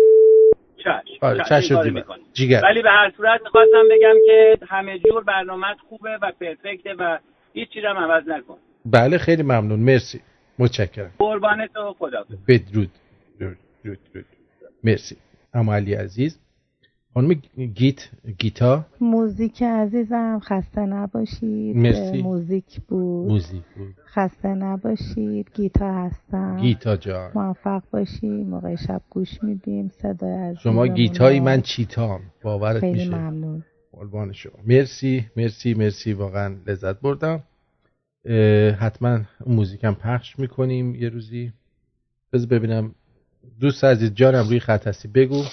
چشم 1.50 1.76
آره 1.76 1.92
می‌کنم. 1.92 2.20
جیگر. 2.34 2.62
ولی 2.64 2.82
به 2.82 2.90
هر 2.90 3.12
صورت 3.18 3.42
می‌خواستم 3.44 3.84
بگم 3.92 4.16
که 4.26 4.58
همه 4.68 5.00
جور 5.00 5.24
برنامه 5.24 5.66
خوبه 5.90 6.10
و 6.22 6.32
پرفکته 6.40 6.94
و 7.00 7.18
هیچ 7.54 7.70
چیزی 7.70 7.86
هم 7.86 7.98
عوض 7.98 8.28
نکن. 8.28 8.58
بله 8.86 9.18
خیلی 9.18 9.44
ممنون. 9.44 9.80
مرسی. 9.80 10.22
متشکرم. 10.60 11.12
قربان 11.20 11.68
تو 11.68 11.96
خدا 12.00 12.26
بدرود. 12.48 12.90
درود 13.40 13.58
درود 13.84 14.00
درود. 14.14 14.26
مرسی. 14.84 15.18
اما 15.54 15.76
علی 15.76 15.94
عزیز 15.94 16.40
خانم 17.16 17.34
گیت 17.76 18.10
گیتا 18.38 18.86
موزیک 19.02 19.64
عزیزم 19.64 20.40
خسته 20.44 20.82
نباشید. 20.82 21.76
مرسی. 21.76 22.22
موزیک 22.22 22.82
بود. 22.82 23.32
موزیک 23.32 23.64
بود. 23.78 23.96
خسته 24.06 24.48
نباشید. 24.48 25.52
گیتا 25.54 25.94
هستم. 25.94 26.58
گیتا 26.58 26.98
جان. 26.98 27.32
موفق 27.36 27.84
باشی 27.92 28.28
موقع 28.28 28.76
شب 28.76 29.02
گوش 29.10 29.44
میدیم. 29.44 29.90
صدای 29.90 30.34
عزیزمون 30.34 30.58
شما. 30.58 30.88
گیتایی 30.88 31.40
من 31.40 31.62
چیتام. 31.62 32.22
باورت 32.44 32.80
خیلی 32.80 32.94
میشه. 33.00 33.16
ممنون. 33.16 33.64
قربان 33.92 34.34
شما. 34.34 34.54
مرسی 34.68 35.26
مرسی 35.38 35.74
مرسی. 35.74 36.14
واقعا 36.14 36.56
لذت 36.68 37.00
بردم. 37.00 37.44
حتما 38.80 39.20
موزیکم 39.48 39.94
پخش 39.94 40.40
می‌کنیم 40.40 40.96
یه 40.96 41.10
روزی. 41.10 41.52
بذار 42.34 42.48
ببینم. 42.48 42.96
دوست 43.60 43.84
عزیز 43.84 44.14
جانم 44.14 44.48
روی 44.48 44.60
خط 44.60 44.88
هستی. 44.88 45.08
بگو. 45.08 45.44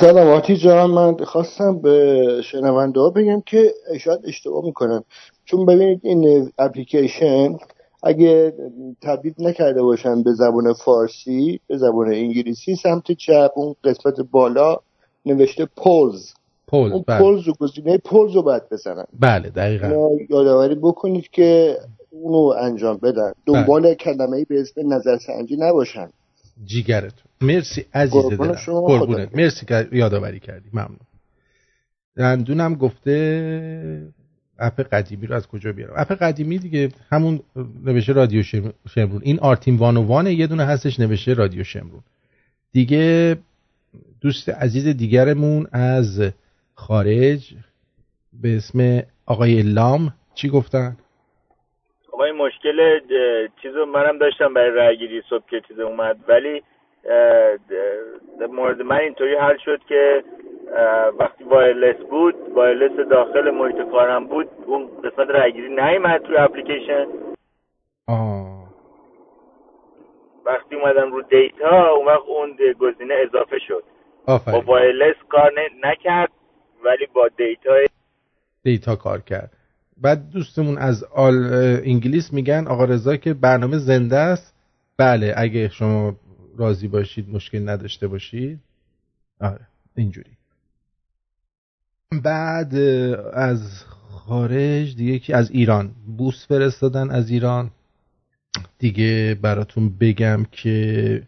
سلام 0.00 0.28
آتی 0.28 0.56
جان 0.56 0.90
من 0.90 1.16
خواستم 1.16 1.78
به 1.78 2.26
شنونده 2.44 3.00
ها 3.00 3.10
بگم 3.10 3.40
که 3.46 3.74
شاید 4.00 4.20
اشتباه 4.24 4.64
می‌کنن 4.64 5.04
چون 5.44 5.66
ببینید 5.66 6.00
این 6.02 6.52
اپلیکیشن 6.58 7.56
اگه 8.02 8.54
تبدیل 9.02 9.34
نکرده 9.38 9.82
باشن 9.82 10.22
به 10.22 10.32
زبان 10.32 10.72
فارسی 10.72 11.60
به 11.66 11.76
زبان 11.76 12.08
انگلیسی 12.08 12.76
سمت 12.76 13.12
چپ 13.12 13.50
اون 13.54 13.74
قسمت 13.84 14.20
بالا 14.20 14.76
نوشته 15.26 15.68
پولز. 15.76 16.32
پول 16.66 16.92
اون 16.92 17.04
بله. 17.06 17.18
پولز 17.18 17.48
و 17.48 17.52
گزینه 17.60 17.98
پولز 17.98 18.34
رو 18.34 18.42
باید 18.42 18.68
بزنن. 18.70 19.04
بله 19.20 19.50
دقیقا. 19.50 20.08
یادآوری 20.30 20.74
بکنید 20.74 21.28
که 21.30 21.78
اونو 22.10 22.38
انجام 22.38 22.96
بدن. 22.96 23.32
دنبال 23.46 23.94
کلمه 23.94 24.44
به 24.44 24.60
اسم 24.60 24.94
نظرسنجی 24.94 25.56
نباشن. 25.56 26.08
جیگرت 26.64 27.14
مرسی 27.40 27.84
عزیز 27.94 28.12
دلم. 28.26 28.52
قربونت. 28.66 29.36
مرسی 29.36 29.66
که 29.66 29.88
یادآوری 29.92 30.40
کردی. 30.40 30.68
ممنون. 30.72 30.96
دندونم 32.16 32.74
گفته 32.74 34.12
اپ 34.58 34.80
قدیمی 34.80 35.26
رو 35.26 35.34
از 35.34 35.46
کجا 35.46 35.72
بیارم؟ 35.72 35.94
اپ 35.96 36.12
قدیمی 36.12 36.58
دیگه 36.58 36.88
همون 37.10 37.40
نوشته 37.84 38.12
رادیو 38.12 38.42
شم- 38.42 38.72
شمرون. 38.88 39.20
این 39.24 39.38
آرتین 39.40 39.76
وانه 39.76 40.34
یه 40.34 40.46
دونه 40.46 40.64
هستش 40.64 41.00
نوشته 41.00 41.34
رادیو 41.34 41.64
شمرون. 41.64 42.02
دیگه 42.72 43.36
دوست 44.20 44.48
عزیز 44.48 44.86
دیگرمون 44.86 45.66
از 45.72 46.22
خارج 46.74 47.54
به 48.32 48.56
اسم 48.56 49.02
آقای 49.26 49.62
لام 49.62 50.14
چی 50.34 50.48
گفتن؟ 50.48 50.96
آقا 52.22 52.30
این 52.30 52.36
مشکل 52.36 52.80
اه، 52.80 53.48
چیزو 53.62 53.86
منم 53.86 54.18
داشتم 54.18 54.54
برای 54.54 54.70
رای 54.70 54.98
گیری 54.98 55.22
صبح 55.30 55.44
که 55.50 55.60
چیز 55.60 55.80
اومد. 55.80 56.16
ولی 56.28 56.62
مورد 58.48 58.82
من 58.82 58.96
اینطوری 58.96 59.34
حل 59.34 59.56
شد 59.64 59.80
که 59.88 60.24
وقتی 61.18 61.44
وایرلس 61.44 61.96
بود 61.96 62.34
وایرلس 62.54 63.08
داخل 63.08 63.50
محیط 63.50 63.76
کارم 63.90 64.26
بود 64.26 64.48
اون 64.66 64.90
قسمت 65.04 65.30
رای 65.30 65.52
گیری 65.52 65.68
نیومد 65.68 66.22
توی 66.22 66.36
اپلیکیشن. 66.36 67.06
آه 68.08 68.68
وقتی 70.44 70.76
اومدم 70.76 71.12
رو 71.12 71.22
data 71.22 71.88
اون 71.88 72.06
وقت 72.06 72.26
اون 72.26 72.56
گزینه 72.78 73.14
اضافه 73.14 73.58
شد. 73.58 73.84
با 74.26 74.34
آفرین 74.34 74.64
wireless 74.64 75.16
کار 75.28 75.52
نکرد 75.84 76.30
ولی 76.84 77.06
با 77.06 77.28
data 77.28 77.74
data 78.64 78.96
کار 78.96 79.20
کرد. 79.20 79.61
بعد 80.02 80.30
دوستمون 80.30 80.78
از 80.78 81.04
آل 81.04 81.54
انگلیس 81.84 82.32
میگن 82.32 82.66
آقا 82.66 82.84
رضا 82.84 83.16
که 83.16 83.34
برنامه 83.34 83.78
زنده 83.78 84.18
است. 84.18 84.54
بله 84.96 85.34
اگه 85.36 85.68
شما 85.68 86.16
راضی 86.56 86.88
باشید 86.88 87.28
مشکل 87.28 87.68
نداشته 87.68 88.08
باشید. 88.08 88.60
آره 89.40 89.66
اینجوری. 89.96 90.30
بعد 92.22 92.74
از 93.34 93.84
خارج 94.10 94.96
دیگه 94.96 95.18
که 95.18 95.36
از 95.36 95.50
ایران. 95.50 95.90
بوس 96.16 96.46
فرستادن 96.46 97.10
از 97.10 97.30
ایران. 97.30 97.70
دیگه 98.78 99.38
براتون 99.42 99.98
بگم 100.00 100.46
که 100.52 101.22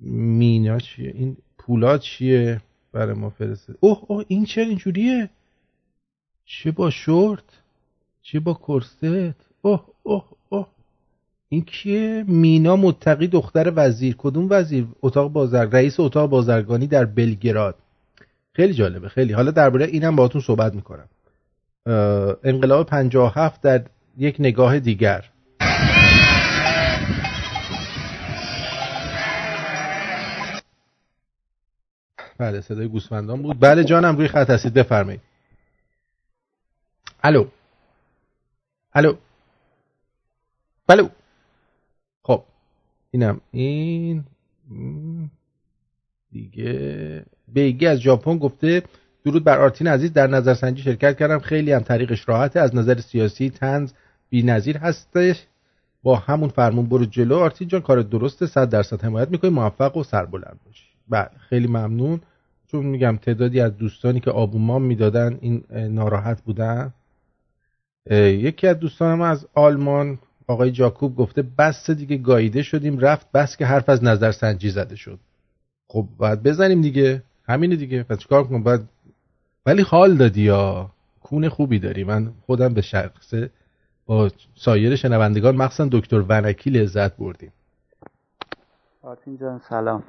مینا 0.00 0.78
چیه؟ 0.78 1.10
این 1.14 1.36
پولاد 1.58 2.00
چیه 2.00 2.60
برای 2.92 3.14
ما 3.14 3.30
فرستاد؟ 3.30 3.76
اوه 3.80 4.04
اوه 4.06 4.24
این 4.28 4.44
چرا 4.44 4.64
اینجوریه؟ 4.64 5.30
چه 6.44 6.70
با 6.70 6.90
شورت؟ 6.90 7.57
چه 8.32 8.40
با 8.40 8.54
کرست؟ 8.54 9.04
اوه 9.62 9.84
اوه 10.02 10.24
اوه. 10.48 10.66
این 11.48 11.64
کیه؟ 11.64 12.24
مینا 12.28 12.76
متقی 12.76 13.26
دختر 13.26 13.72
وزیر. 13.76 14.14
کدوم 14.18 14.46
وزیر؟ 14.50 14.86
اتاق 15.02 15.32
بازرگ 15.32 15.68
رئیس 15.72 16.00
اتاق 16.00 16.30
بازرگانی 16.30 16.86
در 16.86 17.04
بلگراد. 17.04 17.74
خیلی 18.52 18.74
جالبه 18.74 19.08
خیلی. 19.08 19.32
حالا 19.32 19.50
درباره 19.50 19.84
اینم 19.84 20.16
باهاتون 20.16 20.40
صحبت 20.40 20.74
می‌کنم. 20.74 21.08
انقلاب 22.44 22.86
57 22.86 23.62
در 23.62 23.84
یک 24.18 24.36
نگاه 24.38 24.78
دیگر. 24.78 25.24
بله 32.38 32.60
صدای 32.60 32.88
گوسفندان 32.88 33.42
بود. 33.42 33.56
بله 33.60 33.84
جانم 33.84 34.16
روی 34.16 34.28
خط 34.28 34.50
هستید 34.50 34.74
بفرمایید. 34.74 35.20
الو. 37.22 37.46
الو 38.92 39.14
بلو 40.86 41.08
خب 42.22 42.42
اینم 43.10 43.40
این. 43.50 44.24
دیگه. 46.30 47.24
بیگی 47.48 47.86
از 47.86 47.98
ژاپن 47.98 48.38
گفته 48.38 48.82
درود 49.24 49.44
بر 49.44 49.58
آرتین 49.58 49.86
عزیز 49.86 50.12
در 50.12 50.26
نظرسنجی 50.26 50.82
شرکت 50.82 51.18
کردم. 51.18 51.38
خیلی 51.38 51.72
هم 51.72 51.80
طریقش 51.80 52.28
راحته. 52.28 52.60
از 52.60 52.74
نظر 52.74 53.00
سیاسی 53.00 53.50
تنز 53.50 53.92
نظیر 54.32 54.78
هستش. 54.78 55.46
با 56.02 56.16
همون 56.16 56.48
فرمون 56.48 56.86
برو 56.86 57.04
جلو. 57.04 57.36
آرتین 57.36 57.68
جان 57.68 57.80
کار 57.80 58.02
درسته. 58.02 58.46
صد 58.46 58.68
درصد 58.68 59.04
حمایت 59.04 59.28
می‌کنی. 59.30 59.50
موفق 59.50 59.96
و 59.96 60.04
سربلند 60.04 60.60
باشی. 60.66 60.88
بله 61.08 61.30
خیلی 61.48 61.66
ممنون. 61.66 62.20
چون 62.66 62.86
میگم 62.86 63.16
تعدادی 63.16 63.60
از 63.60 63.76
دوستانی 63.76 64.20
که 64.20 64.30
آبومام 64.30 64.82
می‌دادن 64.82 65.38
این 65.40 65.64
ناراحت 65.70 66.42
بودن. 66.42 66.94
یکی 68.16 68.66
از 68.66 68.78
دوستانم 68.78 69.20
از 69.20 69.46
آلمان 69.54 70.18
آقای 70.46 70.70
جاکوب 70.70 71.16
گفته 71.16 71.42
بس 71.58 71.90
دیگه 71.90 72.16
گاییده 72.16 72.62
شدیم 72.62 72.98
رفت 72.98 73.32
بس 73.32 73.56
که 73.56 73.66
حرف 73.66 73.88
از 73.88 74.04
نظر 74.04 74.32
سنجی 74.32 74.70
زده 74.70 74.96
شد. 74.96 75.18
خب 75.88 76.08
باید 76.18 76.42
بزنیم 76.42 76.80
دیگه. 76.80 77.22
همینه 77.44 77.76
دیگه. 77.76 78.02
پس 78.02 78.26
کار 78.26 78.44
کنم؟ 78.44 78.62
باید 78.62 78.80
ولی 79.66 79.82
حال 79.82 80.16
دادی 80.16 80.42
یا؟ 80.42 80.90
کون 81.22 81.48
خوبی 81.48 81.78
داری. 81.78 82.04
من 82.04 82.32
خودم 82.46 82.74
به 82.74 82.80
شخصه 82.80 83.50
با 84.06 84.30
سایر 84.54 84.96
شنوندگان 84.96 85.56
مخصوصا 85.56 85.88
دکتر 85.92 86.24
ونکی 86.28 86.70
لذت 86.70 87.16
بردیم. 87.16 87.52
آرتین 89.02 89.36
جان 89.36 89.60
سلام. 89.68 90.02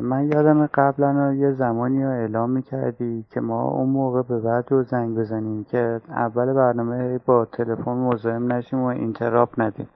من 0.00 0.30
یادم 0.32 0.66
قبلا 0.66 1.34
یه 1.34 1.52
زمانی 1.52 2.04
رو 2.04 2.10
اعلام 2.10 2.50
می‌کردی 2.50 3.24
که 3.30 3.40
ما 3.40 3.62
اون 3.62 3.88
موقع 3.88 4.22
به 4.22 4.40
بعد 4.40 4.72
رو 4.72 4.82
زنگ 4.82 5.16
بزنیم 5.18 5.64
که 5.64 6.00
اول 6.08 6.52
برنامه 6.52 7.18
با 7.18 7.44
تلفن 7.44 7.92
مزاحم 7.92 8.52
نشیم 8.52 8.78
و 8.78 8.86
اینتراپ 8.86 9.60
ندیم 9.60 9.88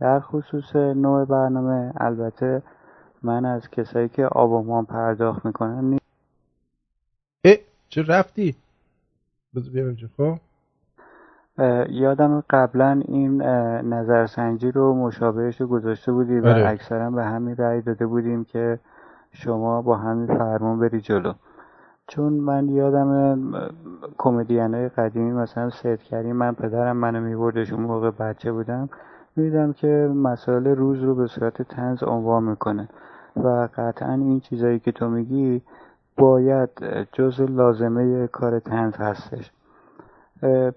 در 0.00 0.20
خصوص 0.20 0.76
نوع 0.76 1.24
برنامه 1.24 1.92
البته 1.96 2.62
من 3.22 3.44
از 3.44 3.70
کسایی 3.70 4.08
که 4.08 4.26
آبامان 4.26 4.84
پرداخت 4.84 5.46
می‌کنن 5.46 5.84
نی... 5.84 5.98
اه 7.44 7.56
چه 7.88 8.02
رفتی؟ 8.02 8.56
بذار 9.54 9.94
خب 10.16 10.38
یادم 11.88 12.42
قبلا 12.50 13.02
این 13.08 13.42
نظرسنجی 13.82 14.70
رو 14.70 14.94
مشابهش 14.94 15.60
رو 15.60 15.66
گذاشته 15.66 16.12
بودی 16.12 16.38
و 16.38 16.46
آره. 16.46 16.68
اکثرا 16.68 17.10
به 17.10 17.24
همین 17.24 17.56
رأی 17.56 17.82
داده 17.82 18.06
بودیم 18.06 18.44
که 18.44 18.78
شما 19.32 19.82
با 19.82 19.96
همین 19.96 20.26
فرمون 20.26 20.78
بری 20.78 21.00
جلو 21.00 21.32
چون 22.06 22.32
من 22.32 22.68
یادم 22.68 23.70
کمدین 24.18 24.74
های 24.74 24.88
قدیمی 24.88 25.32
مثلا 25.32 25.70
سید 25.70 26.02
کریم 26.02 26.36
من 26.36 26.54
پدرم 26.54 26.96
منو 26.96 27.20
میبردش 27.20 27.72
اون 27.72 27.82
موقع 27.82 28.10
بچه 28.10 28.52
بودم 28.52 28.88
می‌دیدم 29.36 29.72
که 29.72 30.10
مسائل 30.14 30.66
روز 30.66 31.02
رو 31.02 31.14
به 31.14 31.26
صورت 31.26 31.62
تنز 31.62 32.02
عنوان 32.02 32.44
می‌کنه 32.44 32.88
و 33.36 33.68
قطعا 33.76 34.12
این 34.12 34.40
چیزایی 34.40 34.78
که 34.78 34.92
تو 34.92 35.08
میگی 35.08 35.62
باید 36.16 36.68
جز 37.12 37.40
لازمه 37.40 38.26
کار 38.26 38.58
تنز 38.58 38.96
هستش 38.96 39.50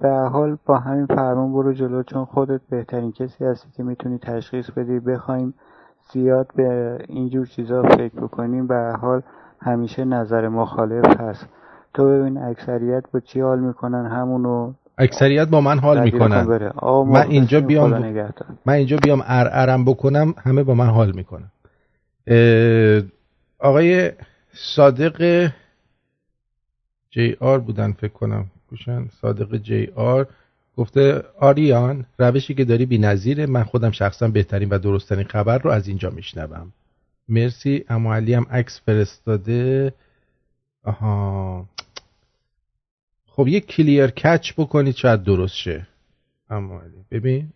به 0.02 0.10
حال 0.32 0.58
با 0.66 0.80
همین 0.80 1.06
فرمان 1.06 1.54
برو 1.54 1.74
جلو 1.74 2.04
چون 2.04 2.26
خودت 2.26 2.62
بهترین 2.70 3.12
کسی 3.12 3.46
هستی 3.46 3.68
که 3.78 3.84
می‌تونی 3.84 4.18
تشخیص 4.18 4.72
بدی. 4.72 5.00
بخوایم 5.00 5.54
زیاد 6.12 6.48
به 6.56 6.98
اینجور 7.08 7.46
چیزا 7.46 7.84
فکر 7.84 8.16
بکنیم. 8.16 8.68
به 8.68 8.94
حال 9.02 9.22
همیشه 9.62 10.06
نظر 10.06 10.48
مخالف 10.48 11.22
هست. 11.22 11.48
تو 11.94 12.06
ببین 12.06 12.38
اکثریت 12.38 13.04
با 13.14 13.20
چی 13.20 13.42
حال 13.42 13.60
می‌کنن؟ 13.60 14.06
همونو 14.06 14.74
اکثریت 14.98 15.48
با 15.48 15.62
من 15.62 15.80
حال 15.80 16.04
می‌کنن. 16.04 16.72
من 17.08 17.26
اینجا 17.30 17.62
بیام 17.62 18.14
من 18.66 18.74
اینجا 18.74 18.98
بیام 19.04 19.24
ارم 19.28 19.86
بکنم 19.86 20.34
همه 20.44 20.64
با 20.64 20.74
من 20.74 20.88
حال 20.88 21.12
می‌کنن. 21.12 21.52
آقای 23.60 24.12
صادق 24.54 25.50
جی 27.10 27.38
آر 27.40 27.60
بودن 27.60 27.92
فکر 27.92 28.14
کنم. 28.14 28.46
گوشن 28.70 29.08
صادق 29.22 29.58
جی 29.58 29.88
آر 29.96 30.28
گفته 30.78 31.24
آریان 31.40 32.06
روشی 32.20 32.54
که 32.54 32.66
داری 32.66 32.86
بی 32.86 32.98
نظیره 32.98 33.46
من 33.46 33.64
خودم 33.64 33.92
شخصا 33.92 34.28
بهترین 34.28 34.70
و 34.70 34.78
درستترین 34.78 35.28
خبر 35.28 35.58
رو 35.58 35.72
از 35.72 35.88
اینجا 35.88 36.10
میشنوم. 36.10 36.72
مرسی 37.30 37.86
اما 37.90 38.16
علی 38.16 38.34
هم 38.34 38.48
عکس 38.52 38.82
فرستاده. 38.86 39.94
آها. 40.84 41.66
خب 43.28 43.48
یه 43.48 43.60
کلیر 43.60 44.08
کچ 44.08 44.54
بکنید 44.58 44.96
شاید 44.96 45.24
درست 45.24 45.56
شه. 45.56 45.88
اما 46.50 46.82
علی 46.82 47.06
ببین 47.12 47.50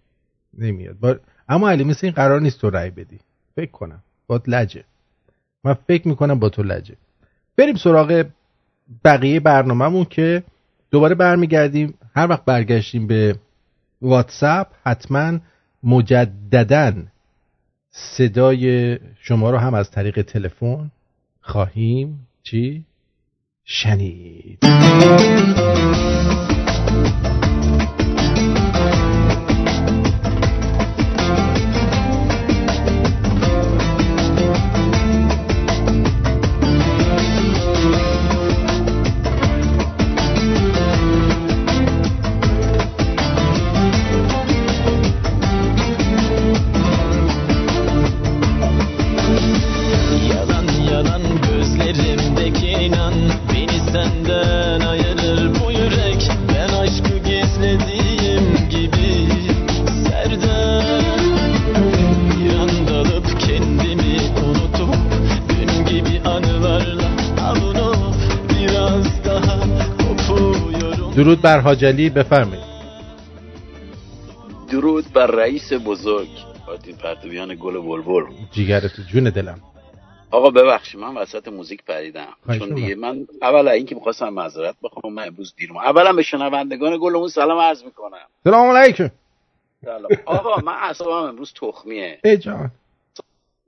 نمیاد. 0.57 0.99
با... 0.99 1.16
اما 1.49 1.70
علی 1.70 1.84
مثل 1.84 1.99
این 2.03 2.14
قرار 2.14 2.41
نیست 2.41 2.62
تو 2.62 2.70
رأی 2.70 2.89
بدی. 2.89 3.20
فکر 3.55 3.72
کنم. 3.72 4.03
با 4.28 4.41
لجه. 4.47 4.84
من 5.64 5.74
فکر 5.74 6.07
می‌کنم 6.07 6.39
با 6.39 6.49
تو 6.49 6.64
لجه. 6.64 6.95
بریم 7.57 7.76
سراغ 7.76 8.26
بقیه 9.05 9.39
برنامهمون 9.39 10.05
که 10.05 10.43
دوباره 10.91 11.15
برمیگردیم. 11.15 11.93
هر 12.15 12.27
وقت 12.29 12.45
برگشتیم 12.45 13.07
به 13.07 13.35
واتساپ 14.01 14.67
حتما 14.85 15.39
مجددا 15.83 16.93
صدای 17.91 18.97
شما 19.21 19.51
رو 19.51 19.57
هم 19.57 19.73
از 19.73 19.91
طریق 19.91 20.21
تلفن 20.21 20.91
خواهیم 21.41 22.27
چی؟ 22.43 22.85
شنید. 23.65 24.59
درود 71.30 71.41
بر 71.41 71.59
حاجلی 71.59 72.09
بفرمایید. 72.09 72.63
درود 74.71 75.13
بر 75.13 75.27
رئیس 75.27 75.73
بزرگ. 75.73 76.27
آتین 76.67 76.95
پرتویان 76.95 77.55
گل 77.55 77.82
بلبل. 77.82 78.23
جیگرت 78.51 78.91
جون 79.11 79.23
دلم. 79.23 79.59
آقا 80.32 80.49
ببخشید 80.49 80.99
من 80.99 81.17
وسط 81.17 81.47
موزیک 81.47 81.84
پریدم. 81.84 82.34
چون 82.59 82.75
دیگه 82.75 82.95
من 82.95 83.27
اول 83.41 83.67
اینکه 83.67 83.95
می‌خواستم 83.95 84.30
معذرت 84.30 84.75
بخوام 84.84 85.13
من 85.13 85.27
امروز 85.27 85.53
دیرم 85.57 85.77
اولا 85.77 86.13
به 86.13 86.23
شنوندگان 86.23 86.97
گلمون 87.01 87.27
سلام 87.27 87.59
عرض 87.59 87.84
می‌کنم. 87.84 88.27
سلام 88.43 88.75
علیکم. 88.75 89.09
سلام. 89.86 90.11
آقا 90.25 90.61
من 90.61 90.75
اصلا 90.80 91.27
امروز 91.27 91.53
تخمیه. 91.53 92.19
ای 92.23 92.38
جان. 92.38 92.71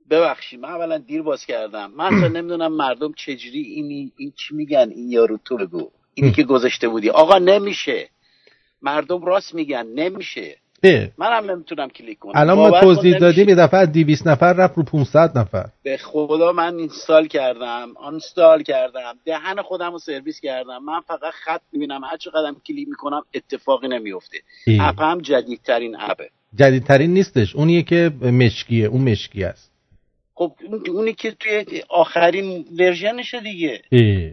ببخشید 0.09 0.59
من 0.59 0.69
اولا 0.69 0.97
دیر 0.97 1.21
باز 1.21 1.45
کردم. 1.45 1.91
من 1.97 2.05
اصلا 2.05 2.27
نمی‌دونم 2.27 2.73
مردم 2.73 3.13
چجوری 3.13 3.61
اینی 3.61 4.11
این 4.17 4.33
چی 4.35 4.55
میگن 4.55 4.91
این 4.95 5.11
یارو 5.11 5.37
تو 5.45 5.57
بگو. 5.57 5.89
اینی 6.13 6.31
که 6.31 6.43
گذاشته 6.43 6.87
بودی. 6.87 7.09
آقا 7.09 7.37
نمیشه. 7.37 8.09
مردم 8.81 9.25
راست 9.25 9.55
میگن 9.55 9.87
نمیشه. 9.95 10.57
منم 11.17 11.51
نمی‌تونم 11.51 11.89
کلیک 11.89 12.19
کنم. 12.19 12.31
الان 12.35 12.57
ما 12.57 12.81
توضیح 12.81 13.17
دادیم 13.17 13.49
یه 13.49 13.55
دفعه 13.55 13.85
200 13.85 14.27
نفر 14.27 14.53
رفت 14.53 14.77
رو 14.77 14.83
500 14.83 15.37
نفر. 15.37 15.65
به 15.83 15.97
خدا 15.97 16.51
من 16.51 16.75
install 16.75 17.27
کردم 17.27 17.93
uninstall 17.95 18.63
کردم 18.63 19.13
دهن 19.25 19.61
خودم 19.61 19.91
رو 19.91 19.99
سرویس 19.99 20.39
کردم. 20.39 20.83
من 20.83 21.01
فقط 21.01 21.33
خط 21.33 21.61
می‌بینم 21.71 22.03
هر 22.03 22.17
چقدر 22.17 22.53
کلیک 22.67 22.87
می‌کنم 22.87 23.21
اتفاقی 23.33 23.87
نمیفته 23.87 24.37
اپ 24.79 25.01
هم 25.01 25.21
جدیدترین 25.21 25.95
اپه. 25.99 26.29
جدیدترین 26.55 27.13
نیستش. 27.13 27.55
اونیه 27.55 27.83
که 27.83 28.11
مشکیه 28.21 28.85
اون 28.85 29.01
مشکی 29.01 29.43
است. 29.43 29.71
خب 30.33 30.53
اونی 30.87 31.13
که 31.13 31.31
توی 31.31 31.83
آخرین 31.89 32.65
version 32.79 33.21
شه 33.21 33.39
دیگه. 33.39 33.81
ای. 33.89 34.31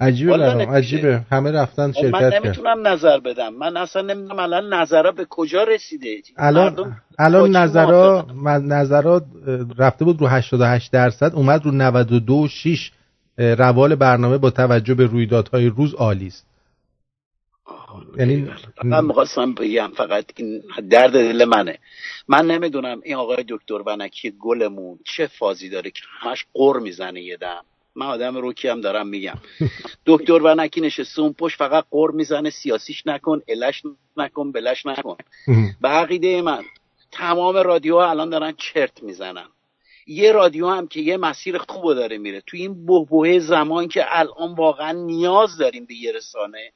عجیبه 0.00 0.38
برام 0.38 0.60
عجیبه. 0.60 1.20
همه 1.30 1.50
رفتن 1.50 1.92
شرکت 1.92 2.14
من 2.14 2.32
نمی‌تونم 2.44 2.86
نظر 2.86 3.20
بدم. 3.20 3.54
من 3.54 3.76
اصلا 3.76 4.02
نمی‌دونم 4.02 4.38
الان 4.38 4.74
نظرها 4.74 5.12
به 5.12 5.26
کجا 5.30 5.62
رسیده؟ 5.62 6.22
الان 6.36 6.96
الان 7.18 7.56
نظرها 7.56 8.26
نظرها 8.58 9.22
رفته 9.78 10.04
بود 10.04 10.20
رو 10.20 10.26
88 10.26 10.92
درصد 10.92 11.34
اومد 11.34 11.64
رو 11.64 11.70
92 11.70 12.48
6 12.48 12.90
روال 13.38 13.94
برنامه 13.94 14.38
با 14.38 14.50
توجه 14.50 14.94
به 14.94 15.06
رویدادهای 15.06 15.66
روز 15.66 15.94
عالی 15.94 16.26
است. 16.26 16.46
یعنی 18.18 18.50
من 18.84 19.04
می‌خواستم 19.04 19.54
بگم 19.54 19.90
فقط 19.96 20.24
این 20.36 20.62
درد 20.90 21.12
دل 21.12 21.44
منه. 21.44 21.78
من 22.28 22.46
نمی‌دونم 22.46 23.00
این 23.04 23.16
آقای 23.16 23.44
دکتر 23.48 23.82
ونکی 23.86 24.30
گلمون 24.40 24.98
چه 25.04 25.26
فازی 25.26 25.68
داره 25.68 25.90
که 25.90 26.00
همش 26.20 26.46
قر 26.54 26.78
می‌زنه 26.78 27.22
یه 27.22 27.36
دم. 27.36 27.64
من 27.98 28.06
آدم 28.06 28.36
روکی 28.36 28.68
هم 28.68 28.80
دارم 28.80 29.06
میگم. 29.08 29.38
دکتر 30.06 30.42
ونکی 30.42 30.80
نشسته 30.80 31.22
اون 31.22 31.32
پشت 31.32 31.56
فقط 31.56 31.84
قر 31.90 32.10
می‌زنه 32.10 32.50
سیاسیش 32.50 33.06
نکن 33.06 33.40
الش 33.48 33.82
نکن 34.16 34.52
بلش 34.52 34.86
نکن. 34.86 35.16
به 35.82 35.88
عقیده 35.88 36.42
من 36.42 36.62
تمام 37.12 37.56
رادیوها 37.56 38.10
الان 38.10 38.30
دارن 38.30 38.52
چرت 38.52 39.02
می‌زنن. 39.02 39.48
یه 40.06 40.32
رادیو 40.32 40.68
هم 40.68 40.88
که 40.88 41.00
یه 41.00 41.16
مسیر 41.16 41.58
خوب 41.58 41.94
داره 41.94 42.18
میره. 42.18 42.40
تو 42.40 42.56
این 42.56 42.86
بحبوه 42.86 43.38
زمان 43.38 43.88
که 43.88 44.04
الان 44.08 44.54
واقعا 44.54 44.92
نیاز 44.92 45.56
داریم 45.56 45.84
به 45.86 45.94
یه 45.94 46.12
رسانه 46.12 46.72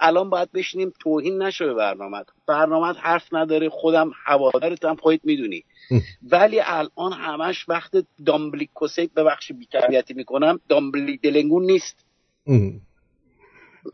الان 0.00 0.30
باید 0.30 0.52
بشینیم 0.52 0.92
توهین 1.00 1.42
نشه 1.42 1.66
به 1.66 1.74
برنامه. 1.74 2.24
برنامه 2.46 2.98
حرف 2.98 3.34
نداره 3.34 3.68
خودم 3.68 4.10
هوادارت 4.24 4.84
هم 4.84 4.96
خودت 4.96 5.20
می‌دونی. 5.24 5.64
ولی 6.30 6.60
الان 6.64 7.12
همش 7.12 7.68
وقت 7.68 7.92
دامبلیک 8.26 8.70
کوسیت 8.74 9.10
ببخشی 9.14 9.52
بیتربیتی 9.52 10.14
می‌کنم. 10.14 10.60
دامبلیک 10.68 11.20
دلنگون 11.20 11.64
نیست 11.64 12.04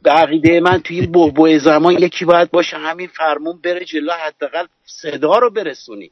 به 0.02 0.10
عقیده 0.10 0.60
من 0.60 0.78
توی 0.78 1.00
این 1.00 1.12
بحبوه 1.12 1.58
زمان 1.58 1.94
یکی 1.94 2.24
باید 2.24 2.50
باشه 2.50 2.76
همین 2.76 3.06
فرمون 3.06 3.60
بره 3.60 3.84
جلو 3.84 4.12
حداقل 4.12 4.66
صدا 4.84 5.38
رو 5.38 5.50
برسونی. 5.50 6.10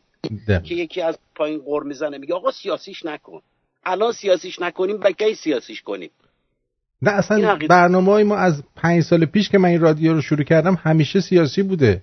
که 0.61 0.75
یکی 0.75 1.01
از 1.01 1.19
پایین 1.35 1.63
قر 1.67 1.83
می‌زنه 1.83 2.19
میگه 2.19 2.35
آقا 2.35 2.51
سیاسیش 2.51 3.05
نکن. 3.05 3.43
الان 3.85 4.13
سیاسیش 4.13 4.61
نکنیم 4.61 5.01
و 5.01 5.11
کی 5.13 5.35
سیاسیش 5.35 5.83
کنیم. 5.83 6.11
نه 7.03 7.11
اصلا 7.11 7.59
برنامه 7.69 8.13
های 8.13 8.25
ما 8.25 8.37
از 8.37 8.63
پنج 8.77 9.03
سال 9.03 9.25
پیش 9.25 9.49
که 9.49 9.59
من 9.59 9.69
این 9.69 9.81
رادیو 9.81 10.13
رو 10.13 10.21
شروع 10.21 10.43
کردم 10.43 10.75
همیشه 10.75 11.21
سیاسی 11.21 11.63
بوده. 11.63 12.03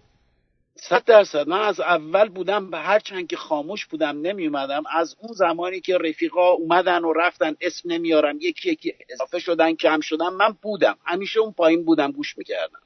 صد 0.75 1.03
درصد. 1.05 1.47
من 1.47 1.61
از 1.61 1.79
اول 1.79 2.29
بودم 2.29 2.69
به 2.69 2.77
هر 2.77 2.99
چند 2.99 3.27
که 3.27 3.37
خاموش 3.37 3.85
بودم 3.85 4.21
نمی 4.21 4.47
اومدم 4.47 4.83
از 4.91 5.15
اون 5.19 5.33
زمانی 5.33 5.81
که 5.81 5.97
رفیقا 5.97 6.49
اومدن 6.49 7.03
و 7.03 7.13
رفتن 7.13 7.55
اسم 7.61 7.91
نمیارم 7.91 8.37
یکی 8.41 8.71
یکی 8.71 8.93
اضافه 9.09 9.39
شدن 9.39 9.75
کم 9.75 9.99
شدن 9.99 10.29
من 10.29 10.57
بودم. 10.61 10.97
همیشه 11.05 11.39
اون 11.39 11.51
پایین 11.51 11.85
بودم 11.85 12.11
گوش 12.11 12.37
می‌کردم. 12.37 12.79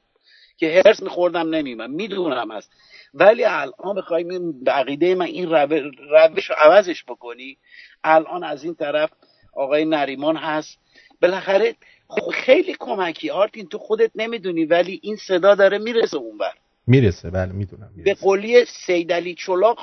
که 0.56 0.82
هرس 0.84 1.02
میخوردم 1.02 1.54
نمیمم 1.54 1.90
می‌دونم 1.90 2.50
هست 2.50 2.70
ولی 3.14 3.44
الان 3.44 3.94
بخوایم 3.96 4.28
این 4.28 4.62
عقیده 4.66 5.14
من 5.14 5.26
این 5.26 5.50
روش 5.50 6.50
رو 6.50 6.56
عوضش 6.58 7.04
بکنی 7.04 7.56
الان 8.04 8.44
از 8.44 8.64
این 8.64 8.74
طرف 8.74 9.10
آقای 9.52 9.84
نریمان 9.84 10.36
هست. 10.36 10.78
بالاخره 11.22 11.74
خیلی 12.34 12.76
کمکی. 12.80 13.30
آرتین 13.30 13.66
تو 13.66 13.78
خودت 13.78 14.10
نمی‌دونی 14.14 14.64
ولی 14.64 15.00
این 15.02 15.16
صدا 15.16 15.54
داره 15.54 15.78
می‌رسه 15.78 16.16
اونور. 16.16 16.52
می‌رسه 16.86 17.30
بله 17.30 17.52
می‌دونم 17.52 17.90
به 18.04 18.14
قولی 18.14 18.64
سیدلی 18.64 19.34
چلاق 19.34 19.78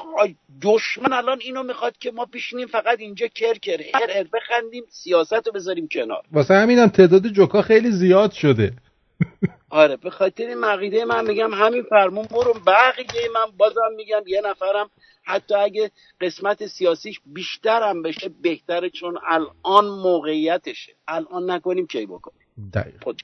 دشمن 0.61 1.13
الان 1.13 1.39
اینو 1.41 1.63
می‌خواد 1.63 1.97
که 1.97 2.11
ما 2.11 2.25
پیشینیم 2.25 2.67
فقط 2.67 2.99
اینجا 2.99 3.27
کرکر 3.27 3.81
هر 3.93 4.11
هر 4.11 4.23
بخندیم 4.33 4.83
سیاست 4.89 5.47
رو 5.47 5.53
بذاریم 5.53 5.87
کنار. 5.87 6.23
واسه 6.31 6.53
همینم 6.53 6.87
تعداد 6.87 7.27
جوکا 7.27 7.61
خیلی 7.61 7.91
زیاد 7.91 8.31
شده. 8.31 8.73
آره 9.69 9.97
به 9.97 10.09
خاطر 10.09 10.47
این 10.47 10.63
عقیده 10.63 11.05
من 11.05 11.27
میگم 11.27 11.53
همین 11.53 11.83
فرمون 11.83 12.25
برو 12.25 12.53
بقیه 12.53 13.29
من 13.35 13.57
بازم 13.57 13.95
میگم 13.95 14.21
یه 14.27 14.41
نفرم 14.41 14.89
حتی 15.29 15.55
اگه 15.55 15.91
قسمت 16.21 16.67
سیاسیش 16.67 17.19
بیشتر 17.25 17.89
هم 17.89 18.01
بشه 18.01 18.29
بهتره 18.41 18.89
چون 18.89 19.17
الان 19.27 19.85
موقعیتشه. 19.85 20.93
الان 21.07 21.51
نکنیم 21.51 21.87
کی 21.87 22.05
بکنیم. 22.05 22.39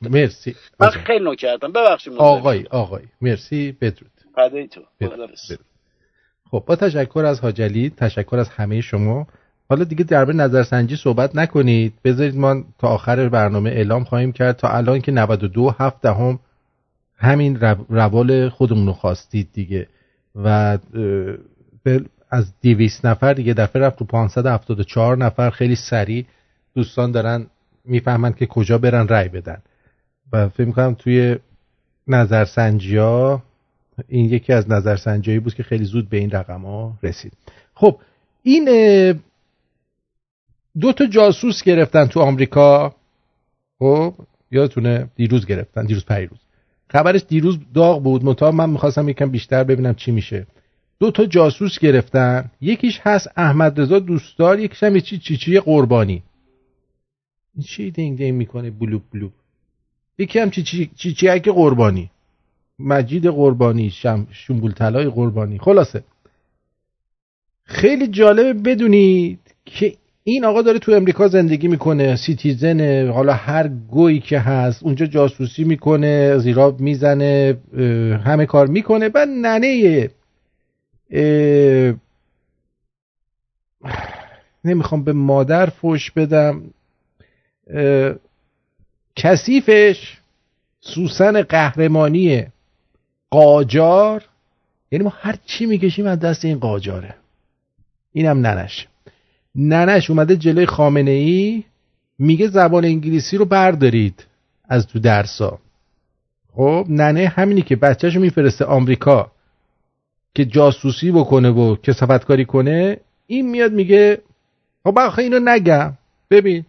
مرسی. 0.01 0.55
من 0.79 0.89
خیلی 0.89 1.25
نو 1.25 1.35
کردم. 1.35 1.71
ببخشید 1.71 2.13
آقای 2.13 2.65
آقای. 2.69 3.03
مرسی. 3.21 3.71
بدرود. 3.81 4.11
فدای 4.35 4.67
تو. 4.67 4.81
خب 6.51 6.63
با 6.67 6.75
تشکر 6.75 7.25
از 7.25 7.39
حاجلی 7.39 7.89
تشکر 7.89 8.35
از 8.37 8.49
همه 8.49 8.81
شما. 8.81 9.27
حالا 9.69 9.83
دیگه 9.83 10.03
درباره 10.03 10.37
نظرسنجی 10.37 10.95
صحبت 10.95 11.35
نکنید. 11.35 11.93
بذارید 12.03 12.35
ما 12.35 12.63
تا 12.79 12.87
آخر 12.87 13.29
برنامه 13.29 13.69
اعلام 13.69 14.03
خواهیم 14.03 14.31
کرد. 14.31 14.55
تا 14.55 14.69
الان 14.69 15.01
که 15.01 15.11
92 15.11 15.75
هفت 15.79 16.01
دهم 16.01 16.39
همین 17.17 17.59
روال 17.89 18.49
خودمون 18.49 18.85
رو 18.85 18.93
خواستید 18.93 19.49
دیگه. 19.53 19.87
و 20.35 20.77
از 22.29 22.53
200 22.61 23.05
نفر 23.05 23.39
یه 23.39 23.53
دفعه 23.53 23.81
رفت 23.81 23.99
تو 23.99 24.05
574 24.05 25.17
نفر. 25.17 25.49
خیلی 25.49 25.75
سریع 25.75 26.25
دوستان 26.75 27.11
دارن 27.11 27.47
می‌فهمن 27.85 28.33
که 28.33 28.45
کجا 28.45 28.77
برن 28.77 29.07
رای 29.07 29.29
بدن. 29.29 29.61
و 30.33 30.49
فکر 30.49 30.67
می‌کنم 30.67 30.93
توی 30.93 31.37
نظرسنجی 32.07 32.97
ها 32.97 33.43
این 34.07 34.25
یکی 34.25 34.53
از 34.53 34.71
نظرسنجی 34.71 35.39
بود 35.39 35.53
که 35.53 35.63
خیلی 35.63 35.85
زود 35.85 36.09
به 36.09 36.17
این 36.17 36.31
رقم 36.31 36.61
ها 36.61 36.97
رسید. 37.03 37.33
خب 37.73 37.99
این 38.43 38.65
دو 40.79 40.93
تا 40.93 41.05
جاسوس 41.05 41.63
گرفتن 41.63 42.05
تو 42.05 42.19
آمریکا. 42.19 42.95
خب 43.79 44.13
یادتونه؟ 44.51 45.09
دیروز 45.15 45.45
گرفتن 45.45 45.85
دیروز 45.85 46.05
پیروز 46.05 46.39
خبرش 46.89 47.21
دیروز 47.27 47.59
داغ 47.73 48.03
بود. 48.03 48.25
مطابق 48.25 48.55
من 48.55 48.69
می‌خواستم 48.69 49.09
یکم 49.09 49.29
بیشتر 49.29 49.63
ببینم 49.63 49.95
چی 49.95 50.11
میشه. 50.11 50.47
دو 50.99 51.11
تا 51.11 51.25
جاسوس 51.25 51.79
گرفتن. 51.79 52.51
یکیش 52.61 52.99
هست 53.03 53.31
احمد 53.37 53.81
رضا 53.81 53.99
دوستدار 53.99 54.59
یکیش 54.59 54.83
هم 54.83 54.99
چی 54.99 55.17
چی 55.17 55.59
قربانی. 55.59 56.23
این 57.55 57.63
چی 57.63 57.91
دینگ 57.91 58.17
دینگ 58.17 58.33
می‌کنه؟ 58.33 58.71
بلوب 58.71 59.01
بلوب. 59.13 59.31
یکی 60.17 60.39
هم 60.39 60.49
چی 60.49 60.63
چی 60.63 61.13
چی, 61.13 61.39
قربانی. 61.39 62.09
مجید 62.79 63.27
قربانی 63.27 63.89
شم 63.89 64.27
شنبول 64.31 64.71
طلای 64.71 65.05
قربانی. 65.05 65.57
خلاصه. 65.59 66.03
خیلی 67.63 68.07
جالبه 68.07 68.53
بدونید 68.53 69.39
که 69.65 69.93
این 70.23 70.45
آقا 70.45 70.61
داره 70.61 70.79
تو 70.79 70.91
امریکا 70.91 71.27
زندگی 71.27 71.67
می‌کنه 71.67 72.15
citizen 72.15 73.07
حالا 73.07 73.33
هر 73.33 73.67
گهی 73.67 74.19
که 74.19 74.39
هست. 74.39 74.83
اونجا 74.83 75.05
جاسوسی 75.05 75.63
می‌کنه 75.63 76.37
زیراب 76.37 76.79
می‌زنه 76.79 77.57
همه 78.25 78.45
کار 78.45 78.67
می‌کنه. 78.67 79.09
بعد 79.09 79.27
ننه 79.27 80.09
نمی‌خوام 84.65 85.03
به 85.03 85.13
مادر 85.13 85.65
فوش 85.65 86.11
بدم. 86.11 86.61
کثیفش 89.15 90.17
سوسن 90.81 91.41
قهرمانی 91.41 92.45
قاجار 93.29 94.23
یعنی 94.91 95.05
ما 95.05 95.13
هر 95.19 95.35
چی 95.45 95.65
می‌کشیم 95.65 96.07
از 96.07 96.19
دست 96.19 96.45
این 96.45 96.59
قاجاره. 96.59 97.15
اینم 98.11 98.45
ننش. 98.47 98.87
ننش 99.55 100.09
اومده 100.09 100.35
جلوی 100.35 100.65
خامنه 100.65 101.11
ای 101.11 101.63
میگه 102.19 102.47
زبان 102.47 102.85
انگلیسی 102.85 103.37
رو 103.37 103.45
بردارید 103.45 104.25
از 104.69 104.87
تو 104.87 104.99
درسا 104.99 105.59
خب 106.53 106.85
ننه 106.89 107.27
همینی 107.27 107.61
که 107.61 107.75
بچهشو 107.75 108.19
میفرسته 108.19 108.65
آمریکا. 108.65 109.31
که 110.35 110.45
جاسوسی 110.45 111.11
بکنه 111.11 111.49
و 111.49 111.75
کسافتکاری 111.75 112.45
کنه 112.45 112.97
این 113.27 113.49
میاد 113.49 113.71
میگه 113.71 114.21
خب 114.83 114.99
آخه 114.99 115.21
اینو 115.21 115.39
نگم. 115.39 115.93
ببین. 116.31 116.63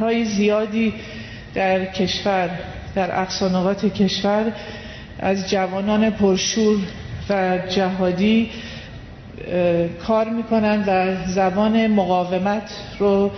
های 0.00 0.24
زیادی 0.24 0.94
در 1.54 1.84
کشور 1.84 2.50
در 2.94 3.20
اقصانقات 3.20 3.86
کشور 3.86 4.52
از 5.18 5.50
جوانان 5.50 6.10
پرشور 6.10 6.78
و 7.30 7.58
جهادی 7.68 8.50
کار 10.06 10.28
می‌کنن 10.28 10.84
و 10.86 11.16
زبان 11.26 11.86
مقاومت 11.86 12.70
رو 12.98 13.30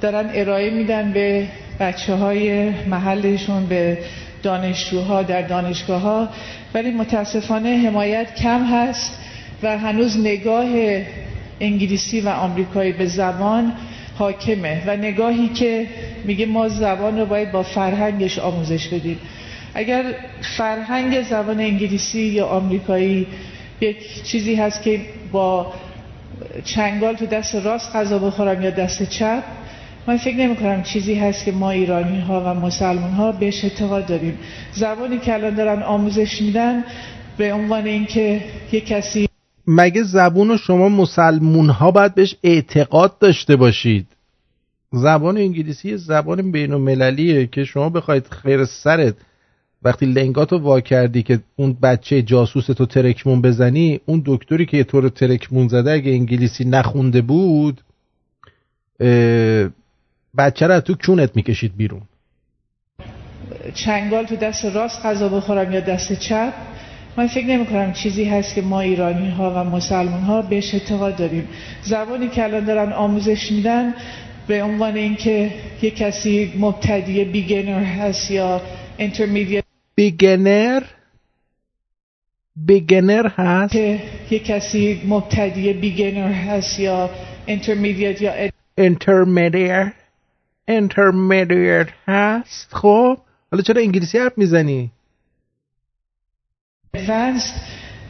دارن 0.00 0.30
ارائه 0.34 0.70
میدن 0.70 1.12
به 1.12 1.48
بچه 1.80 2.14
های 2.14 2.70
محلشون 2.86 3.66
به 3.66 3.98
دانشجوها 4.42 5.22
در 5.22 5.42
دانشگاه 5.42 6.00
ها 6.00 6.28
ولی 6.74 6.90
متاسفانه 6.90 7.76
حمایت 7.76 8.34
کم 8.34 8.64
هست 8.64 9.18
و 9.62 9.78
هنوز 9.78 10.20
نگاه 10.20 10.66
انگلیسی 11.60 12.20
و 12.20 12.28
آمریکایی 12.28 12.92
به 12.92 13.06
زبان 13.06 13.72
حاکمه 14.18 14.82
و 14.86 14.96
نگاهی 14.96 15.48
که 15.48 15.86
میگه 16.24 16.46
ما 16.46 16.68
زبان 16.68 17.18
رو 17.18 17.26
باید 17.26 17.52
با 17.52 17.62
فرهنگش 17.62 18.38
آموزش 18.38 18.88
بدیم. 18.88 19.18
اگر 19.74 20.04
فرهنگ 20.56 21.22
زبان 21.22 21.60
انگلیسی 21.60 22.22
یا 22.22 22.46
آمریکایی 22.46 23.26
یک 23.80 24.22
چیزی 24.22 24.54
هست 24.54 24.82
که 24.82 25.00
با 25.32 25.72
چنگال 26.64 27.14
تو 27.14 27.26
دست 27.26 27.54
راست 27.54 27.96
غذا 27.96 28.18
بخورم 28.18 28.62
یا 28.62 28.70
دست 28.70 29.02
چپ 29.02 29.42
من 30.06 30.16
فکر 30.16 30.36
نمی 30.36 30.56
کنم 30.56 30.82
چیزی 30.82 31.14
هست 31.14 31.44
که 31.44 31.52
ما 31.52 31.70
ایرانی 31.70 32.20
ها 32.20 32.40
و 32.40 32.60
مسلمان 32.60 33.10
ها 33.10 33.32
بهش 33.32 33.64
اعتقاد 33.64 34.06
داریم. 34.06 34.38
زبانی 34.72 35.18
که 35.18 35.34
الان 35.34 35.54
دارن 35.54 35.82
آموزش 35.82 36.42
میدن 36.42 36.84
به 37.38 37.52
عنوان 37.52 37.86
اینکه 37.86 38.40
یک 38.72 38.86
کسی 38.86 39.28
مگه 39.66 40.02
زبون 40.02 40.56
شما 40.56 40.88
مسلمون 40.88 41.70
ها 41.70 41.90
باید 41.90 42.14
بهش 42.14 42.36
اعتقاد 42.42 43.18
داشته 43.18 43.56
باشید؟ 43.56 44.06
زبان 44.92 45.36
انگلیسی 45.36 45.96
زبان 45.96 46.52
بین 46.52 46.72
المللیه 46.72 47.46
که 47.46 47.64
شما 47.64 47.88
بخواید 47.88 48.26
خیر 48.26 48.64
سرت 48.64 49.14
وقتی 49.82 50.06
لنگاتو 50.06 50.58
وا 50.58 50.80
کردی 50.80 51.22
که 51.22 51.38
اون 51.56 51.76
بچه 51.82 52.22
جاسوس 52.22 52.66
تو 52.66 52.86
ترکمون 52.86 53.42
بزنی 53.42 54.00
اون 54.06 54.22
دکتری 54.26 54.66
که 54.66 54.84
تو 54.84 55.00
رو 55.00 55.08
ترکمون 55.08 55.68
زده 55.68 55.92
اگه 55.92 56.12
انگلیسی 56.12 56.64
نخونده 56.64 57.22
بود 57.22 57.80
بچه 60.38 60.66
رو 60.66 60.80
تو 60.80 60.94
کونت 60.94 61.36
می‌کشید 61.36 61.76
بیرون. 61.76 62.02
چنگال 63.74 64.24
تو 64.24 64.36
دست 64.36 64.64
راست 64.64 65.06
غذا 65.06 65.28
بخورم 65.28 65.72
یا 65.72 65.80
دست 65.80 66.12
چپ؟ 66.12 66.52
من 67.16 67.26
فکر 67.26 67.46
نمی 67.46 67.66
کنم 67.66 67.92
چیزی 67.92 68.24
هست 68.24 68.54
که 68.54 68.62
ما 68.62 68.80
ایرانی 68.80 69.30
ها 69.30 69.50
و 69.50 69.64
مسلمان 69.64 70.22
ها 70.22 70.42
بهش 70.42 70.74
اعتقاد 70.74 71.16
داریم. 71.16 71.48
زبانی 71.82 72.28
که 72.28 72.44
الان 72.44 72.64
دارن 72.64 72.92
آموزش 72.92 73.52
میدن 73.52 73.94
به 74.46 74.62
عنوان 74.62 74.96
اینکه 74.96 75.50
یه 75.82 75.90
کسی 75.90 76.52
مبتدی 76.58 77.24
beginner 77.24 77.84
هست 77.84 78.30
یا 78.30 78.60
intermediate 78.96 79.64
beginner 79.94 80.82
beginner 82.56 83.26
هست. 83.28 83.72
که 83.72 84.00
یه 84.30 84.38
کسی 84.38 85.02
مبتدی 85.08 85.72
beginner 85.72 86.32
هست 86.32 86.80
یا 86.80 87.10
intermediate 87.46 88.22
یا 88.22 88.32
intermediate 88.78 89.92
intermediate 90.72 91.88
هست 92.08 92.74
خب؟ 92.74 93.18
حالا 93.52 93.62
چرا 93.62 93.82
انگلیسی 93.82 94.18
حرف 94.18 94.38
می‌زنی؟ 94.38 94.90
advanced 96.94 97.60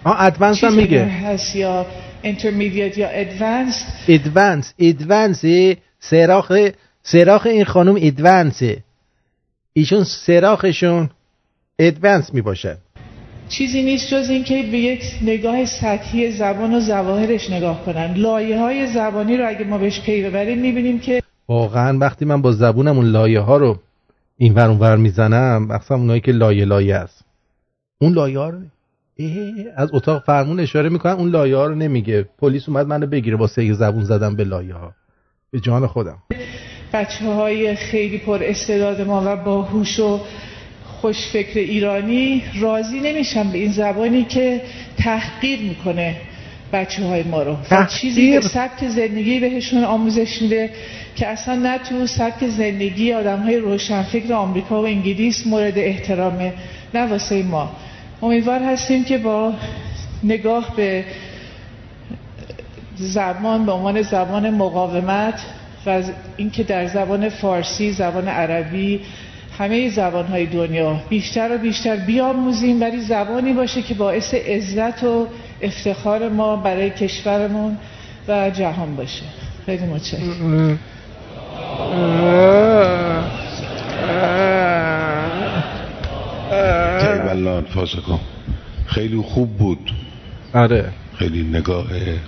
آه 0.04 0.24
advance 0.24 0.64
هم 0.64 0.74
میگه. 0.74 1.04
هست 1.04 1.56
یا 1.56 1.86
intermediate 2.22 2.98
یا 2.98 3.08
advanced 3.08 3.86
advance 4.08 4.74
advance 4.78 5.44
سراخ 5.98 6.52
سراخ 7.02 7.46
این 7.46 7.64
خانم 7.64 7.94
advance 8.00 8.72
ه 8.72 8.82
ایشون 9.72 10.04
سراخشون 10.04 11.10
advance 11.78 12.34
می 12.34 12.40
باشد 12.40 12.78
چیزی 13.48 13.82
نیست 13.82 14.14
جز 14.14 14.30
اینکه 14.30 14.62
به 14.62 14.78
یک 14.78 15.02
نگاه 15.22 15.64
سطحی 15.64 16.30
زبان 16.30 16.74
و 16.74 16.80
ظواهرش 16.80 17.50
نگاه 17.50 17.84
کنن. 17.84 18.14
لایه 18.14 18.58
های 18.58 18.86
زبانی 18.86 19.36
رو 19.36 19.48
اگه 19.48 19.64
ما 19.64 19.78
بهش 19.78 20.00
پی 20.00 20.22
ببریم 20.22 20.58
می‌بینیم 20.58 21.00
که 21.00 21.22
واقعا 21.48 21.98
وقتی 21.98 22.24
من 22.24 22.42
با 22.42 22.52
زبونم 22.52 22.96
اون 22.96 23.06
لایه 23.06 23.40
ها 23.40 23.56
رو 23.56 23.78
این 24.36 24.54
ور 24.54 24.70
ور 24.70 24.96
می‌زنم 24.96 25.66
مثلا 25.66 25.96
اونایی 25.96 26.20
که 26.20 26.32
لایه 26.32 26.64
لایه 26.64 26.96
است. 26.96 27.24
اون 28.00 28.12
لایه 28.12 28.38
ها 28.38 28.48
رو 28.48 28.58
از 29.76 29.88
اتاق 29.92 30.24
فرمون 30.24 30.60
اشاره 30.60 30.88
می‌کنن 30.88 31.12
اون 31.12 31.28
لایه 31.28 31.56
ها 31.56 31.66
رو 31.66 31.74
نمیگه. 31.74 32.28
پلیس 32.38 32.68
اومد 32.68 32.86
منو 32.86 33.06
بگیره 33.06 33.36
با 33.36 33.46
سه 33.46 33.72
زبون 33.72 34.04
زدم 34.04 34.36
به 34.36 34.44
لایه 34.44 34.74
ها 34.74 34.92
به 35.50 35.60
جان 35.60 35.86
خودم. 35.86 36.18
بچه 36.92 37.24
های 37.24 37.76
خیلی 37.76 38.18
پر 38.18 38.38
استعداد 38.42 39.00
ما 39.00 39.22
و 39.26 39.36
با 39.36 39.62
هوش 39.62 40.00
و 40.00 40.20
خوشفکر 40.84 41.58
ایرانی 41.58 42.42
راضی 42.60 43.00
نمیشن 43.00 43.52
به 43.52 43.58
این 43.58 43.72
زبانی 43.72 44.24
که 44.24 44.60
تحقیر 44.98 45.60
می‌کنه. 45.60 46.16
بچه 46.72 47.04
های 47.04 47.22
ما 47.22 47.42
رو. 47.42 47.56
و 47.70 47.86
چیزی 47.86 48.32
که 48.32 48.40
سبک 48.40 48.88
زندگی 48.88 49.40
بهشون 49.40 49.84
آموزش 49.84 50.42
میده 50.42 50.70
که 51.16 51.28
اصلا 51.28 51.54
نه 51.54 51.78
تو 51.78 52.06
سبک 52.06 52.48
زندگی 52.48 53.12
آدم 53.12 53.38
های 53.38 53.56
روشنفکر 53.56 54.32
آمریکا 54.32 54.82
و 54.82 54.86
انگلیس 54.86 55.46
مورد 55.46 55.78
احترامه 55.78 56.52
نه 56.94 57.06
واسه 57.06 57.42
ما. 57.42 57.70
امیدوار 58.22 58.62
هستیم 58.62 59.04
که 59.04 59.18
با 59.18 59.54
نگاه 60.24 60.76
به 60.76 61.04
زبان 62.96 63.66
به 63.66 63.72
عنوان 63.72 64.02
زبان 64.02 64.50
مقاومت 64.50 65.40
و 65.86 66.02
اینکه 66.36 66.62
در 66.62 66.86
زبان 66.86 67.28
فارسی 67.28 67.92
زبان 67.92 68.28
عربی 68.28 69.00
همه 69.58 69.90
زبان 69.90 70.26
های 70.26 70.46
دنیا 70.46 71.00
بیشتر 71.08 71.54
و 71.54 71.58
بیشتر 71.58 71.96
بیاموزیم 71.96 72.80
ولی 72.80 73.00
زبانی 73.00 73.52
باشه 73.52 73.82
که 73.82 73.94
باعث 73.94 74.34
عزت 74.34 75.04
و 75.04 75.26
افتخار 75.62 76.28
ما 76.28 76.56
برای 76.56 76.90
کشورمون 76.90 77.76
و 78.28 78.50
جهان 78.50 78.96
باشه. 78.96 79.22
خیلی 79.66 79.84
متشکرم. 79.84 80.78
خیلی 88.86 89.16
خوب 89.16 89.48
بود. 89.58 89.90
آره. 90.54 90.92
خیلی 91.18 91.42
نگاه 91.42 91.86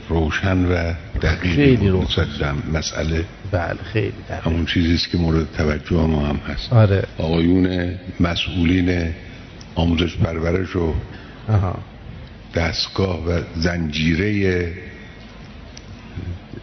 روشن 0.09 0.65
و 0.65 0.95
دقیقی 1.23 1.55
خیلی 1.55 1.91
نسبت 1.91 2.27
مسئله. 2.73 3.25
بله 3.51 3.83
خیلی 3.83 4.15
دقیق. 4.29 4.47
همون 4.47 4.67
چیزی 4.67 4.95
است 4.95 5.11
که 5.11 5.19
مورد 5.19 5.53
توجه 5.53 5.97
ما 6.07 6.27
هم 6.27 6.37
هست. 6.37 6.73
آره. 6.73 7.05
آقایون 7.19 7.95
مسئولین 8.21 9.15
آموزش 9.75 10.17
پرورش 10.17 10.77
و 10.77 10.95
آها. 11.49 11.79
دستگاه 12.55 13.29
و 13.29 13.43
زنجیره 13.55 14.73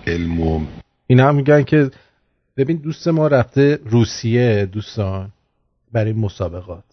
علم 0.08 0.42
و 0.42 0.66
اینا 1.08 1.28
هم 1.30 1.36
میگن 1.36 1.64
که 1.64 1.92
ببین 2.58 2.78
دوست 2.78 3.08
ما 3.08 3.28
رفته 3.28 3.80
روسیه 3.86 4.66
دوستان 4.66 5.30
برای 5.92 6.14
مسابقات. 6.14 6.84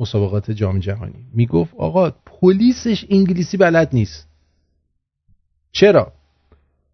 مسابقات 0.00 0.50
جام 0.50 0.78
جهانی. 0.78 1.26
می‌گفت 1.34 1.74
آقا 1.74 2.10
پلیسش 2.10 3.06
انگلیسی 3.10 3.56
بلد 3.56 3.88
نیست. 3.92 4.28
چرا؟ 5.72 6.12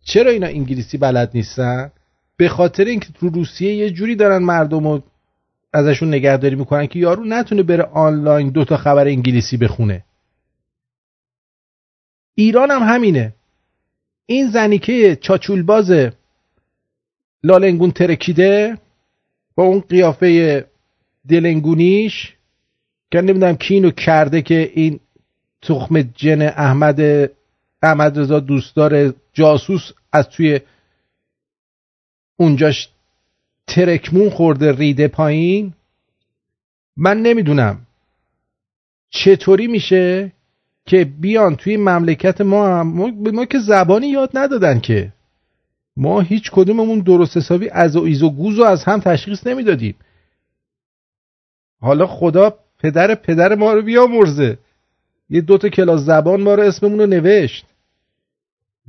چرا 0.04 0.30
اینا 0.30 0.46
انگلیسی 0.46 0.98
بلد 0.98 1.30
نیستن؟ 1.34 1.92
به 2.36 2.48
خاطر 2.48 2.84
اینکه 2.84 3.12
تو 3.12 3.28
روسیه 3.28 3.74
یه 3.74 3.90
جوری 3.90 4.16
دارن 4.16 4.42
مردم 4.42 4.88
رو 4.88 5.02
ازشون 5.72 6.08
نگهداری 6.08 6.54
می‌کنن 6.54 6.86
که 6.86 6.98
یارو 6.98 7.24
نتونه 7.24 7.62
بره 7.62 7.82
آنلاین 7.82 8.48
دو 8.50 8.64
تا 8.64 8.76
خبر 8.76 9.06
انگلیسی 9.06 9.56
بخونه. 9.56 10.04
ایران 12.34 12.70
هم 12.70 12.82
همینه. 12.82 13.34
این 14.26 14.50
زنیکه 14.50 15.16
چاچولباز 15.16 16.10
لالنگون 17.42 17.90
ترکیده 17.90 18.78
با 19.54 19.64
اون 19.64 19.80
قیافه 19.80 20.64
دلنگونیش 21.28 22.35
که 23.10 23.20
نمی‌دونم 23.20 23.56
کی 23.56 23.74
اینو 23.74 23.90
کرده 23.90 24.42
که 24.42 24.70
این 24.74 25.00
تخم 25.62 26.02
جن 26.02 26.42
احمد 26.42 27.30
احمد 27.82 28.18
رضا 28.18 28.40
دوستدار 28.40 29.14
جاسوس 29.32 29.90
از 30.12 30.28
توی 30.28 30.60
اونجاش 32.36 32.88
ترکمون 33.66 34.30
خورده 34.30 34.72
ریده 34.72 35.08
پایین. 35.08 35.72
من 36.96 37.22
نمی‌دونم 37.22 37.86
چطوری 39.10 39.66
میشه 39.66 40.32
که 40.86 41.04
بیان 41.04 41.56
توی 41.56 41.76
مملکت 41.76 42.40
ما 42.40 42.84
ما, 42.84 43.06
ما 43.32 43.44
که 43.44 43.58
زبانی 43.58 44.08
یاد 44.08 44.30
ندادن 44.34 44.80
که. 44.80 45.12
ما 45.96 46.20
هیچ 46.20 46.50
کدوممون 46.50 46.98
درست 47.00 47.36
حسابی 47.36 47.68
از 47.68 47.96
و 47.96 48.02
ایز 48.02 48.22
و 48.22 48.30
گوز 48.30 48.58
و 48.58 48.64
از 48.64 48.84
هم 48.84 49.00
تشخیص 49.00 49.46
نمی‌دادیم. 49.46 49.94
حالا 51.80 52.06
خدا 52.06 52.58
پدر 52.78 53.14
پدر 53.14 53.54
ما 53.54 53.72
رو 53.72 53.82
بیامرزه. 53.82 54.58
یه 55.30 55.40
دوتا 55.40 55.68
کلاس 55.68 56.00
زبان 56.00 56.42
ما 56.42 56.54
رو 56.54 56.62
اسممون 56.62 56.98
رو 56.98 57.06
نوشت. 57.06 57.66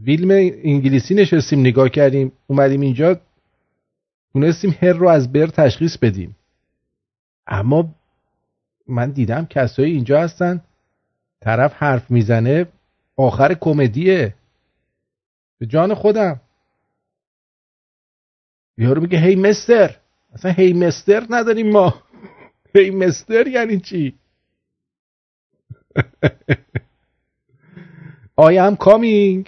ویلم 0.04 0.32
انگلیسی 0.64 1.16
نشستیم 1.16 1.60
نگاه 1.60 1.90
کردیم 1.90 2.32
اومدیم 2.48 2.82
اینجا 2.82 3.20
تونستیم 4.34 4.76
هر 4.82 4.94
رو 4.94 5.10
از 5.10 5.32
بر 5.32 5.48
تشخیص 5.48 5.98
بدیم. 5.98 6.36
اما 7.48 7.96
من 8.88 9.12
دیدم 9.12 9.46
کسایی 9.46 9.94
اینجا 9.94 10.22
هستن 10.22 10.62
طرف 11.42 11.74
حرف 11.74 12.12
می‌زنه 12.12 12.66
آخر 13.16 13.54
کمدیه. 13.54 14.34
به 15.60 15.66
جان 15.66 15.94
خودم. 15.94 16.42
یارو 18.78 19.02
میگه 19.02 19.20
هی 19.20 19.36
مستر. 19.36 19.96
اصلا 20.34 20.52
هی 20.52 20.74
مستر 20.74 21.26
نداریم 21.30 21.70
ما. 21.70 22.04
هی 22.76 22.90
مستر 22.90 23.48
یعنی 23.48 23.80
چی؟ 23.80 24.20
I 28.40 28.54
am 28.58 28.78
coming. 28.78 29.48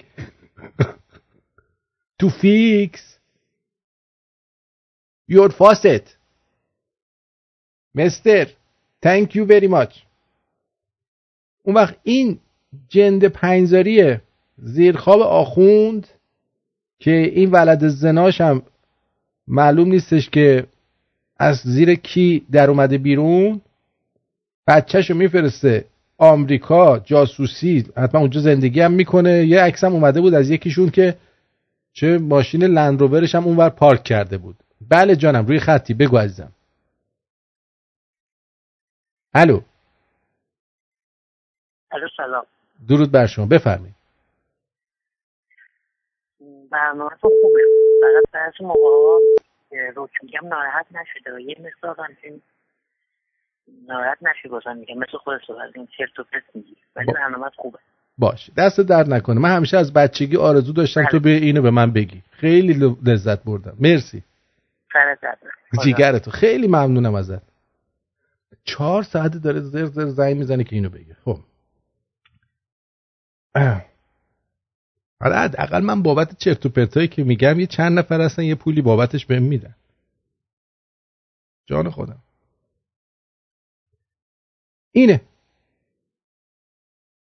To 2.19 2.29
fix 2.29 3.19
your 5.27 5.49
faucet. 5.51 6.17
مستر 7.95 8.47
thank 9.01 9.35
you 9.35 9.45
very 9.45 9.67
much. 9.67 10.05
اون 11.63 11.75
وقت 11.75 11.97
این 12.03 12.39
جند 12.87 13.25
پنجزاریه 13.25 14.21
زیرخواب 14.57 15.21
آخوند 15.21 16.07
که 16.99 17.11
این 17.11 17.51
ولد 17.51 17.87
زناش 17.87 18.41
هم 18.41 18.61
معلوم 19.47 19.87
نیستش 19.87 20.29
که 20.29 20.67
از 21.39 21.55
زیر 21.57 21.95
کی 21.95 22.45
در 22.51 22.69
اومده 22.69 22.97
بیرون؟ 22.97 23.61
بچهشو 24.67 25.13
میفرسته. 25.13 25.85
آمریکا 26.17 26.99
جاسوسی 26.99 27.91
حتما 27.97 28.21
اونجا 28.21 28.41
زندگی 28.41 28.81
هم 28.81 28.91
می‌کنه. 28.91 29.45
یه 29.45 29.61
عکس 29.61 29.83
هم 29.83 29.93
اومده 29.93 30.21
بود 30.21 30.33
از 30.33 30.49
یکیشون 30.49 30.89
که 30.89 31.17
چه 31.93 32.17
ماشین 32.17 32.63
لندروورش 32.63 33.35
هم 33.35 33.43
اونور 33.43 33.69
پارک 33.69 34.03
کرده 34.03 34.37
بود. 34.37 34.55
بله 34.89 35.15
جانم 35.15 35.45
روی 35.45 35.59
خطی. 35.59 35.93
بگو 35.93 36.17
عزیزم. 36.17 36.51
الو. 39.33 39.61
الو 41.91 42.07
سلام. 42.17 42.45
درود 42.89 43.11
بر 43.11 43.27
شما. 43.27 43.45
بفرمایید. 43.45 43.95
برنامه 46.71 47.09
تو 47.21 47.29
خوبه؟ 47.41 47.59
فقط 48.01 48.31
بعضی 48.33 48.63
موقع 48.63 49.38
ها 49.71 49.77
رو 49.95 50.07
که 50.07 50.19
میگم 50.23 50.47
ناراحت 50.47 50.85
نشده. 50.91 51.35
و 51.35 51.39
یه 51.39 51.55
مقدار 51.59 52.05
همچین 52.05 52.41
ناراحت 53.87 54.17
نشی 54.21 54.47
بازم 54.47 54.77
میگم. 54.77 54.97
مثل 54.97 55.17
خود 55.17 55.33
از 55.33 55.71
این 55.75 55.87
چرت 55.97 56.19
و 56.19 56.23
پرت 56.23 56.43
میگی. 56.55 56.77
ولی 56.95 57.13
برنامه 57.13 57.49
خوبه. 57.55 57.79
باش. 58.17 58.49
دست 58.57 58.81
درد 58.81 59.13
نکنه. 59.13 59.39
من 59.39 59.55
همیشه 59.55 59.77
از 59.77 59.93
بچگی 59.93 60.37
آرزو 60.37 60.73
داشتم 60.73 61.05
تو 61.11 61.19
به 61.19 61.29
اینو 61.29 61.61
به 61.61 61.71
من 61.71 61.93
بگی. 61.93 62.23
خیلی 62.31 62.95
لذت 63.03 63.43
بردم. 63.43 63.77
مرسی. 63.79 64.23
جیگرتو. 65.83 66.31
خیلی 66.31 66.67
ممنونم 66.67 67.15
ازت. 67.15 67.41
چهار 68.63 69.03
ساعت 69.03 69.37
داره 69.43 69.59
زر 69.59 69.85
زر 69.85 70.05
زنگ 70.05 70.37
می‌زنه 70.37 70.63
که 70.63 70.75
اینو 70.75 70.89
بگه. 70.89 71.17
خب. 71.25 71.39
حالا 75.21 75.39
حداقل 75.39 75.79
من 75.79 76.03
بابت 76.03 76.37
چرت 76.37 76.65
و 76.65 76.69
پرتایی 76.69 77.07
که 77.07 77.23
میگم 77.23 77.59
یه 77.59 77.67
چند 77.67 77.99
نفر 77.99 78.21
هستن 78.21 78.43
یه 78.43 78.55
پولی 78.55 78.81
بابتش 78.81 79.25
بهم 79.25 79.43
میدن. 79.43 79.75
جان 81.65 81.89
خودم. 81.89 82.17
اینه. 84.91 85.21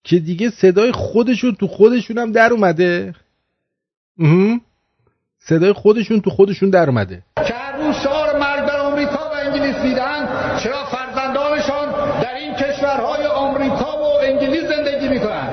که 0.04 0.20
دیگه 0.20 0.50
صدای 0.50 0.92
خودشون 0.92 1.56
تو 1.56 1.68
خودشون 1.68 2.18
هم 2.18 2.32
در 2.32 2.54
اومده. 2.54 3.16
صدای 5.40 5.74
خودشون 5.74 6.22
تو 6.22 6.30
خودشون 6.30 6.70
در 6.70 6.90
اومده. 6.90 7.24
که 7.48 7.54
روز 7.78 7.96
شعار 7.96 8.40
مرگ 8.40 8.66
بر 8.68 8.80
آمریکا 8.80 9.30
و 9.30 9.34
انگلیس 9.34 9.76
میدن 9.76 10.28
چرا 10.64 10.86
فرزندانشان 10.86 11.92
در 12.22 12.36
این 12.36 12.54
کشورهای 12.56 13.26
آمریکا 13.26 13.98
و 13.98 14.20
انگلیس 14.22 14.64
زندگی 14.64 15.08
می‌کنن 15.08 15.50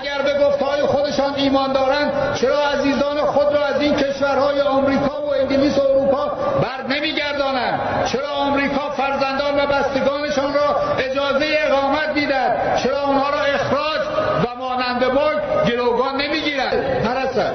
اگر 0.00 0.22
به 0.22 0.44
گفتهای 0.44 0.82
خودشان 0.82 1.34
ایمان 1.48 1.72
دارند. 1.72 2.34
چرا 2.34 2.58
عزیزان 2.58 3.16
خود 3.16 3.54
را 3.54 3.64
از 3.66 3.80
این 3.80 3.96
کشورهای 3.96 4.60
آمریکا 4.60 5.22
و 5.22 5.34
انگلیس 5.34 5.78
و 5.78 5.82
اروپا 5.82 6.26
بر 6.62 6.96
نمیگردانند؟ 6.96 8.04
چرا 8.04 8.28
آمریکا 8.28 8.90
فرزندان 8.90 9.60
و 9.60 9.66
بستگانشان 9.66 10.54
را 10.54 10.76
اجازه 10.98 11.46
اقامت 11.66 12.08
میدن 12.14 12.76
چرا 12.82 13.00
آنها 13.00 13.30
را 13.30 13.40
اخراج 13.40 14.00
و 14.44 14.58
مانند 14.58 15.04
مرگ 15.04 15.66
گروگان 15.66 16.16
نمی‌گیرند؟ 16.16 17.02
پرستن 17.04 17.52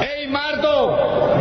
ای 0.00 0.26
مردم 0.26 0.86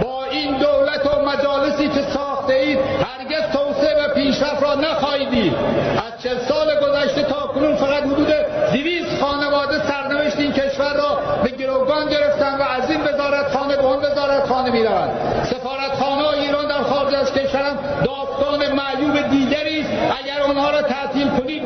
با 0.01 0.23
این 0.31 0.57
دولت 0.57 1.05
و 1.05 1.25
مجالسی 1.25 1.87
که 1.87 2.01
ساخته 2.01 2.53
اید 2.53 2.79
هرگز 2.79 3.51
توسعه 3.53 4.05
و 4.05 4.13
پیشرفت 4.13 4.63
را 4.63 4.75
نخواهید 4.75 5.29
دید 5.29 5.55
از 5.97 6.23
چه 6.23 6.29
سال 6.47 6.67
گذشته 6.79 7.23
تا 7.23 7.47
کنون 7.47 7.75
فقط 7.75 8.03
حدود 8.03 8.27
دویست 8.71 9.21
خانواده 9.21 9.87
سرنوشت 9.87 10.39
این 10.39 10.53
کشور 10.53 10.93
را 10.93 11.19
به 11.43 11.49
گروگان 11.49 12.09
گرفتن 12.09 12.57
و 12.57 12.61
از 12.61 12.91
این 12.91 13.01
وزارت 13.01 13.57
خانه 13.57 13.75
به 13.75 13.85
اون 13.85 14.05
وزارت 14.05 14.45
خانه 14.45 14.71
می 14.71 14.83
روند 14.83 15.09
سفارت 15.43 15.95
خانه 15.99 16.27
ایران 16.27 16.67
در 16.67 16.83
خارج 16.83 17.13
از 17.13 17.33
کشورم 17.33 17.77
معیوب 19.09 19.29
دیگری 19.29 19.81
است 19.81 19.89
اگر 19.91 20.41
آنها 20.41 20.71
را 20.71 20.81
تعطیل 20.81 21.27
کنید 21.29 21.61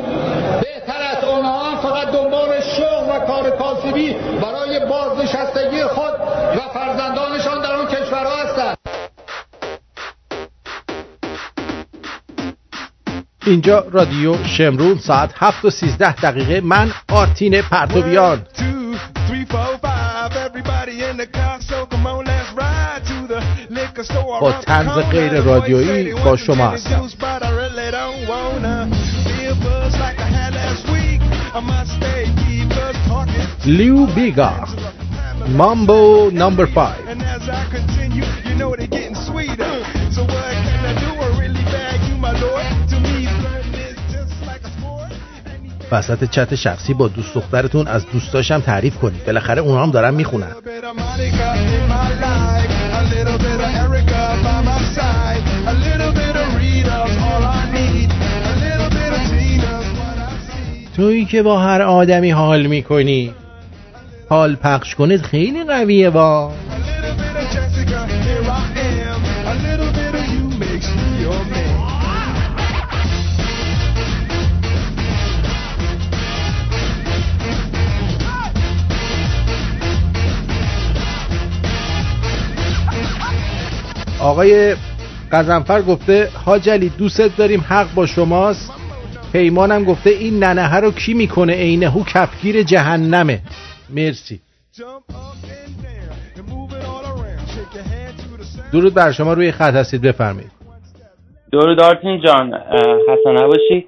بهتر 0.62 1.02
است 1.12 1.24
آنها 1.24 1.76
فقط 1.76 2.08
دنبال 2.08 2.60
شغل 2.60 3.16
و 3.16 3.26
کار 3.26 3.50
کاسبی 3.50 4.12
برای 4.42 4.80
بازنشستگی 4.86 5.84
خود 5.84 6.14
و 6.56 6.60
فرزندانشان 6.74 7.62
در 7.62 7.72
آن 7.72 7.86
کشورها 7.86 8.36
هستند. 8.36 8.76
اینجا 13.46 13.84
رادیو 13.92 14.44
شمرون 14.44 14.98
ساعت 14.98 15.30
7 15.36 15.64
و 15.64 15.70
13 15.70 16.14
دقیقه. 16.14 16.60
من 16.60 16.90
آرتین 17.08 17.62
پرتویان. 17.62 18.46
با 24.40 24.52
طرز 24.52 24.98
غیر 25.10 25.40
رادیویی 25.40 26.14
با 26.14 26.36
شما 26.36 26.68
هستم 26.68 27.08
لیو 33.66 34.06
بیگا 34.06 34.52
مامبو 35.48 36.30
نمبر 36.34 36.64
5 36.64 36.94
وسط 45.92 46.30
چت 46.30 46.54
شخصی 46.54 46.94
با 46.94 47.08
دوست 47.08 47.34
دخترتون 47.34 47.88
از 47.88 48.06
دوستاشم 48.12 48.60
تعریف 48.60 48.96
کنید. 48.96 49.24
بالاخره 49.24 49.62
اونا 49.62 49.82
هم 49.82 49.90
دارن 49.90 50.14
می‌خونن. 50.14 50.54
تویی 60.96 61.24
که 61.24 61.42
با 61.42 61.58
هر 61.58 61.82
آدمی 61.82 62.30
حال 62.30 62.66
می‌کنی 62.66 63.34
حال 64.28 64.54
پخش 64.54 64.94
کنید 64.94 65.22
خیلی 65.22 65.64
قویه 65.64 66.10
با. 66.10 66.52
آقای 84.20 84.76
قزنفر 85.32 85.82
گفته 85.82 86.28
حاجلی 86.44 86.88
دوست 86.88 87.36
داریم 87.36 87.64
حق 87.68 87.94
با 87.94 88.06
شماست 88.06 88.83
پیمانم 89.34 89.84
گفته 89.84 90.10
این 90.10 90.44
ننه 90.44 90.80
رو 90.80 90.90
کی 90.90 91.14
می‌کنه؟ 91.14 91.52
عینه 91.52 91.88
هو 91.88 92.04
کفگیر 92.04 92.62
جهنمه. 92.62 93.38
مرسی. 93.96 94.40
درود 98.72 98.94
بر 98.94 99.12
شما 99.12 99.32
روی 99.32 99.52
خط 99.52 99.74
هستید 99.74 100.02
بفرمایید. 100.02 100.50
درود 101.52 101.80
آرتین 101.80 102.20
جان 102.20 102.58
خسته 103.08 103.30
نباشی. 103.30 103.86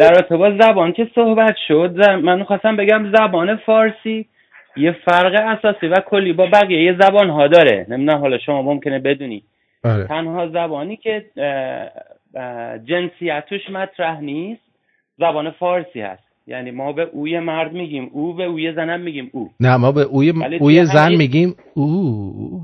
در 0.00 0.12
ارتباط 0.16 0.52
زبان 0.62 0.92
که 0.92 1.08
صحبت 1.14 1.54
شد 1.68 1.94
من 2.22 2.44
خواستم 2.44 2.76
بگم 2.76 3.12
زبان 3.16 3.56
فارسی 3.56 4.26
یه 4.76 4.96
فرق 5.04 5.58
اساسی 5.58 5.86
و 5.86 5.94
کلی 6.10 6.32
با 6.32 6.46
بقیه 6.46 6.96
زبان 7.00 7.30
ها 7.30 7.46
داره. 7.46 7.86
نمی‌دونم 7.88 8.18
حالا 8.18 8.38
شما 8.38 8.62
ممکنه 8.62 8.98
بدونی. 8.98 9.42
آره. 9.84 10.06
تنها 10.06 10.48
زبانی 10.48 10.96
که 10.96 11.24
جنسیتش 12.84 13.70
مطرح 13.70 14.20
نیست 14.20 14.62
زبان 15.18 15.50
فارسی 15.50 16.00
هست 16.00 16.22
یعنی 16.46 16.70
ما 16.70 16.92
به 16.92 17.02
اوی 17.02 17.40
مرد 17.40 17.72
میگیم 17.72 18.10
او 18.12 18.34
به 18.34 18.44
اوی 18.44 18.72
زنم 18.72 19.00
میگیم 19.00 19.30
او 19.32 19.50
نه 19.60 19.76
ما 19.76 19.92
به 19.92 20.02
اوی, 20.02 20.30
ولی 20.30 20.58
اوی 20.58 20.84
زن 20.84 21.14
میگیم 21.14 21.54
او 21.74 22.60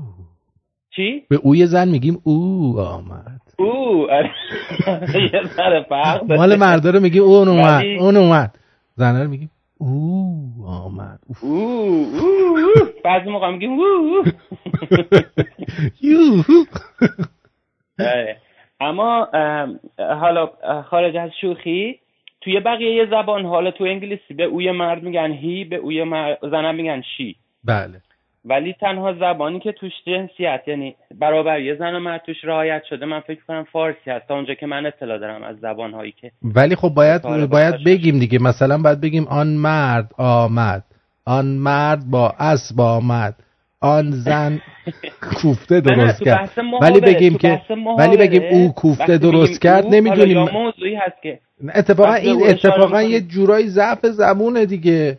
چی؟ 0.95 1.23
به 1.29 1.35
اوی 1.35 1.65
زن 1.65 1.87
میگیم 1.87 2.21
او 2.23 2.79
آمد 2.79 3.41
او 3.57 4.11
آره. 4.11 4.31
یه. 5.33 5.85
مال 6.37 6.55
مردا 6.55 6.89
رو 6.89 6.99
میگیم 6.99 7.23
اون 7.23 7.47
اومد 7.47 7.83
اون 7.99 8.17
اومد 8.17 8.59
زنه 8.95 9.23
رو 9.23 9.29
میگیم 9.29 9.51
او 9.77 10.65
آمد. 10.67 11.19
او 11.41 11.57
او. 12.19 12.65
بعضی 13.03 13.29
موقع 13.29 13.51
میگیم 13.51 13.71
او 13.71 13.83
او. 16.01 16.65
اما 18.79 19.25
ام، 19.25 19.79
حالا 19.99 20.49
خارج 20.89 21.17
از 21.17 21.31
شوخی 21.41 21.99
توی 22.41 22.59
بقیه 22.59 23.05
زبان 23.05 23.45
حالا 23.45 23.71
تو 23.71 23.83
انگلیسی 23.83 24.33
به 24.33 24.43
اوی 24.43 24.71
مرد 24.71 25.03
میگن 25.03 25.31
هی 25.31 25.63
به 25.63 25.75
اوی 25.75 26.05
زنم 26.41 26.75
میگن 26.75 27.01
شی. 27.17 27.35
بله. 27.63 28.01
ولی 28.45 28.73
تنها 28.73 29.13
زبانی 29.13 29.59
که 29.59 29.71
توش 29.71 29.91
جنسیت 30.05 30.61
یعنی 30.67 30.95
برابری 31.19 31.75
زن 31.75 31.95
و 31.95 31.99
مرد 31.99 32.21
توش 32.25 32.35
رعایت 32.43 32.83
شده 32.89 33.05
من 33.05 33.19
فکر 33.19 33.39
کنم 33.47 33.63
فارسی 33.63 34.09
هست. 34.11 34.27
تا 34.27 34.35
اونجا 34.35 34.53
که 34.53 34.65
من 34.65 34.85
اطلاع 34.85 35.17
دارم 35.17 35.43
از 35.43 35.59
زبانهایی 35.59 36.11
که 36.11 36.31
ولی 36.43 36.75
خب 36.75 36.89
باید 36.89 37.21
باید 37.21 37.71
باشه. 37.71 37.83
بگیم 37.85 38.19
دیگه. 38.19 38.39
مثلا 38.41 38.77
باید 38.77 39.01
بگیم 39.01 39.27
آن 39.27 39.47
مرد 39.47 40.11
آمد. 40.17 40.83
آن 41.25 41.45
مرد 41.45 41.99
با 42.11 42.33
اسب 42.39 42.81
آمد. 42.81 43.35
آن 43.85 44.11
زن 44.11 44.61
کوفته 45.21 45.75
نه، 45.75 45.81
درست 45.81 46.23
کرد. 46.23 46.49
ولی 46.81 46.99
بگیم 46.99 47.37
که 47.37 47.61
ولی 47.97 48.17
بگیم 48.17 48.43
او 48.51 48.73
کوفته 48.73 49.17
درست 49.17 49.61
کرد 49.61 49.85
نمی‌دونیم. 49.87 50.39
موضوعی 50.39 50.95
هست 50.95 51.21
که 51.23 51.39
اتفاقا 51.75 52.13
این 52.13 52.43
اتفاقا 52.43 53.01
یه 53.01 53.21
جورایی 53.21 53.67
ضعف 53.67 54.05
زبونه 54.05 54.65
دیگه. 54.65 55.17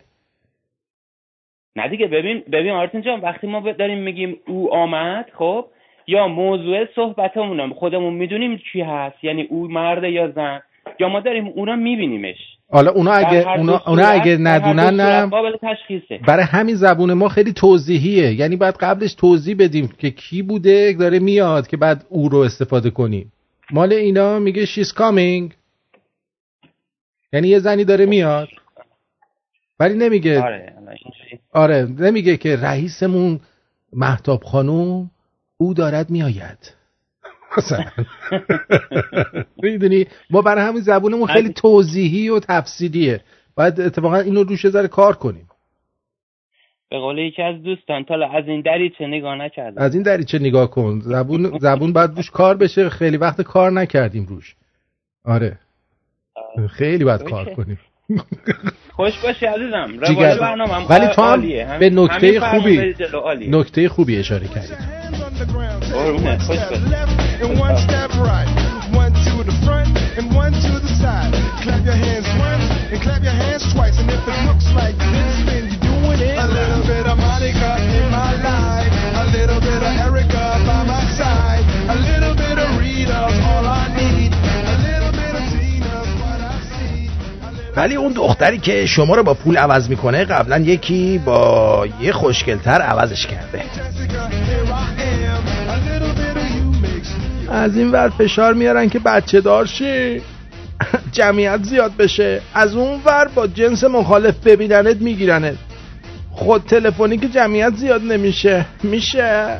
نه 1.75 1.89
دیگه 1.89 2.07
ببین 2.07 2.43
ببین 2.51 2.71
آرتین 2.71 3.01
جان 3.01 3.19
وقتی 3.19 3.47
ما 3.47 3.71
داریم 3.71 3.97
میگیم 3.97 4.37
او 4.47 4.73
آمد 4.73 5.25
خب 5.33 5.65
یا 6.07 6.27
موضوع 6.27 6.85
صحبتمون 6.95 7.73
خودمون 7.73 8.13
می‌دونیم 8.13 8.59
چی 8.71 8.81
هست 8.81 9.23
یعنی 9.23 9.41
او 9.41 9.67
مرد 9.67 10.03
یا 10.03 10.31
زن 10.31 10.61
یا 10.99 11.09
ما 11.09 11.19
داریم 11.19 11.47
اونا 11.47 11.75
میبینیمش. 11.75 12.56
حالا 12.69 12.91
اونا 12.91 13.11
اگه 13.11 13.47
اونا, 13.57 13.81
اونا 13.87 14.07
اگه 14.07 14.37
ندونن 14.37 15.29
برای 16.27 16.45
همین 16.45 16.75
زبون 16.75 17.13
ما 17.13 17.29
خیلی 17.29 17.53
توضیحیه. 17.53 18.33
یعنی 18.33 18.55
باید 18.55 18.75
قبلش 18.75 19.13
توضیح 19.13 19.55
بدیم 19.59 19.87
که 19.87 20.11
کی 20.11 20.41
بوده 20.41 20.93
داره 20.99 21.19
میاد 21.19 21.67
که 21.67 21.77
بعد 21.77 22.05
او 22.09 22.29
رو 22.29 22.37
استفاده 22.37 22.89
کنیم. 22.89 23.31
مال 23.71 23.93
اینا 23.93 24.39
میگه 24.39 24.65
she's 24.65 24.89
coming. 24.89 25.53
یعنی 27.33 27.47
یه 27.47 27.59
زنی 27.59 27.83
داره 27.83 28.05
میاد. 28.05 28.47
ولی 29.79 29.93
نمیگه 29.93 30.41
آره. 30.41 30.73
آره 31.53 31.87
نمیگه 31.99 32.37
که 32.37 32.55
رئیسمون 32.55 33.39
محتاب 33.93 34.43
خانوم 34.43 35.11
او 35.57 35.73
دارد 35.73 36.09
میآید. 36.09 36.76
مثلا 37.57 37.85
می‌دونی؟ 39.63 40.05
ما 40.29 40.41
برای 40.41 40.65
همین 40.65 40.81
زبونمون 40.81 41.27
خیلی 41.27 41.53
توضیحی 41.53 42.29
و 42.29 42.39
تفصیلیه. 42.39 43.21
باید 43.55 43.81
اتفاقا 43.81 44.17
اینو 44.17 44.43
روش 44.43 44.69
ذره 44.69 44.87
کار 44.87 45.15
کنیم. 45.15 45.47
به 46.89 46.99
قول 46.99 47.17
یکی 47.17 47.41
از 47.41 47.63
دوستان 47.63 48.03
تا 48.03 48.15
از 48.33 48.47
این 48.47 48.61
دریچه 48.61 49.07
نگاه 49.07 49.35
نکردم؟ 49.35 49.81
از 49.81 49.93
این 49.93 50.03
دریچه 50.03 50.39
نگاه 50.39 50.71
کن. 50.71 50.99
زبون 50.99 51.57
زبون 51.59 51.93
باید 51.93 52.11
روش 52.15 52.31
کار 52.31 52.57
بشه. 52.57 52.89
خیلی 52.89 53.17
وقت 53.17 53.41
کار 53.41 53.71
نکردیم 53.71 54.25
روش. 54.25 54.55
آره. 55.25 55.59
خیلی 56.69 57.03
باید 57.03 57.23
کار. 57.23 57.53
کنیم. 57.53 57.79
خوش 58.91 59.19
باشی 59.23 59.45
عزیزم. 59.45 59.91
ولی 60.89 61.07
تو 61.07 61.21
هم 61.21 61.79
به 61.79 61.89
نکته 61.89 62.39
خوبی. 62.39 62.95
نکته 63.49 63.89
خوبی 63.89 64.17
اشاره 64.17 64.47
کردی. 64.47 64.73
ولی 87.77 87.95
اون 87.95 88.11
دختری 88.11 88.57
که 88.57 88.85
شما 88.85 89.15
رو 89.15 89.23
با 89.23 89.33
پول 89.33 89.57
عوض 89.57 89.89
می‌کنه 89.89 90.25
قبلا 90.25 90.57
یکی 90.57 91.17
با 91.25 91.87
یه 92.01 92.11
خوشگلتر 92.11 92.81
عوضش 92.81 93.27
کرده. 93.27 93.61
از 97.49 97.77
این 97.77 97.91
ور 97.91 98.09
فشار 98.09 98.53
میارن 98.53 98.89
که 98.89 98.99
بچه 98.99 99.41
دار 99.41 99.65
شی. 99.65 100.21
جمعیت 101.11 101.63
زیاد 101.63 101.95
بشه. 101.97 102.41
از 102.53 102.75
اون 102.75 103.01
ور 103.05 103.27
با 103.35 103.47
جنس 103.47 103.83
مخالف 103.83 104.35
ببیننت 104.45 104.97
میگیرنت. 105.01 105.55
خود 106.31 106.63
تلفنی 106.63 107.17
که 107.17 107.27
جمعیت 107.27 107.75
زیاد 107.75 108.03
نمیشه. 108.03 108.65
میشه. 108.83 109.57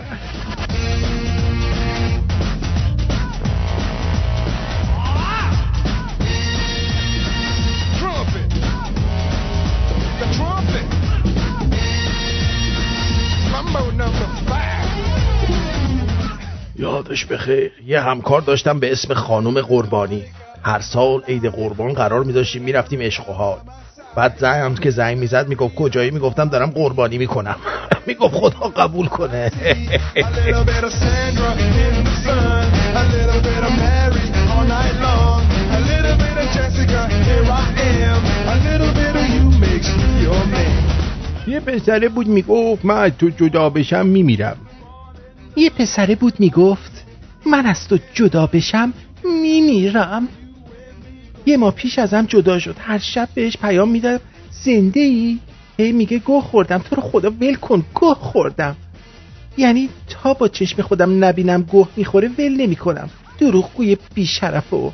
یادش 17.08 17.26
بخیر. 17.26 17.72
یه 17.86 18.02
همکار 18.02 18.42
داشتم 18.42 18.80
به 18.80 18.92
اسم 18.92 19.14
خانم 19.14 19.62
قربانی. 19.62 20.24
هر 20.64 20.80
سال 20.80 21.22
عید 21.28 21.46
قربان 21.46 21.94
قرار 21.94 22.24
میداشتیم 22.24 22.64
می‌رفتیم 22.64 23.02
عشق 23.02 23.30
و 23.30 23.34
حال. 23.34 23.58
بعد 24.16 24.38
زنم 24.38 24.76
که 24.76 24.90
زنگ 24.90 25.18
می‌زد 25.18 25.48
می‌گفت 25.48 25.76
کجایی؟ 25.76 26.12
می‌گفتم 26.12 26.50
دارم 26.50 26.70
قربانی 26.70 27.18
می‌کنم. 27.18 27.56
می‌گفت 28.08 28.34
خدا 28.34 28.68
قبول 28.68 29.08
کنه. 29.08 29.52
یه 41.48 41.60
پسره 41.60 42.10
بود 42.10 42.28
می‌گفت 42.28 42.86
من 42.86 42.98
از 42.98 43.12
تو 43.20 43.30
جدا 43.30 43.70
بشم 43.70 44.06
میمیرم. 44.06 44.58
یه 45.56 45.70
پسره 45.70 46.16
بود 46.16 46.34
می‌گفت 46.40 46.97
من 47.52 47.66
از 47.66 47.88
تو 47.88 47.98
جدا 48.14 48.48
بشم 48.48 48.94
میمیرم. 49.42 50.28
یه 51.46 51.58
ماه 51.58 51.74
پیش 51.74 52.00
ازم 52.00 52.26
جدا 52.26 52.60
شد. 52.60 52.76
هر 52.80 52.98
شب 52.98 53.30
بهش 53.34 53.58
پیام 53.58 53.90
میدم 53.90 54.20
زنده 54.52 55.00
ای؟ 55.00 55.40
هی 55.78 55.92
میگه 55.92 56.20
گوه 56.20 56.44
خوردم. 56.44 56.78
تو 56.78 56.96
رو 56.96 57.02
خدا 57.02 57.30
ول 57.30 57.56
کن 57.56 57.86
گوه 57.94 58.14
خوردم. 58.16 58.76
یعنی 59.58 59.90
تا 60.10 60.34
با 60.34 60.48
چشم 60.48 60.82
خودم 60.82 61.24
نبینم 61.26 61.62
گوه 61.62 61.88
می‌خوره 61.96 62.28
ول 62.28 62.62
نمی‌کنم. 62.62 63.10
دروغگوی 63.40 63.98
بیشرف 64.14 64.74
و 64.74 64.92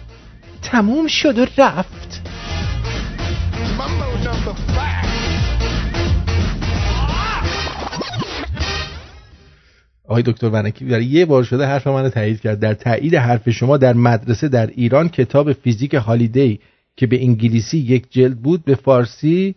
تموم 0.62 1.08
شد 1.08 1.40
و 1.40 1.46
رفت. 1.58 2.22
آقای 10.14 10.24
دکتر 10.24 10.50
ونکی 10.50 10.86
برای 10.86 11.06
یه 11.06 11.26
بار 11.26 11.44
شده 11.44 11.66
حرف 11.66 11.88
منو 11.88 12.10
تایید 12.10 12.42
کرد. 12.42 12.60
در 12.60 12.74
تایید 12.74 13.16
حرف 13.16 13.50
شما 13.50 13.78
در 13.78 13.94
مدرسه 13.94 14.48
در 14.48 14.68
ایران 14.68 15.10
کتاب 15.10 15.54
فیزیک 15.54 15.94
هالیدی 15.94 16.60
که 16.96 17.08
به 17.08 17.24
انگلیسی 17.24 17.78
یک 17.78 18.12
جلد 18.12 18.42
بود 18.42 18.66
به 18.66 18.76
فارسی 18.76 19.56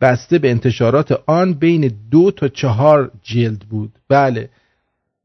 بسته 0.00 0.38
به 0.38 0.50
انتشارات 0.50 1.12
آن 1.26 1.54
بین 1.54 1.92
دو 2.10 2.30
تا 2.30 2.48
چهار 2.48 3.10
جلد 3.22 3.58
بود. 3.58 3.92
بله. 4.08 4.48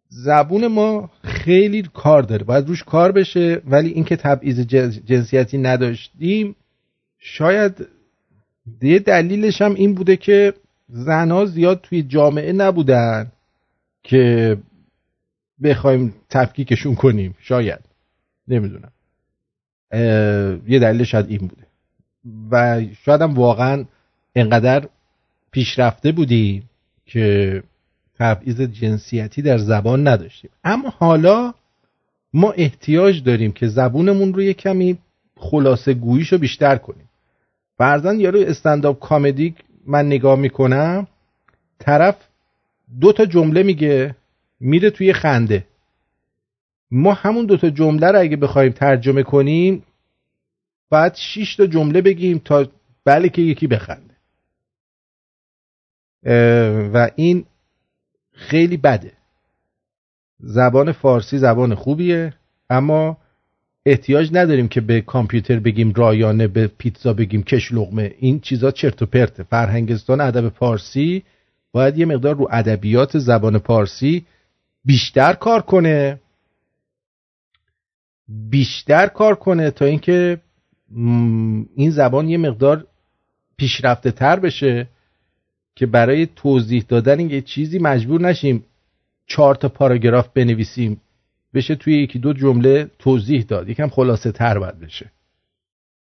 زبون 0.10 0.68
ما 0.68 1.10
خیلی 1.24 1.84
کار 1.94 2.22
داره. 2.22 2.44
باید 2.44 2.68
روش 2.68 2.84
کار 2.84 3.12
بشه 3.12 3.62
ولی 3.68 3.90
اینکه 3.90 4.16
تبعیض 4.16 4.60
جنس- 4.60 5.00
جنسیتی 5.06 5.58
نداشتیم 5.58 6.56
شاید 7.20 7.88
یه 8.82 9.00
دلیلش 9.00 9.62
هم 9.62 9.74
این 9.74 9.94
بوده 9.94 10.18
که 10.18 10.54
زنها 10.90 11.46
زیاد 11.46 11.80
توی 11.84 12.04
جامعه 12.04 12.54
نبودن. 12.54 13.32
که 14.06 14.58
بخوایم 15.64 16.14
تفکیکشون 16.30 16.96
کنیم. 16.96 17.36
شاید. 17.40 17.80
نمی‌دونم. 18.48 18.92
یه 20.68 20.80
دلیل 20.80 21.04
شاید 21.04 21.30
این 21.30 21.40
بوده. 21.40 21.64
و 22.52 22.82
شاید 23.06 23.22
هم 23.22 23.34
واقعا 23.34 23.86
انقدر 24.36 24.90
پیشرفته 25.52 26.12
بودیم 26.12 26.70
که 27.06 27.64
تبعیض 28.20 28.62
جنسیتی 28.62 29.42
در 29.42 29.58
زبان 29.58 30.08
نداشتیم. 30.08 30.50
اما 30.64 30.90
حالا 30.90 31.54
ما 32.34 32.52
احتیاج 32.52 33.24
داریم 33.24 33.52
که 33.52 33.68
زبونمون 33.68 34.34
رو 34.34 34.42
یه 34.42 34.54
کمی 34.54 34.98
خلاصه 35.38 35.94
گوییشو 35.94 36.38
بیشتر 36.38 36.76
کنیم. 36.76 37.10
فرزن 37.78 38.20
یارو 38.20 38.40
استنداپ 38.40 39.00
کامدی 39.00 39.56
من 39.86 40.06
نگاه 40.06 40.40
می‌کنم 40.40 41.08
طرف 41.80 42.16
دو 43.02 43.12
تا 43.12 43.26
جمله 43.26 43.64
میگه 43.64 44.16
میره 44.60 44.90
توی 44.90 45.14
خنده. 45.14 45.66
ما 46.92 47.14
همون 47.14 47.46
دو 47.46 47.58
تا 47.58 47.70
جمله 47.70 48.12
رو 48.12 48.20
اگه 48.20 48.38
بخوایم 48.38 48.72
ترجمه 48.72 49.24
کنیم 49.24 49.84
بعد 50.90 51.16
شش 51.16 51.56
تا 51.56 51.68
جمله 51.68 52.02
بگیم 52.02 52.42
تا 52.46 52.68
بله 53.06 53.30
که 53.30 53.42
یکی 53.42 53.68
بخنده. 53.68 54.16
و 56.94 57.12
این 57.16 57.46
خیلی 58.32 58.78
بده. 58.78 59.12
زبان 60.40 60.92
فارسی 60.92 61.38
زبان 61.38 61.76
خوبیه 61.76 62.34
اما 62.70 63.18
احتیاج 63.86 64.30
نداریم 64.34 64.68
که 64.68 64.82
به 64.82 65.02
کامپیوتر 65.02 65.60
بگیم 65.60 65.94
رایانه 65.94 66.48
به 66.48 66.68
پیتزا 66.68 67.14
بگیم 67.14 67.44
کش 67.44 67.72
لغمه 67.72 68.16
این 68.20 68.40
چیزا 68.40 68.72
چرت 68.72 69.02
و 69.02 69.06
پرته. 69.06 69.44
فرهنگستان 69.44 70.22
ادب 70.22 70.50
فارسی 70.50 71.24
باید 71.76 71.98
یه 71.98 72.06
مقدار 72.06 72.36
رو 72.36 72.48
ادبیات 72.52 73.18
زبان 73.18 73.60
پارسی 73.60 74.26
بیشتر 74.86 75.34
کار 75.34 75.62
کنه. 75.62 76.20
بیشتر 78.28 79.08
کار 79.08 79.36
کنه 79.36 79.72
تا 79.72 79.86
اینکه 79.86 80.42
این 81.76 81.92
زبان 81.92 82.30
یه 82.30 82.38
مقدار 82.38 82.88
پیشرفته 83.58 84.12
تر 84.12 84.40
بشه 84.40 84.88
که 85.76 85.86
برای 85.86 86.26
توضیح 86.26 86.86
دادن 86.88 87.20
یه 87.20 87.42
چیزی 87.42 87.80
مجبور 87.80 88.22
نشیم 88.22 88.66
چهار 89.28 89.56
تا 89.56 89.70
پاراگراف 89.70 90.28
بنویسیم. 90.34 91.02
بشه 91.54 91.76
توی 91.76 92.04
یکی 92.04 92.20
دو 92.20 92.34
جمله 92.34 92.90
توضیح 93.00 93.44
داد. 93.44 93.70
یکم 93.70 93.88
خلاصه 93.88 94.32
تر 94.32 94.60
باید 94.60 94.80
بشه. 94.80 95.12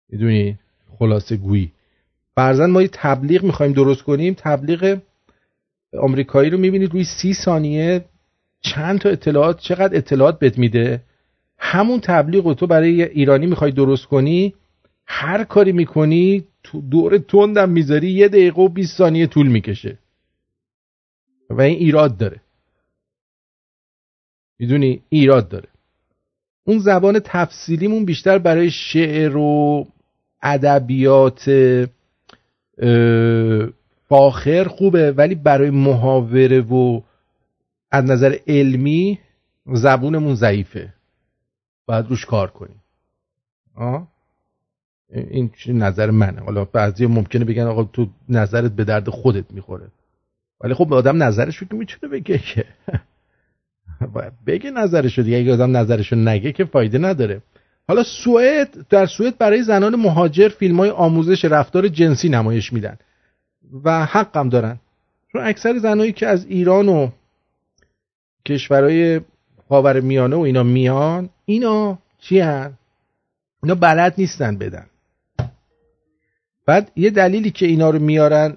می‌دونی؟ 0.09 0.59
خلاصه 0.99 1.37
گویی. 1.37 1.73
فرزن 2.35 2.71
ما 2.71 2.83
یه 2.83 2.89
تبلیغ 2.93 3.43
می‌خوایم 3.43 3.73
درست 3.73 4.03
کنیم. 4.03 4.35
تبلیغ 4.39 4.99
آمریکایی 6.01 6.51
رو 6.51 6.59
می‌بینید 6.59 6.93
روی 6.93 7.05
سی 7.05 7.35
ثانیه 7.35 8.05
چند 8.61 8.99
تا 9.01 9.09
اطلاعات 9.09 9.61
چقدر 9.61 9.97
اطلاعات 9.97 10.39
بهت 10.39 10.59
میده؟ 10.59 11.03
همون 11.59 12.01
تبلیغ 12.01 12.47
رو 12.47 12.55
تو 12.55 12.67
برای 12.67 13.03
ایرانی 13.03 13.47
می‌خوای 13.47 13.73
درست 13.73 14.07
کنی 14.07 14.55
هر 15.07 15.45
کاری 15.45 15.73
می‌کنی 15.73 16.45
تو 16.63 16.81
دور 16.81 17.19
تندم 17.19 17.71
می‌ذاری 17.71 18.11
یه 18.11 18.29
دقیقه 18.29 18.63
و 18.63 18.69
20 18.69 18.99
ثانیه 18.99 19.27
طول 19.27 19.47
می‌کشه. 19.47 19.99
و 21.51 21.61
این 21.61 21.79
ایراد 21.79 22.17
داره. 22.17 22.41
می‌دونی؟ 24.59 25.03
ایراد 25.09 25.49
داره. 25.49 25.69
اون 26.67 26.79
زبان 26.79 27.21
تفصیلیمون 27.25 28.05
بیشتر 28.05 28.39
برای 28.39 28.71
شعر 28.71 29.37
و 29.37 29.87
ادبیات 30.43 31.51
فاخر 34.15 34.65
خوبه 34.65 35.13
ولی 35.13 35.35
برای 35.35 35.71
محاوره 35.71 36.61
و 36.61 37.01
از 37.91 38.05
نظر 38.05 38.37
علمی 38.47 39.19
زبونمون 39.67 40.35
ضعیفه. 40.35 40.93
باید 41.87 42.07
روش 42.09 42.27
کار 42.27 42.51
کنیم. 42.51 42.83
آه؟ 43.77 44.09
این 45.11 45.51
چی 45.57 45.73
نظر 45.73 46.11
منه. 46.11 46.41
حالا 46.41 46.65
بعضی 46.65 47.07
ممکنه 47.07 47.45
بگن 47.45 47.63
آقا 47.63 47.85
تو 47.85 48.07
نظرت 48.29 48.73
به 48.73 48.85
درد 48.85 49.11
خودت 49.11 49.51
می‌خوره. 49.51 49.87
ولی 50.61 50.75
خب 50.75 50.93
آدم 50.93 51.23
نظرش 51.23 51.57
رو 51.57 51.67
که 51.67 51.75
می‌تونه 51.75 52.13
بگه 52.13 52.39
که. 52.39 52.65
باید 54.15 54.33
بگه 54.47 54.71
نظرشو 54.71 55.23
دیگه. 55.23 55.37
اگه 55.37 55.53
آدم 55.53 55.77
نظرشو 55.77 56.17
نگه 56.17 56.53
که 56.53 56.65
فایده 56.65 56.99
نداره. 56.99 57.43
حالا 57.89 58.03
سوئد 58.03 58.87
در 58.91 59.07
سوئد 59.07 59.39
برای 59.39 59.63
زنان 59.63 59.97
مهاجر 59.97 60.49
فیلم 60.49 60.77
های 60.77 60.91
آموزش 60.91 61.45
رفتار 61.45 61.89
جنسی 61.89 62.29
نمایش 62.29 62.73
میدن. 62.73 62.97
و 63.85 64.05
حقم 64.05 64.49
دارن. 64.49 64.79
چون 65.33 65.47
اکثر 65.47 65.79
زنایی 65.79 66.13
که 66.13 66.27
از 66.27 66.47
ایران 66.47 66.89
و 66.89 67.09
کشورهای 68.47 69.21
خاور 69.69 70.01
میانه 70.01 70.37
و 70.37 70.41
اینا 70.41 70.63
میان 70.63 71.31
اینا 71.45 71.99
چی 72.19 72.41
هن؟ 72.41 72.73
اینا 73.63 73.75
بلد 73.75 74.15
نیستن 74.19 74.59
بدن. 74.59 74.87
بعد 76.67 76.91
یه 76.97 77.11
دلیلی 77.11 77.51
که 77.51 77.67
اینا 77.67 77.91
رو 77.91 77.99
میارن 77.99 78.57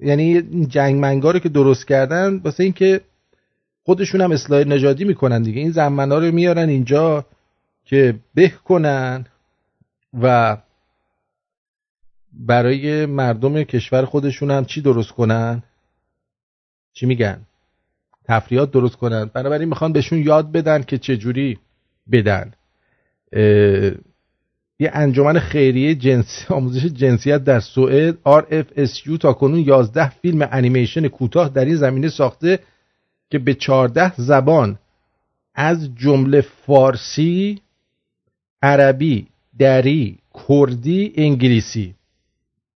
یعنی 0.00 0.38
این 0.38 0.68
جنگ 0.68 1.00
منگا 1.00 1.30
رو 1.30 1.38
که 1.38 1.48
درست 1.48 1.86
کردن 1.86 2.36
واسه 2.36 2.64
اینکه 2.64 3.00
خودشون 3.84 4.20
هم 4.20 4.32
اصلاح 4.32 4.64
نژادی 4.64 5.04
می‌کنن 5.04 5.42
دیگه. 5.42 5.60
این 5.60 5.70
زنمنا 5.70 6.18
رو 6.18 6.32
میارن 6.32 6.68
اینجا 6.68 7.24
که 7.84 8.14
به 8.34 8.48
کنن 8.48 9.26
و 10.22 10.56
برای 12.36 13.06
مردم 13.06 13.62
کشور 13.62 14.04
خودشون 14.04 14.50
هم 14.50 14.64
چی 14.64 14.80
درست 14.80 15.10
کنن؟ 15.10 15.62
چی 16.92 17.06
میگن؟ 17.06 17.40
تفریحات 18.24 18.70
درست 18.70 18.96
کنن. 18.96 19.24
بنابراین 19.24 19.68
می‌خوان 19.68 19.92
بهشون 19.92 20.18
یاد 20.18 20.52
بدن 20.52 20.82
که 20.82 20.98
چجوری 20.98 21.58
بدن. 22.12 22.52
اه، 23.32 23.92
یه 24.78 24.90
انجمن 24.92 25.38
خیریه 25.38 25.94
جنسی 25.94 26.44
آموزش 26.48 26.84
جنسیت 26.84 27.44
در 27.44 27.60
سوئد 27.60 28.14
RFSU 28.26 29.18
تا 29.20 29.32
کنون 29.32 29.58
11 29.58 30.08
فیلم 30.08 30.48
انیمیشن 30.52 31.08
کوتاه 31.08 31.48
در 31.48 31.64
این 31.64 31.76
زمینه 31.76 32.08
ساخته 32.08 32.58
که 33.30 33.38
به 33.38 33.54
14 33.54 34.12
زبان 34.16 34.78
از 35.54 35.94
جمله 35.94 36.40
فارسی، 36.40 37.60
عربی، 38.62 39.26
دری، 39.58 40.18
کردی، 40.48 41.12
انگلیسی. 41.16 41.94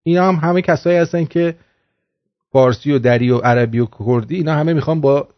اینا 0.03 0.29
هم 0.29 0.35
همه 0.35 0.63
کسایی 0.63 0.99
هستن 0.99 1.25
که 1.25 1.55
فارسی 2.53 2.93
و 2.93 2.99
دری 2.99 3.31
و 3.31 3.39
عربی 3.39 3.79
و 3.79 3.87
کردی 3.99 4.37
اینا 4.37 4.55
همه 4.55 4.73
می‌خوان 4.73 5.01
با 5.01 5.29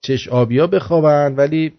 چش 0.00 0.28
آبیا 0.28 0.66
بخوابن 0.66 1.34
ولی 1.36 1.72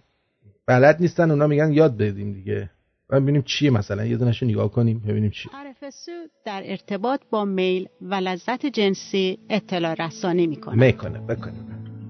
بلد 0.66 0.98
نیستن 1.00 1.32
اونا 1.32 1.48
میگن 1.48 1.74
یاد 1.74 1.98
بدیم 1.98 2.34
دیگه. 2.34 2.70
و 3.10 3.20
ببینیم 3.20 3.42
چیه 3.42 3.70
مثلا 3.70 4.06
یه 4.06 4.18
دونشو 4.18 4.46
نگاه 4.46 4.72
کنیم 4.72 5.00
ببینیم 5.00 5.30
چی. 5.30 5.50
RFSU 5.50 6.30
در 6.46 6.62
ارتباط 6.66 7.22
با 7.30 7.46
میل 7.46 7.88
و 8.02 8.16
لذت 8.16 8.66
جنسی 8.66 9.38
اطلاع 9.50 9.96
رسانی 10.08 10.48
می‌کنه. 10.48 10.76
می‌کنه 10.76 11.20
بکنه. 11.20 11.54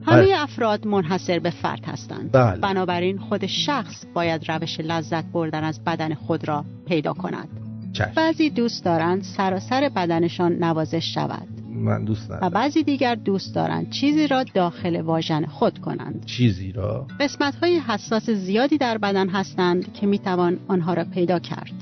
همه 0.06 0.28
افراد 0.36 0.88
منحصر 0.88 1.40
به 1.40 1.50
فرد 1.50 1.86
هستند. 1.86 2.32
بله. 2.32 2.60
بنابراین 2.60 3.18
خود 3.18 3.46
شخص 3.46 4.06
باید 4.14 4.52
روش 4.52 4.80
لذت 4.80 5.26
بردن 5.26 5.64
از 5.64 5.84
بدن 5.84 6.14
خود 6.14 6.48
را 6.48 6.66
پیدا 6.88 7.14
کند. 7.14 7.73
چشم. 7.94 8.12
بعضی 8.16 8.50
دوست 8.50 8.86
دارند 8.86 9.24
سراسر 9.24 9.90
بدنشان 9.96 10.64
نوازش 10.64 11.14
شود. 11.14 11.48
من 11.76 12.06
دوست 12.06 12.32
و 12.32 12.34
ندارم. 12.34 12.54
بعضی 12.54 12.84
دیگر 12.84 13.16
دوست 13.16 13.56
دارند 13.56 13.90
چیزی 13.90 14.28
را 14.28 14.44
داخل 14.44 15.02
واژن 15.02 15.46
خود 15.46 15.80
کنند. 15.80 16.26
چیزی 16.26 16.72
را؟ 16.72 17.08
قسمت 17.20 17.56
های 17.56 17.80
حساس 17.80 18.30
زیادی 18.30 18.78
در 18.78 18.98
بدن 18.98 19.30
هستند 19.30 19.94
که 19.94 20.08
می‌توان 20.08 20.60
آنها 20.68 20.94
را 20.94 21.04
پیدا 21.04 21.40
کرد. 21.40 21.74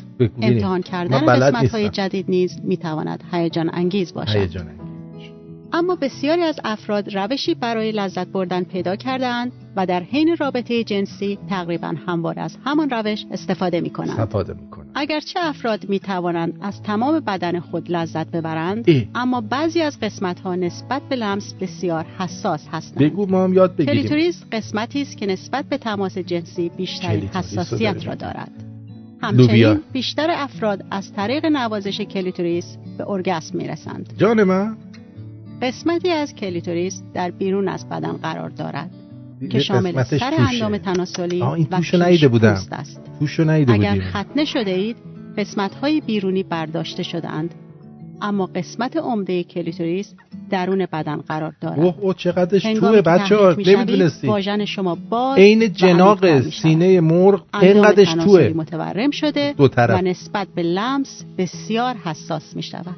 امتحان 0.41 0.81
کردن 0.81 1.19
قسمت 1.19 1.71
های. 1.71 1.89
جدید 1.89 2.25
نیز 2.29 2.59
می‌تواند 2.63 3.23
هیجان 3.31 3.69
انگیز 3.73 4.13
باشد. 4.13 4.35
هیجان 4.35 4.65
اما 5.73 5.95
بسیاری 5.95 6.41
از 6.41 6.59
افراد 6.63 7.15
روشی 7.15 7.53
برای 7.53 7.91
لذت 7.91 8.27
بردن 8.27 8.63
پیدا 8.63 8.95
کردهاند 8.95 9.51
و 9.75 9.85
در 9.85 10.03
حین 10.03 10.37
رابطه 10.39 10.83
جنسی 10.83 11.39
تقریبا 11.49 11.93
همواره 12.07 12.41
از 12.41 12.57
همان 12.65 12.89
روش 12.89 13.25
استفاده 13.31 13.81
می 13.81 13.89
کنند. 13.89 14.09
استفاده 14.09 14.53
می‌کنه 14.53 14.85
اگرچه 14.95 15.39
افراد 15.43 15.89
می 15.89 15.99
توانند 15.99 16.59
از 16.61 16.81
تمام 16.83 17.19
بدن 17.19 17.59
خود 17.59 17.91
لذت 17.91 18.27
ببرند 18.27 18.89
اه. 18.89 19.03
اما 19.15 19.41
بعضی 19.41 19.81
از 19.81 19.99
قسمت 19.99 20.39
ها 20.39 20.55
نسبت 20.55 21.01
به 21.09 21.15
لمس 21.15 21.53
بسیار 21.53 22.05
حساس 22.19 22.67
هستند 22.71 23.03
بگو 23.03 23.25
ما 23.25 23.43
هم 23.43 23.53
یاد 23.53 23.75
بگیریم 23.75 24.01
کلیتوریس 24.01 24.43
قسمتی 24.51 25.01
است 25.01 25.17
که 25.17 25.25
نسبت 25.25 25.65
به 25.65 25.77
تماس 25.77 26.17
جنسی 26.17 26.69
بیشترین 26.69 27.21
رو 27.21 27.27
حساسیت. 27.27 28.07
را 28.07 28.15
دارد 28.15 28.51
لوبیا. 29.23 29.69
همچنین 29.69 29.79
بیشتر 29.91 30.27
افراد 30.31 30.85
از 30.91 31.13
طریق 31.13 31.45
نوازش 31.45 32.01
کلیتوریس 32.01 32.77
به 32.97 33.09
ارگسم 33.09 33.57
می 33.57 33.67
رسند 33.67 34.13
جان 34.17 34.43
من 34.43 34.77
قسمتی 35.61 36.09
از 36.09 36.35
کلیتوریس 36.35 37.01
در 37.13 37.31
بیرون 37.31 37.67
از 37.67 37.89
بدن 37.89 38.11
قرار 38.11 38.49
دارد 38.49 38.91
که 39.49 39.59
شامل 39.59 40.03
سر. 40.03 40.33
اندام 40.37 40.77
تناسلی 40.77 41.43
این 41.43 41.67
و 41.71 41.79
پیش 41.79 42.23
بودم. 42.23 42.53
پوست 42.53 42.73
است. 42.73 43.01
اگر 43.67 43.99
ختنه 43.99 44.45
شده 44.45 44.71
اید 44.71 44.95
قسمت 45.37 45.75
های 45.75 46.01
بیرونی 46.01 46.43
برداشته 46.43 47.03
شدهاند. 47.03 47.53
اما 48.21 48.45
قسمت 48.45 48.97
عمده 48.97 49.43
کلیتوریس 49.43 50.13
درون 50.49 50.87
بدن 50.93 51.17
قرار 51.17 51.53
دارد. 51.61 51.79
اوه 51.79 51.95
اوه 51.99 52.13
چقدرش 52.13 52.63
توه 52.63 53.01
بچه 53.01 53.35
ها 53.35 53.55
نمی‌دونستی. 53.65 54.27
واژن 54.27 54.65
شما 54.65 54.97
باز 55.09 55.37
عین 55.37 55.63
و 55.63 55.67
جناق. 55.67 56.49
سینه 56.49 56.99
مرغ 56.99 57.43
اینقدرش 57.61 58.13
توه. 58.13 58.53
متورم 58.55 59.11
شده 59.11 59.53
دو 59.57 59.67
طرف. 59.67 59.99
و 59.99 60.01
نسبت 60.01 60.47
به 60.55 60.63
لمس 60.63 61.23
بسیار 61.37 61.95
حساس 61.95 62.55
می 62.55 62.63
شود 62.63 62.95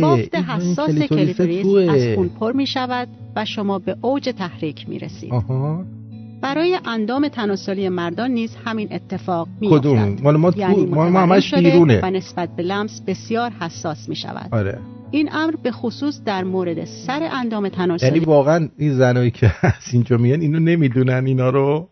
بافت 0.00 0.34
این 0.34 0.44
حساس 0.44 0.90
کلیتوریس. 0.90 1.66
از 1.90 2.14
خون 2.14 2.28
پر 2.28 2.52
می 2.52 2.66
شود 2.66 3.08
و 3.36 3.44
شما 3.44 3.78
به 3.78 3.96
اوج 4.00 4.28
تحریک 4.38 4.88
می 4.88 4.98
رسید 4.98 5.32
آها. 5.32 5.84
برای 6.42 6.78
اندام 6.84 7.28
تناسلی 7.28 7.88
مردان 7.88 8.30
نیز 8.30 8.56
همین 8.64 8.88
اتفاق 8.92 9.48
می 9.60 9.68
کدوم؟ 9.70 10.16
مال 10.22 10.36
ما 10.36 10.52
یعنی 10.56 10.86
ما 10.86 11.04
همش 11.04 11.54
بیرونه. 11.54 12.00
و 12.02 12.10
نسبت 12.10 12.56
به 12.56 12.62
لمس 12.62 13.00
بسیار 13.06 13.50
حساس 13.50 14.08
می 14.08 14.16
شود 14.16 14.48
آره. 14.52 14.78
این 15.10 15.28
امر 15.32 15.54
به 15.62 15.70
خصوص 15.70 16.20
در 16.24 16.44
مورد 16.44 16.84
سر 16.84 17.28
اندام 17.32 17.64
یعنی 17.64 17.76
تناسلی 17.76 18.18
واقعا 18.20 18.68
این 18.78 18.94
زنایی 18.94 19.30
که 19.30 19.46
از 19.62 19.92
اینجا 19.92 20.16
میان 20.16 20.40
اینو 20.40 20.58
نمی‌دونن 20.58 21.26
اینا 21.26 21.50
رو؟ 21.50 21.88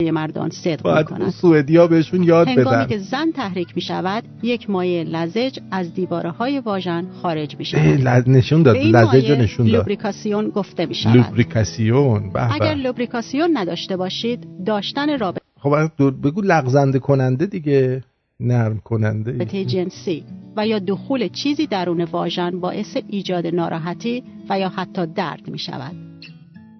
مردان 0.00 0.50
صدق 0.50 0.86
می 0.86 0.92
باید 0.92 1.06
کند 1.06 1.30
سوئدیا 1.30 1.86
بهشون 1.86 2.22
یاد 2.22 2.48
هنگامی 2.48 2.76
بدن. 2.76 2.86
که 2.86 2.98
زن 2.98 3.30
تحریک 3.32 3.68
می 3.76 3.82
شود 3.82 4.24
یک 4.42 4.70
مایع 4.70 5.02
لزج 5.02 5.58
از 5.70 5.94
دیواره 5.94 6.30
های 6.30 6.60
واژن 6.60 7.06
خارج 7.22 7.56
می 7.58 7.64
اه، 7.74 7.96
شود 7.96 8.08
لز- 8.08 8.28
نشون 8.28 8.62
داد 8.62 8.76
لزج 8.76 9.30
نشون 9.30 9.66
داد. 9.66 9.74
لوبریکاسیون 9.74 10.48
گفته 10.48 10.86
می 10.86 10.94
شود 10.94 11.16
لوبریکاسیون 11.16 12.30
به 12.32 12.54
اگر 12.54 12.74
لوبریکاسیون 12.74 13.50
نداشته 13.58 13.96
باشید 13.96 14.46
داشتن 14.66 15.18
رابطه 15.18 15.40
خب 15.60 16.20
بگو 16.24 16.40
لغزنده 16.40 16.98
کننده 16.98 17.46
دیگه 17.46 18.02
نرم 18.40 18.78
کننده. 18.84 19.44
جنسی 19.64 20.24
و 20.56 20.66
یا 20.66 20.78
دخول 20.78 21.28
چیزی 21.28 21.66
درون 21.66 22.04
واژن 22.04 22.60
باعث 22.60 22.96
ایجاد 23.08 23.46
ناراحتی 23.46 24.22
و 24.50 24.58
یا 24.58 24.68
حتی 24.68 25.06
درد 25.06 25.48
می 25.48 25.58
شود 25.58 26.15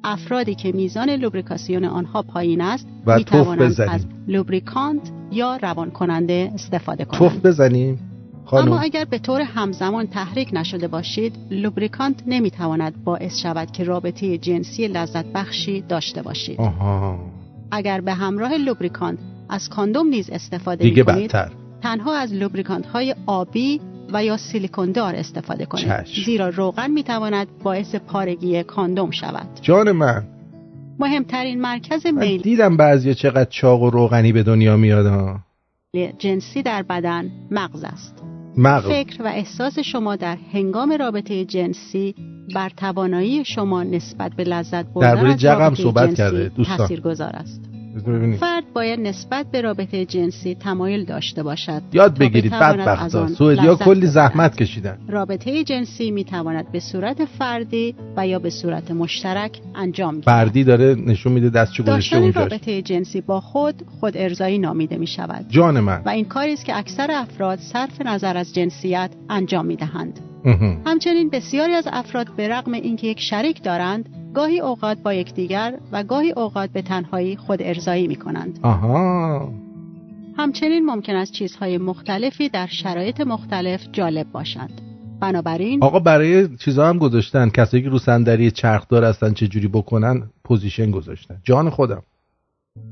افرادی 0.07 0.55
که 0.55 0.73
میزان 0.73 1.11
لوبریکاسیون 1.11 1.85
آنها 1.85 2.23
پایین 2.23 2.61
است 2.61 2.87
و 3.07 3.16
می 3.16 3.24
توانند 3.24 3.69
بزنیم. 3.69 3.91
از 3.91 4.07
lubricant 4.28 5.11
یا 5.33 5.57
روان 5.57 5.91
کننده 5.91 6.51
استفاده 6.55 7.05
توف 7.05 7.19
کنند 7.19 7.43
بزنیم 7.43 7.99
اما 8.53 8.61
خانم 8.61 8.73
اگر 8.73 9.05
به 9.05 9.19
طور 9.19 9.41
همزمان 9.41 10.07
تحریک 10.07 10.49
نشده 10.53 10.89
باشید 10.89 11.35
lubricant 11.51 12.23
نمی‌تواند 12.27 13.05
باعث 13.05 13.39
شود 13.43 13.70
که 13.70 13.85
رابطه 13.85 14.39
جنسی 14.39 14.89
لذت 14.89 15.24
بخشی 15.24 15.81
داشته 15.81 16.23
باشید. 16.23 16.61
آها. 16.61 17.19
اگر 17.70 18.01
به 18.01 18.12
همراه 18.12 18.57
lubricant 18.57 19.19
از 19.49 19.69
کاندوم 19.69 20.07
نیز 20.07 20.31
استفاده 20.31 20.85
دیگه 20.85 21.03
می‌کنید 21.03 21.24
بدتر. 21.24 21.51
تنها 21.83 22.15
از 22.15 22.33
lubricant 22.32 22.86
های 22.87 23.15
آبی 23.27 23.81
و 24.12 24.24
یا 24.24 24.37
سیلیکون 24.37 24.93
دار 24.93 25.15
استفاده 25.15 25.66
کنید. 25.66 25.85
چشم. 25.85 26.24
زیرا 26.24 26.49
روغن 26.49 26.91
می‌تواند 26.91 27.47
باعث 27.62 27.95
پارگی 27.95 28.62
کاندوم 28.62 29.11
شود. 29.11 29.49
جان 29.62 29.93
من. 29.93 30.24
مهمترین 30.99 31.61
مرکز 31.61 32.07
میل. 32.07 32.43
دیدم 32.43 32.77
بعضی 32.77 33.15
چقدر 33.15 33.51
چاق 33.51 33.83
و 33.83 33.91
روغنی 33.91 34.33
به 34.33 34.43
دنیا 34.43 34.77
میاد 34.77 35.07
ها. 35.07 35.41
جنسی 36.19 36.62
در 36.62 36.83
بدن 36.83 37.31
مغز 37.51 37.85
است. 37.85 38.23
مغز. 38.57 38.87
فکر 38.87 39.23
و 39.23 39.27
احساس 39.27 39.78
شما 39.78 40.16
در 40.16 40.37
هنگام 40.53 40.93
رابطه 40.93 41.45
جنسی 41.45 42.15
بر 42.55 42.70
توانایی 42.77 43.45
شما 43.45 43.83
نسبت 43.83 44.33
به 44.33 44.45
لذت 44.45 44.87
بردن 44.87 45.15
درباره 45.15 45.33
از 45.33 45.41
جغم 45.41 45.61
رابطه 45.61 45.83
صحبت 45.83 46.09
جنسی 46.09 46.16
کرده، 46.16 46.49
دوستان. 46.49 46.77
تاثیرگذار 46.77 47.31
است. 47.37 47.61
فرد 48.40 48.64
باید 48.74 49.01
نسبت 49.01 49.47
به 49.52 49.60
رابطه 49.60 50.05
جنسی 50.05 50.55
تمایل 50.55 51.05
داشته 51.05 51.43
باشد. 51.43 51.82
یاد 51.93 52.18
بگیرید 52.18 52.52
بتواند 52.52 52.78
بدبختا. 52.78 53.28
سوئدیا 53.28 53.74
کلی. 53.74 54.06
زحمت 54.06 54.56
کشیدن. 54.56 54.98
رابطه 55.09 55.64
جنسی 55.64 56.10
می 56.10 56.24
تواند 56.24 56.73
به 56.73 56.81
صورت 56.81 57.24
فردی 57.24 57.94
و 58.16 58.27
یا 58.27 58.39
به 58.39 58.51
صورت 58.51 58.90
مشترک 58.90 59.60
انجام 59.74 60.14
گیرد. 60.14 60.24
فردی 60.24 60.64
داره 60.64 60.94
نشون 60.94 61.32
میده 61.32 61.51
دستشو 61.51 61.82
گذاشته 61.82 62.16
داشتن 62.16 62.23
اونجاش. 62.23 62.52
رابطه 62.52 62.82
جنسی 62.82 63.20
با 63.20 63.40
خود 63.40 63.82
خود 64.01 64.16
ارزایی 64.16 64.59
نامیده 64.59 64.97
می 64.97 65.06
شود 65.06 65.47
جان 65.48 65.81
من. 65.81 66.02
و 66.06 66.09
این 66.09 66.24
کاری 66.24 66.52
است 66.52 66.64
که 66.64 66.78
اکثر 66.78 67.10
افراد 67.10 67.59
صرف 67.59 68.01
نظر 68.01 68.36
از 68.36 68.55
جنسیت 68.55 69.10
انجام 69.31 69.66
می 69.66 69.77
دهند. 69.77 70.20
همچنین 70.86 71.31
بسیاری 71.31 71.73
از 71.73 71.89
افراد 71.93 72.27
به 72.36 72.48
رغم 72.48 72.73
اینکه 72.73 73.06
یک 73.06 73.20
شریک 73.20 73.62
دارند 73.62 74.09
گاهی 74.35 74.60
اوقات 74.60 74.98
با 74.98 75.14
یکدیگر 75.14 75.78
و 75.93 76.02
گاهی 76.02 76.32
اوقات 76.32 76.70
به 76.70 76.82
تنهایی 76.82 77.36
خود 77.36 77.62
ارزایی 77.62 78.06
می 78.06 78.16
کنند 78.16 78.59
آها. 78.62 79.52
همچنین 80.39 80.86
ممکن 80.86 81.14
است 81.14 81.32
چیزهای 81.32 81.78
مختلفی 81.78 82.48
در 82.48 82.66
شرایط 82.66 83.20
مختلف 83.20 83.81
جالب 83.93 84.27
باشند. 84.32 84.81
بنابراین 85.20 85.85
آقا 85.85 85.98
برای 85.98 86.56
چیزا 86.56 86.89
هم 86.89 86.98
گذاشتن. 86.98 87.48
کسایی 87.48 87.82
که 87.82 87.89
رو 87.89 87.98
صندلی 87.98 88.51
چرخدار 88.51 89.05
هستن 89.05 89.32
چه 89.32 89.48
جوری 89.48 89.68
بکنن؟ 89.68 90.23
پوزیشن 90.44 90.90
گذاشتن. 90.90 91.36
جان 91.44 91.70
خودم. 91.70 92.02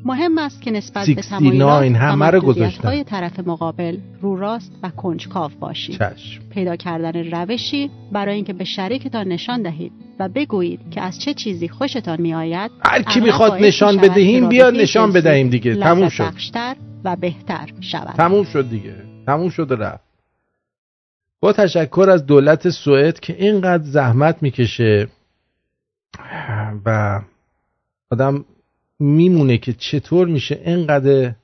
مهم 0.05 0.39
است 0.39 0.63
که 0.63 0.71
نسبت 0.71 1.07
به 1.07 1.23
69 1.23 1.31
تمایلات 1.39 1.91
و 1.91 1.95
همه 1.95 2.31
رو 2.31 2.47
محدودیت‌های 2.47 3.05
طرف 3.05 3.41
مقابل 3.41 3.97
رو 4.21 4.37
راست 4.37 4.73
و 4.83 4.91
کنجکاو 4.91 5.51
باشید. 5.61 5.99
چشم. 5.99 6.43
پیدا 6.51 6.77
کردن 6.77 7.31
روشی 7.31 7.91
برای 8.13 8.35
اینکه 8.35 8.53
به 8.53 8.65
شریکتان 8.65 9.29
نشان 9.29 9.63
دهید 9.63 9.93
و 10.19 10.29
بگویید 10.29 10.81
که 10.91 11.01
از 11.01 11.21
چه 11.21 11.35
چیزی 11.35 11.69
خوشتان 11.69 12.21
میآید. 12.21 12.71
هر 12.85 13.03
کی 13.03 13.21
می‌خواد 13.21 13.53
نشان 13.53 13.97
بدهیم 13.97 14.49
بیاد 14.49 14.75
نشان 14.75 15.13
بدهیم 15.13 15.49
دیگه. 15.49 15.77
تموم 15.77 16.09
شد. 16.09 16.33
و 17.05 17.17
بهتر 17.17 17.69
شود. 17.81 18.15
تموم 18.17 18.45
شد 18.45 18.71
دیگه. 18.71 18.95
تموم 19.27 19.51
شد 19.51 19.73
و 19.73 19.75
رفت. 19.75 20.05
با 21.41 21.53
تشکر 21.53 22.07
از 22.11 22.27
دولت 22.27 22.71
سوئد 22.71 23.21
که 23.21 23.37
اینقدر 23.39 23.85
زحمت 23.85 24.43
می‌کشه 24.43 25.09
و 26.85 27.21
آدم 28.11 28.45
میمونه 28.99 29.59
که 29.59 29.73
چطور 29.73 30.29
میشه 30.29 30.63
اینقدر 30.65 31.35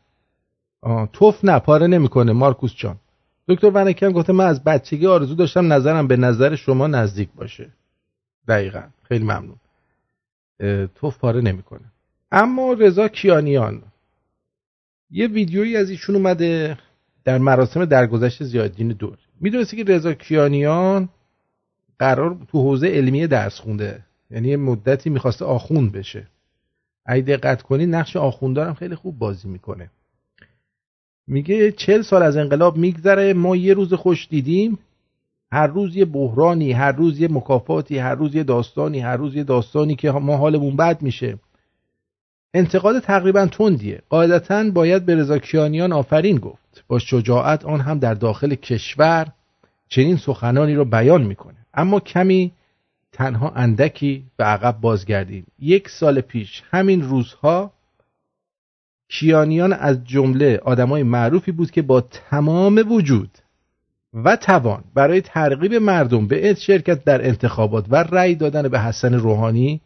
توف 1.13 1.45
نه 1.45 1.59
پاره 1.59 1.87
نمی‌کنه. 1.87 2.33
مارکوس 2.33 2.75
جان 2.77 2.97
دکتر 3.49 3.71
ونکن 3.75 4.13
گفته 4.13 4.33
من 4.33 4.47
از 4.47 4.65
بچگی 4.65 5.07
آرزو 5.07 5.35
داشتم 5.35 5.73
نظرم 5.73 6.07
به 6.07 6.17
نظر 6.17 6.55
شما 6.55 6.87
نزدیک 6.87 7.29
باشه. 7.37 7.71
دقیقا. 8.49 8.83
خیلی 9.03 9.25
ممنون. 9.25 9.57
توف 10.95 11.19
پاره 11.19 11.41
نمی‌کنه. 11.41 11.93
اما 12.33 12.73
رضا 12.73 13.09
کیانیان 13.09 13.83
یه 15.11 15.27
ویدیویی 15.27 15.77
از 15.77 15.91
ایشون 15.91 16.17
اومده 16.17 16.79
در 17.25 17.39
مراسم 17.39 17.85
درگذشت 17.85 18.45
زیادین 18.45 18.89
دور. 18.89 19.19
می‌دونستی 19.41 19.77
که 19.77 19.93
رضا 19.93 20.15
کیانیان 20.15 21.09
قرار 21.99 22.37
تو 22.49 22.63
حوزه 22.63 22.87
علمیه 22.87 23.27
درس 23.27 23.61
خونده. 23.61 24.05
یعنی 24.31 24.57
مدتی 24.57 25.11
می‌خواسته 25.11 25.45
آخوند 25.45 25.93
بشه. 25.93 26.27
اگه 27.11 27.23
دقت 27.23 27.63
کنی 27.63 27.87
نقش 27.87 28.17
آخوندارم 28.17 28.75
خیلی 28.75 28.95
خوب 28.95 29.19
بازی 29.19 29.49
می‌کنه. 29.49 29.91
میگه 31.27 31.73
چل 31.73 32.03
سال 32.03 32.23
از 32.23 32.37
انقلاب 32.37 32.77
میگذره 32.77 33.33
ما 33.33 33.57
یه 33.57 33.75
روز 33.75 33.95
خوش 33.95 34.29
دیدیم 34.29 34.79
هر 35.53 35.67
روز 35.67 35.97
یه 35.97 36.05
بحرانی 36.05 36.73
هر 36.73 36.93
روز 36.93 37.21
یه 37.21 37.29
مکافاتی 37.29 37.99
هر 37.99 38.15
روز 38.15 38.35
یه 38.35 38.43
داستانی 38.43 39.01
هر 39.01 39.17
روز 39.17 39.37
یه 39.37 39.45
داستانی 39.45 39.95
که 39.95 40.11
ما 40.11 40.37
حالمون 40.37 40.77
بد 40.77 41.03
میشه. 41.03 41.39
انتقاد 42.55 43.01
تقریبا 43.01 43.47
تندیه. 43.47 44.03
قاعدتا 44.09 44.71
باید 44.71 45.07
به 45.07 45.15
رضا 45.15 45.39
کیانیان 45.39 45.93
آفرین 45.93 46.39
گفت. 46.39 46.85
با 46.89 46.99
شجاعت 46.99 47.65
آن 47.65 47.81
هم 47.81 47.99
در 47.99 48.15
داخل 48.15 48.55
کشور 48.55 49.33
چنین 49.89 50.17
سخنانی 50.17 50.75
رو 50.75 50.85
بیان 50.85 51.23
می‌کنه. 51.23 51.67
اما 51.75 52.01
کمی 52.01 52.53
تنها 53.21 53.53
اندکی 53.57 54.25
به 54.37 54.45
عقب 54.45 54.81
بازگردیم 54.81 55.47
یک 55.59 55.89
سال 55.89 56.21
پیش 56.21 56.63
همین 56.71 57.03
روزها 57.03 57.73
کیانیان 59.09 59.73
از 59.73 60.05
جمله 60.05 60.61
آدمای 60.65 61.03
معروفی 61.03 61.53
بود 61.53 61.71
که 61.71 61.83
با 61.83 62.01
تمام 62.01 62.85
وجود 62.89 63.31
و 64.15 64.37
توان 64.37 64.85
برای 64.95 65.21
ترغیب 65.21 65.75
مردم 65.75 66.27
به 66.27 66.55
شرکت 66.55 67.05
در 67.05 67.27
انتخابات 67.27 67.87
و 67.91 67.97
رأی 67.97 68.35
دادن 68.35 68.69
به 68.69 68.81
حسن 68.81 69.15
روحانی 69.15 69.81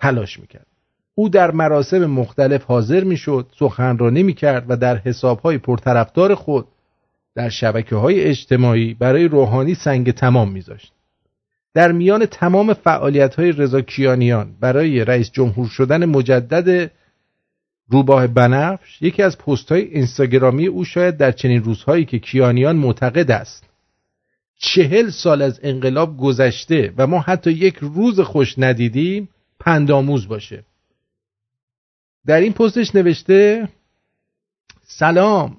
تلاش 0.00 0.40
می‌کرد. 0.40 0.66
او 1.14 1.28
در 1.28 1.50
مراسم 1.50 2.06
مختلف 2.06 2.64
حاضر 2.64 3.04
می‌شد 3.04 3.46
سخنرانی 3.58 4.22
می‌کرد 4.22 4.64
و 4.68 4.76
در 4.76 4.96
حسابهای 4.96 5.58
پرطرفدار 5.58 6.34
خود 6.34 6.66
در 7.34 7.48
شبکه 7.48 7.96
های 7.96 8.24
اجتماعی 8.24 8.94
برای 8.94 9.28
روحانی 9.28 9.74
سنگ 9.74 10.10
تمام 10.10 10.52
میذاشت. 10.52 10.95
در 11.76 11.92
میان 11.92 12.26
تمام 12.26 12.72
فعالیت 12.74 13.34
های 13.34 13.52
رضا 13.52 13.80
کیانیان 13.80 14.56
برای 14.60 15.04
رئیس 15.04 15.30
جمهور 15.32 15.68
شدن 15.68 16.04
مجدد 16.04 16.90
روباه 17.88 18.26
بنفش 18.26 19.02
یکی 19.02 19.22
از 19.22 19.38
پست 19.38 19.72
های 19.72 19.80
اینستاگرامی 19.80 20.66
او 20.66 20.84
شاید 20.84 21.16
در 21.16 21.32
چنین 21.32 21.62
روزهایی 21.62 22.04
که 22.04 22.18
کیانیان 22.18 22.76
معتقد 22.76 23.30
است. 23.30 23.64
چهل 24.58 25.10
سال 25.10 25.42
از 25.42 25.60
انقلاب 25.62 26.16
گذشته 26.16 26.92
و 26.96 27.06
ما 27.06 27.20
حتی 27.20 27.50
یک 27.50 27.76
روز 27.80 28.20
خوش 28.20 28.54
ندیدیم 28.58 29.28
پندآموز 29.60 30.28
باشه. 30.28 30.64
در 32.26 32.40
این 32.40 32.52
پستش 32.52 32.94
نوشته 32.94 33.68
سلام. 34.82 35.56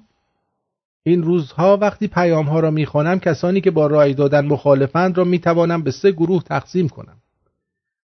این 1.08 1.22
روزها 1.22 1.76
وقتی 1.76 2.08
پیام 2.08 2.46
ها 2.46 2.60
را 2.60 2.70
می‌خوانم 2.70 3.18
کسانی 3.18 3.60
که 3.60 3.70
با 3.70 3.86
رای 3.86 4.14
دادن 4.14 4.46
مخالفند 4.46 5.18
را 5.18 5.24
می‌توانم 5.24 5.82
به 5.82 5.90
سه 5.90 6.12
گروه 6.12 6.42
تقسیم 6.42 6.88
کنم. 6.88 7.16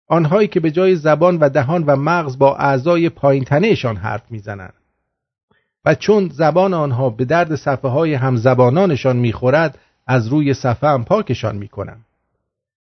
آنهایی 0.09 0.49
که 0.49 0.61
به 0.61 0.71
جای 0.71 0.97
زبان 0.97 1.39
و 1.39 1.49
دهان 1.49 1.85
و 1.87 1.97
مغز 1.97 2.39
با 2.39 2.57
اعضای 2.57 3.09
پایینتنهشان 3.09 3.97
حرف 3.97 4.31
می‌زنند. 4.31 4.75
و 5.85 5.95
چون 5.95 6.29
زبان 6.33 6.75
آنها 6.75 7.11
به 7.11 7.25
درد 7.25 7.55
صفحه 7.55 7.91
های 7.91 8.15
همزبانانشان 8.15 9.17
می‌خورد 9.17 9.79
از 10.07 10.29
روی 10.29 10.55
صفحه 10.55 10.91
هم 10.91 11.05
پاکشان 11.05 11.57
می‌کنم. 11.57 11.97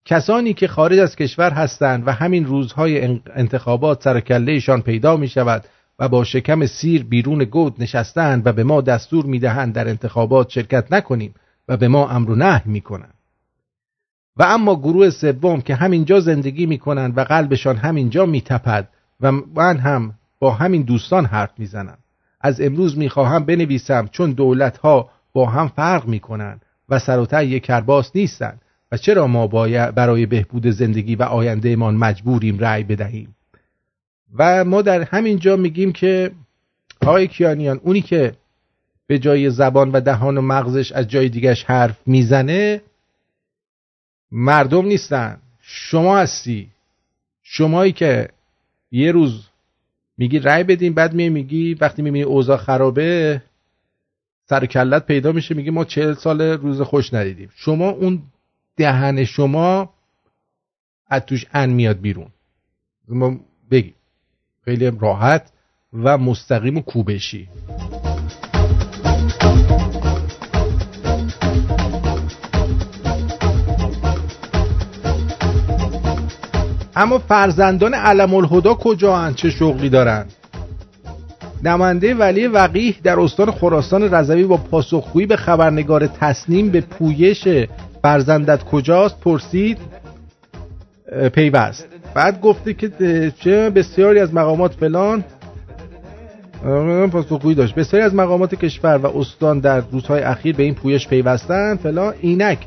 کسانی 0.04 0.54
که 0.54 0.68
خارج 0.68 0.98
از 0.98 1.16
کشور 1.16 1.50
هستند 1.50 2.08
و 2.08 2.12
همین 2.12 2.44
روزهای 2.44 3.18
انتخابات 3.34 4.02
سرکلهشان 4.02 4.82
پیدا 4.82 5.16
می 5.16 5.28
شود 5.28 5.64
و 5.98 6.08
با 6.08 6.24
شکم 6.24 6.66
سیر 6.66 7.04
بیرون 7.04 7.44
گود 7.44 7.82
نشستند 7.82 8.46
و 8.46 8.52
به 8.52 8.64
ما 8.64 8.80
دستور 8.80 9.26
می 9.26 9.38
دهند 9.38 9.74
در 9.74 9.88
انتخابات 9.88 10.50
شرکت 10.50 10.92
نکنیم 10.92 11.34
و 11.68 11.76
به 11.76 11.88
ما 11.88 12.08
امر 12.08 12.30
و 12.30 12.34
نهی 12.34 12.62
می 12.64 12.80
کنند. 12.80 13.14
و 14.36 14.42
اما 14.42 14.76
گروه 14.76 15.10
سوم 15.10 15.60
که 15.60 15.74
همینجا 15.74 16.20
زندگی 16.20 16.66
می 16.66 16.78
کنند 16.78 17.18
و 17.18 17.24
قلبشان 17.24 17.76
همینجا 17.76 18.26
می 18.26 18.40
تپد 18.40 18.88
و 19.20 19.32
من 19.32 19.78
هم 19.78 20.14
با 20.38 20.50
همین 20.50 20.82
دوستان 20.82 21.24
حرف 21.24 21.50
می 21.58 21.66
زنم. 21.66 21.98
از 22.40 22.60
امروز 22.60 22.98
می 22.98 23.08
خواهم 23.08 23.44
بنویسم 23.44 24.08
چون 24.12 24.32
دولت 24.32 24.78
ها 24.78 25.10
با 25.32 25.46
هم 25.46 25.68
فرق 25.68 26.06
می 26.06 26.20
کنند 26.20 26.62
و 26.88 26.98
سر 26.98 27.42
یک 27.44 27.64
کرباس 27.64 28.10
نیستند 28.14 28.60
و 28.92 28.96
چرا 28.96 29.26
ما 29.26 29.46
باید 29.46 29.94
برای 29.94 30.26
بهبود 30.26 30.66
زندگی 30.66 31.16
و 31.16 31.22
آیندهمان 31.22 31.96
مجبوریم 31.96 32.58
رأی 32.58 32.84
بدهیم 32.84 33.34
و 34.34 34.64
ما 34.64 34.82
در 34.82 35.02
همین 35.02 35.38
جا 35.38 35.56
میگیم 35.56 35.92
که 35.92 36.30
آقای 37.00 37.28
کیانیان 37.28 37.80
اونی 37.82 38.00
که 38.00 38.36
به 39.06 39.18
جای 39.18 39.50
زبان 39.50 39.90
و 39.92 40.00
دهان 40.00 40.38
و 40.38 40.40
مغزش 40.40 40.92
از 40.92 41.08
جای 41.08 41.28
دیگش 41.28 41.64
حرف 41.64 42.08
می‌زنه 42.08 42.82
مردم 44.32 44.86
نیستن. 44.86 45.38
شما 45.60 46.18
هستی. 46.18 46.70
شمایی 47.42 47.92
که 47.92 48.28
یه 48.90 49.12
روز 49.12 49.46
میگی 50.18 50.38
رأی 50.38 50.64
بدیم 50.64 50.94
بعد 50.94 51.14
می 51.14 51.28
میگی 51.28 51.74
وقتی 51.74 52.02
می‌بینی 52.02 52.22
اوضاع 52.22 52.56
خرابه 52.56 53.42
سر 54.48 54.66
کلت 54.66 55.06
پیدا 55.06 55.32
میشه 55.32 55.54
میگی 55.54 55.70
ما 55.70 55.84
چهل 55.84 56.14
سال 56.14 56.42
روز 56.42 56.80
خوش 56.80 57.14
ندیدیم. 57.14 57.50
شما 57.54 57.88
اون 57.88 58.22
دهن 58.76 59.24
شما 59.24 59.94
از 61.06 61.22
توش 61.26 61.46
ان 61.52 61.70
میاد 61.70 62.00
بیرون. 62.00 62.28
ما 63.08 63.40
بگیم. 63.70 63.95
خیلی 64.68 64.92
راحت 65.00 65.50
و 65.92 66.18
مستقیم 66.18 66.76
و 66.76 66.80
کوبشی. 66.80 67.48
اما 76.96 77.18
فرزندان 77.18 77.94
علم 77.94 78.34
الهدا 78.34 78.74
کجا 78.74 79.16
هن؟ 79.16 79.34
چه 79.34 79.50
شغلی 79.50 79.88
دارن؟ 79.88 80.26
نماینده 81.62 82.14
ولی 82.14 82.46
وقیح 82.46 82.96
در 83.02 83.20
استان 83.20 83.50
خراسان 83.50 84.14
رضوی 84.14 84.44
با 84.44 84.56
پاسخگویی 84.56 85.26
به 85.26 85.36
خبرنگار 85.36 86.06
تسنیم 86.06 86.70
به 86.70 86.80
پویش 86.80 87.48
فرزندت 88.02 88.64
کجاست 88.64 89.20
پرسید 89.20 89.78
پیوست. 91.32 91.95
بعد 92.16 92.40
گفته 92.40 92.74
که 92.74 92.90
چه 93.40 93.70
بسیاری 93.70 94.18
از 94.18 94.34
مقامات 94.34 94.74
فلان. 94.74 95.24
اه، 96.64 97.06
پاسخگویی 97.06 97.54
داشت. 97.54 97.74
بسیاری 97.74 98.04
از 98.04 98.14
مقامات 98.14 98.54
کشور 98.54 98.96
و 98.96 99.18
استان 99.18 99.60
در 99.60 99.80
روزهای 99.92 100.22
اخیر 100.22 100.56
به 100.56 100.62
این 100.62 100.74
پویش 100.74 101.08
پیوستن 101.08 101.76
فلان. 101.76 102.14
اینک 102.20 102.58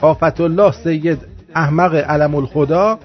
آفت 0.00 0.40
الله 0.40 0.72
سید 0.72 1.18
احمق 1.54 1.94
علم 1.94 2.34
الخدا 2.34 2.98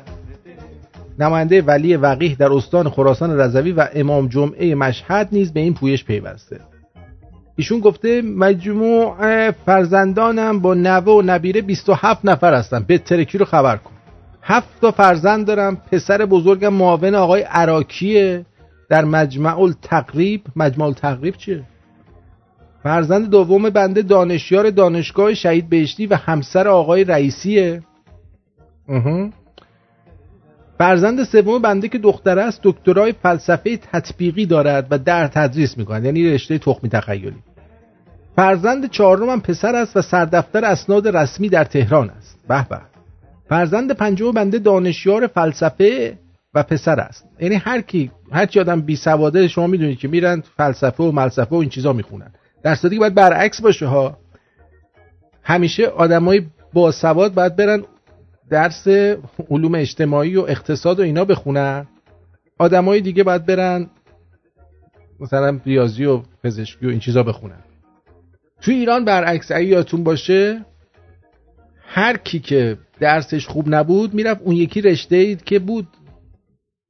نماینده 1.19 1.61
ولی 1.61 1.95
وقیح 1.95 2.35
در 2.39 2.53
استان 2.53 2.89
خراسان 2.89 3.39
رضوی 3.39 3.71
و 3.71 3.87
امام 3.93 4.27
جمعه 4.27 4.75
مشهد 4.75 5.27
نیز 5.31 5.53
به 5.53 5.59
این 5.59 5.73
پویش 5.73 6.05
پیوسته. 6.05 6.59
ایشون 7.55 7.79
گفته 7.79 8.21
مجموع 8.21 9.51
فرزندانم 9.51 10.59
با 10.59 10.73
نوه 10.73 11.13
و 11.13 11.21
نبیره 11.25 11.61
27 11.61 12.25
نفر 12.25 12.53
هستن. 12.53 12.85
به 12.87 12.97
ترکی 12.97 13.37
رو 13.37 13.45
خبر 13.45 13.77
کن. 13.77 13.98
هفت 14.41 14.81
تا 14.81 14.91
فرزند 14.91 15.47
دارم 15.47 15.75
پسر 15.91 16.25
بزرگم 16.25 16.73
معاون 16.73 17.15
آقای 17.15 17.41
عراکیه 17.41 18.45
در 18.89 19.05
مجمع 19.05 19.59
التقریب 19.59 20.41
مجمع 20.55 20.85
التقریب 20.85 21.35
چیه؟ 21.35 21.63
فرزند 22.83 23.29
دوم 23.29 23.69
بنده 23.69 24.01
دانشیار 24.01 24.69
دانشگاه 24.69 25.33
شهید 25.33 25.69
بهشتی 25.69 26.07
و 26.07 26.15
همسر 26.15 26.67
آقای 26.67 27.03
رئیسیه. 27.03 27.81
فرزند 30.77 31.23
سوم 31.23 31.61
بنده 31.61 31.87
که 31.87 31.97
دختر 31.97 32.39
است 32.39 32.59
دکترای 32.63 33.13
فلسفه 33.23 33.77
تطبیقی 33.77 34.45
دارد 34.45 34.87
و 34.91 34.97
در 34.97 35.27
تدریس 35.27 35.77
می‌کند 35.77 36.05
یعنی 36.05 36.33
رشته 36.33 36.57
تخمی 36.57 36.89
تخیلی. 36.89 37.35
فرزند 38.35 38.89
چهارم 38.89 39.29
هم 39.29 39.41
پسر 39.41 39.75
است 39.75 39.97
و 39.97 40.01
سردفتر 40.01 40.65
اسناد 40.65 41.07
رسمی 41.07 41.49
در 41.49 41.63
تهران 41.63 42.09
است. 42.09 42.39
به 42.47 42.65
به. 42.69 42.81
فرزند 43.49 43.91
پنجم 43.91 44.31
بنده 44.31 44.59
دانشیار 44.59 45.27
فلسفه 45.27 46.17
و 46.53 46.63
پسر 46.63 46.99
است. 46.99 47.25
یعنی 47.39 47.55
هر 47.55 47.81
کی 47.81 48.11
هر 48.31 48.45
چی 48.45 48.59
آدم 48.59 48.81
بی 48.81 48.95
سواده 48.95 49.47
شما 49.47 49.67
می‌دونید 49.67 49.99
که 49.99 50.07
میرن 50.07 50.43
فلسفه 50.57 51.03
و 51.03 51.11
ملسفه 51.11 51.55
و 51.55 51.59
این 51.59 51.69
چیزا 51.69 51.93
می‌خونن. 51.93 52.31
در 52.63 52.75
صورتی 52.75 52.95
که 52.95 52.99
باید 52.99 53.15
برعکس 53.15 53.61
باشه 53.61 53.85
ها 53.85 54.17
همیشه 55.43 55.87
آدمای 55.87 56.41
با 56.73 56.91
سواد 56.91 57.33
باید 57.33 57.55
برن 57.55 57.83
درس 58.49 58.87
علوم 59.49 59.75
اجتماعی 59.75 60.37
و 60.37 60.41
اقتصاد 60.41 60.99
و 60.99 61.03
اینا 61.03 61.25
بخونن. 61.25 61.87
آدمای 62.57 63.01
دیگه 63.01 63.23
باید 63.23 63.45
برن 63.45 63.89
مثلا 65.19 65.59
ریاضی 65.65 66.05
و 66.05 66.21
پزشکی 66.43 66.85
و 66.85 66.89
این 66.89 66.99
چیزا 66.99 67.23
بخونن. 67.23 67.63
توی 68.61 68.75
ایران 68.75 69.05
برعکس 69.05 69.51
اگه 69.51 69.65
یادتون 69.65 70.03
باشه 70.03 70.65
هر 71.87 72.17
کی 72.17 72.39
که 72.39 72.77
درسش 72.99 73.47
خوب 73.47 73.75
نبود 73.75 74.13
می‌رفت 74.13 74.41
اون 74.43 74.55
یکی 74.55 74.81
رشته 74.81 75.15
اید 75.15 75.43
که 75.43 75.59
بود. 75.59 75.87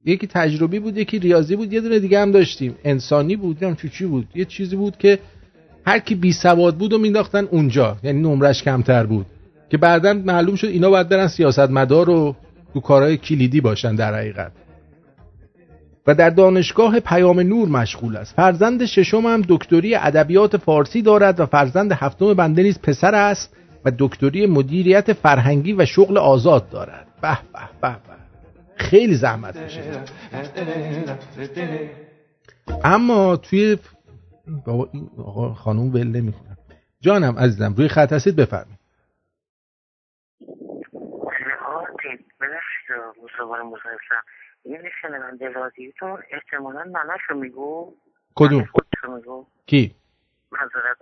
یکی 0.04 0.26
تجربی 0.26 0.78
بود 0.78 0.98
یکی 0.98 1.18
ریاضی 1.18 1.56
بود 1.56 1.72
یه 1.72 1.80
دونه 1.80 1.98
دیگه 1.98 2.20
هم 2.20 2.30
داشتیم. 2.30 2.74
انسانی 2.84 3.36
بود 3.36 3.56
نمی‌دونم 3.56 3.76
چی 3.76 3.88
چی 3.88 4.06
بود. 4.06 4.28
یه 4.34 4.44
چیزی 4.44 4.76
بود 4.76 4.96
که 4.96 5.18
هر 5.86 5.98
کی 5.98 6.14
بی 6.14 6.32
سواد 6.32 6.76
بود 6.76 6.92
و 6.92 6.98
مینداختن 6.98 7.44
اونجا. 7.44 7.96
یعنی 8.02 8.20
نمرش 8.20 8.62
کمتر 8.62 9.06
بود. 9.06 9.26
که 9.70 9.76
بعدا 9.78 10.14
معلوم 10.14 10.54
شد 10.54 10.66
اینا 10.66 10.90
باید 10.90 11.08
برن 11.08 11.28
سیاستمدار 11.28 12.10
و 12.10 12.36
تو 12.74 12.80
کارهای 12.80 13.16
کلیدی 13.16 13.60
باشن 13.60 13.94
در 13.94 14.14
حقیقت. 14.14 14.52
و 16.06 16.14
در 16.14 16.30
دانشگاه 16.30 17.00
پیام 17.00 17.40
نور 17.40 17.68
مشغول 17.68 18.16
است. 18.16 18.34
فرزند 18.34 18.84
ششم 18.84 19.26
هم 19.26 19.42
دکتری 19.48 19.94
ادبیات 19.94 20.56
فارسی 20.56 21.02
دارد 21.02 21.40
و 21.40 21.46
فرزند 21.46 21.92
هفتم 21.92 22.34
بنده 22.34 22.62
نیز 22.62 22.78
پسر 22.78 23.14
است. 23.14 23.56
و 23.84 23.92
دکتری 23.98 24.46
مدیریت 24.46 25.12
فرهنگی 25.12 25.72
و 25.72 25.86
شغل 25.86 26.18
آزاد 26.18 26.70
دارد. 26.70 27.06
به 27.22 27.38
به 27.52 27.68
به 27.82 27.88
به. 27.88 28.20
خیلی 28.76 29.14
زحمت 29.14 29.56
میشه 29.56 30.04
اما 32.84 33.36
توی 33.36 33.78
بابا 34.66 34.88
این 34.92 35.10
آقا 35.18 35.54
خانوم 35.54 35.94
ول 35.94 36.06
نمی‌کنه. 36.06 36.56
جانم 37.00 37.38
عزیزم 37.38 37.74
روی 37.74 37.88
خط 37.88 38.12
هستید 38.12 38.36
بفرمایید. 38.36 38.80
این 44.64 44.80
شنونده 45.02 45.48
رادیوتون 45.48 46.18
احتمالا 46.32 46.82
ننشو 46.82 47.34
میگو. 47.34 47.94
کدوم؟ 48.34 48.64
کی؟ 49.66 49.94
معذرت 50.52 50.96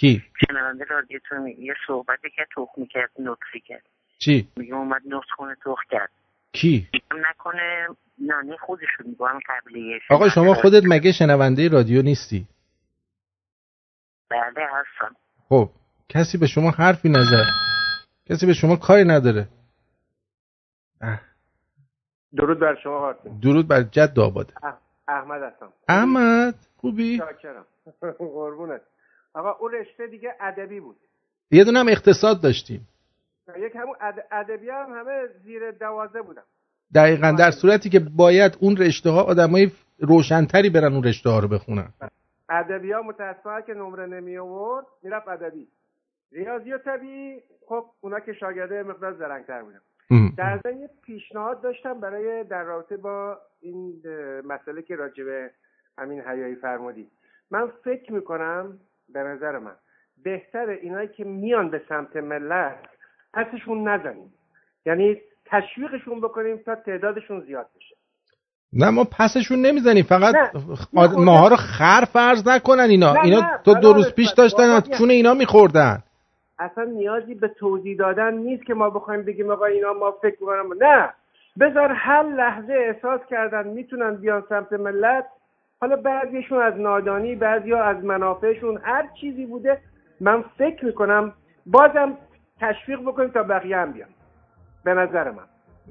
کی؟ 0.00 0.22
شنونده 0.46 0.84
رادیوتون 0.84 1.42
میگه 1.42 1.62
یه 1.62 1.74
صحبتی 1.86 2.30
که 2.30 2.46
تخ 2.56 2.68
می‌کرد 2.76 3.10
نطفی 3.18 3.60
کرد. 3.60 3.82
چی؟ 4.18 4.48
میگه 4.56 4.74
اومد 4.74 5.02
نطخونه 5.06 5.54
تخ 5.64 5.78
کرد. 5.90 6.10
کی؟ 6.52 6.88
میگم 6.92 7.26
نکنه 7.30 7.86
نانه 8.18 8.56
خودشو 8.56 9.04
میگو 9.04 9.26
هم 9.26 9.40
قبلیه 9.48 10.00
آقا 10.10 10.28
شما 10.28 10.54
خودت 10.54 10.82
مگه 10.84 11.12
شنونده 11.12 11.68
رادیو 11.68 12.02
نیستی؟ 12.02 12.46
بله 14.30 14.66
هستم. 14.72 15.16
خب 15.48 15.70
کسی 16.08 16.38
به 16.38 16.46
شما 16.46 16.70
حرفی 16.70 17.08
نزد. 17.08 17.44
کسی 18.26 18.46
به 18.46 18.52
شما 18.52 18.76
کاری 18.76 19.04
نداره. 19.04 19.48
اه. 21.00 21.20
درود 22.36 22.58
بر 22.58 22.76
شما 22.82 23.00
قاسم 23.00 23.40
درود 23.40 23.68
بر 23.68 23.82
جد 23.82 24.18
آباده. 24.18 24.54
احمد 25.08 25.42
هستم. 25.42 25.72
احمد 25.88 26.54
خوبی؟ 26.76 27.18
شاکرم. 27.18 27.66
قربونت. 28.18 28.80
آقا 29.34 29.50
اون 29.60 29.72
رشته 29.72 30.06
دیگه 30.06 30.34
ادبی 30.40 30.80
بود. 30.80 30.96
یه 31.50 31.64
دونه 31.64 31.78
هم 31.78 31.88
اقتصاد 31.88 32.42
داشتیم. 32.42 32.88
یک 33.58 33.76
همون 33.76 33.96
اد- 34.00 34.24
ادبی 34.32 34.68
هم 34.70 34.92
همه 34.92 35.26
زیر 35.44 35.70
دوازه 35.70 36.22
بودم 36.22 36.42
دقیقا 36.94 37.32
در 37.38 37.50
صورتی 37.50 37.90
که 37.90 38.00
باید 38.16 38.56
اون 38.60 38.76
رشته 38.76 39.10
ها 39.10 39.22
آدمای 39.22 39.70
روشنتری 39.98 40.70
برن 40.70 40.92
اون 40.92 41.02
رشته 41.04 41.30
ها 41.30 41.38
رو 41.38 41.48
بخونن. 41.48 41.88
ادبی 42.48 42.92
ها 42.92 43.02
متاسفانه 43.02 43.62
که 43.66 43.74
نمره 43.74 44.06
نمی 44.06 44.38
آورد 44.38 44.86
می‌رفت 45.02 45.28
ادبی. 45.28 45.68
ریاضی 46.32 46.72
و 46.72 46.78
طبیعی 46.78 47.40
خب 47.68 47.84
اونا 48.00 48.20
که 48.20 48.32
شاگرده 48.32 48.82
مقدار 48.82 49.12
زرنگتر 49.12 49.62
بودن. 49.62 49.80
در 50.36 50.60
ضمن 50.62 50.80
یه 50.80 50.90
پیشنهاد 51.02 51.60
داشتم 51.62 52.00
برای 52.00 52.44
در 52.44 52.62
رابطه 52.62 52.96
با 52.96 53.38
این 53.60 54.02
مسئله 54.44 54.82
که 54.82 54.96
راجع 54.96 55.24
به 55.24 55.50
امین 55.98 56.20
حیایی 56.20 56.54
فرمودی. 56.54 57.10
من 57.50 57.72
فکر 57.84 58.12
می‌کنم 58.12 58.78
به 59.14 59.20
نظر 59.20 59.58
من. 59.58 59.74
بهتر 60.24 60.68
اینایی 60.68 61.08
که 61.08 61.24
میان 61.24 61.70
به 61.70 61.82
سمت 61.88 62.16
ملت 62.16 62.78
پسشون 63.34 63.88
نزنیم. 63.88 64.32
یعنی 64.86 65.16
تشویقشون 65.46 66.20
بکنیم 66.20 66.56
تا 66.56 66.74
تعدادشون 66.74 67.40
زیاد 67.40 67.66
بشه. 67.76 67.96
نه 68.72 68.90
ما 68.90 69.04
پسشون 69.04 69.58
نمی‌زنیم. 69.58 70.04
فقط. 70.04 70.34
آد- 70.96 71.18
ماها 71.18 71.48
رو 71.48 71.56
خر 71.56 72.04
فرض 72.12 72.48
نکنن 72.48 72.86
اینا. 72.90 73.12
نه، 73.12 73.24
اینا 73.24 73.40
نه، 73.40 73.58
تو 73.64 73.74
دو 73.74 73.92
روز 73.92 74.14
پیش. 74.14 74.32
داشتن 74.32 74.70
از. 74.70 74.90
چون 74.98 75.10
اینا 75.10 75.34
میخوردن. 75.34 76.02
اصلا 76.58 76.84
نیازی 76.84 77.34
به 77.34 77.48
توضیح 77.48 77.96
دادن 77.98 78.34
نیست 78.34 78.64
که 78.66 78.74
ما 78.74 78.90
بخوایم 78.90 79.22
بگیم 79.22 79.50
آقا 79.50 79.64
اینا 79.64 79.92
ما 79.92 80.10
فکر 80.10 80.36
می‌کنم 80.40 80.72
نه. 80.82 81.10
بذار 81.60 81.92
هر 81.92 82.22
لحظه 82.22 82.72
احساس 82.72 83.20
کردن 83.30 83.66
می‌تونن 83.68 84.16
بیان 84.16 84.44
سمت 84.48 84.72
ملت. 84.72 85.26
حالا 85.80 85.96
بعضیشون 85.96 86.62
از 86.62 86.74
نادانی 86.80 87.34
بعضی 87.34 87.74
از 87.74 88.04
منافعشون 88.04 88.78
هر 88.82 89.08
چیزی 89.20 89.46
بوده 89.46 89.78
من 90.20 90.44
فکر 90.58 90.84
می‌کنم 90.84 91.32
بازم 91.66 92.12
تشویق 92.60 93.00
بکنیم 93.06 93.28
تا 93.30 93.42
بقیه 93.42 93.76
هم 93.76 93.92
بیان. 93.92 94.08
به 94.84 94.94
نظر 94.94 95.30
من. 95.30 95.42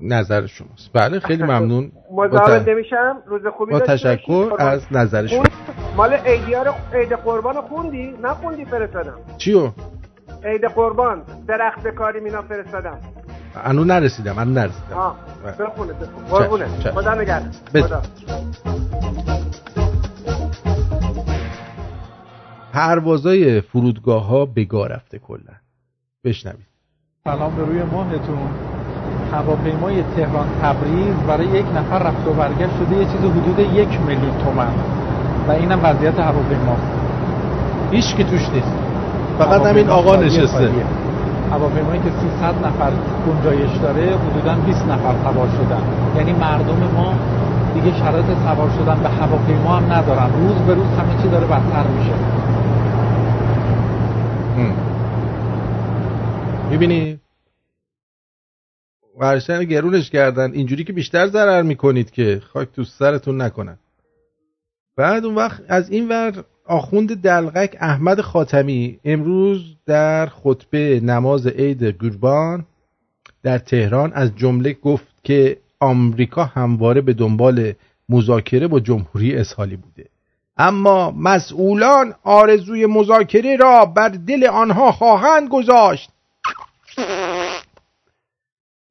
نظر 0.01 0.45
شماست. 0.45 0.89
بله 0.93 1.19
خیلی 1.19 1.43
ممنون. 1.43 1.91
مزاحمت 2.11 2.65
ت- 2.65 2.67
نمیشم. 2.67 3.23
روز 3.25 3.47
خوبی 3.47 3.71
با 3.71 3.79
تشکر. 3.79 4.53
از 4.59 4.87
نظر 4.91 5.27
شما. 5.27 5.43
مال 5.97 6.13
عیدیار 6.13 6.73
عید 6.93 7.13
قربان 7.13 7.61
خوندی؟ 7.61 8.17
نخوندی 8.21 8.65
فرستادم. 8.65 9.17
چیو؟ 9.37 9.71
عید 10.43 10.65
قربان. 10.65 11.23
درخت 11.47 11.87
کاری 11.87 12.19
مینا 12.19 12.41
فرستادم. 12.41 12.99
انو 13.65 13.83
نرسیدم 13.83 14.37
انو 14.39 14.51
نرسیدم. 14.51 14.97
آه. 14.97 15.15
بله. 15.43 15.67
بخونه 15.67 15.93
بخونه. 15.93 16.27
خدا 16.91 17.15
بس. 17.73 17.83
خدا. 17.83 18.01
پروازای 22.79 23.61
فرودگاه 23.61 24.27
ها 24.27 24.45
بگاه 24.45 24.87
رفته 24.87 25.19
کلا. 25.19 25.55
بشنوید. 26.23 26.67
سلام 27.23 27.55
به 27.55 27.65
روی 27.65 27.83
ماهتون. 27.83 28.37
هواپیمای 29.31 30.03
تهران 30.15 30.47
تبریز. 30.61 31.15
برای 31.27 31.47
یک 31.47 31.65
نفر 31.75 31.99
رفت 31.99 32.27
و 32.27 32.33
برگشت 32.33 32.75
شده 32.79 32.95
یه 32.95 33.05
چیز 33.05 33.21
حدود 33.21 33.59
یک 33.59 34.01
میلیون 34.07 34.37
تومن 34.37 34.73
و 35.47 35.51
اینم 35.51 35.79
وضعیت 35.83 36.19
هواپیماست 36.19 36.91
هیچ 37.91 38.15
که 38.15 38.23
توش 38.23 38.49
نیست. 38.49 38.73
فقط 39.37 39.65
همین 39.65 39.89
آقا 39.89 40.15
نشسته. 40.15 40.71
هواپیمایی 41.51 42.01
که 42.01 42.09
300 42.09 42.67
نفر 42.67 42.91
گنجایش 43.27 43.71
داره 43.81 44.17
حدودا 44.17 44.55
20 44.55 44.85
نفر 44.85 45.13
سوار 45.23 45.49
شدن. 45.49 45.81
یعنی 46.17 46.33
مردم 46.33 46.91
ما 46.95 47.13
دیگه 47.73 47.97
شرایط 47.97 48.25
سوار 48.25 48.69
شدن 48.69 48.99
به 49.03 49.09
هواپیما 49.09 49.77
هم 49.77 49.93
ندارن. 49.93 50.29
روز 50.33 50.57
به 50.67 50.73
روز 50.73 50.87
همه 50.87 51.21
چی 51.21 51.29
داره 51.29 51.45
بدتر 51.45 51.87
میشه. 51.97 52.13
می‌بینی؟ 56.69 57.19
ورشتن 59.19 59.63
گرونش 59.63 60.09
کردن. 60.09 60.51
اینجوری 60.51 60.83
که 60.83 60.93
بیشتر 60.93 61.27
ضرر 61.27 61.61
می‌کنید 61.61 62.11
که 62.11 62.41
خاک 62.53 62.71
تو 62.71 62.83
سرتون 62.83 63.41
نکنن. 63.41 63.79
بعد 64.95 65.25
اون 65.25 65.35
وقت 65.35 65.63
از 65.67 65.89
این 65.89 66.09
ور 66.09 66.43
آخوند 66.65 67.21
دلغک 67.21 67.77
احمد 67.79 68.21
خاتمی 68.21 68.99
امروز 69.05 69.75
در 69.85 70.25
خطبه 70.25 70.99
نماز 70.99 71.47
عید 71.47 71.83
گربان 71.83 72.65
در 73.43 73.57
تهران 73.57 74.13
از 74.13 74.35
جمله 74.35 74.73
گفت 74.73 75.07
که 75.23 75.57
آمریکا 75.79 76.43
همواره 76.43 77.01
به 77.01 77.13
دنبال 77.13 77.73
مذاکره 78.09 78.67
با 78.67 78.79
جمهوری 78.79 79.35
اسحالی 79.35 79.75
بوده. 79.75 80.05
اما 80.59 81.11
مسئولان 81.11 82.15
آرزوی 82.23 82.85
مذاکره 82.85 83.55
را 83.55 83.85
بر 83.85 84.09
دل 84.09 84.47
آنها 84.47 84.91
خواهند 84.91 85.49
گذاشت. 85.49 86.09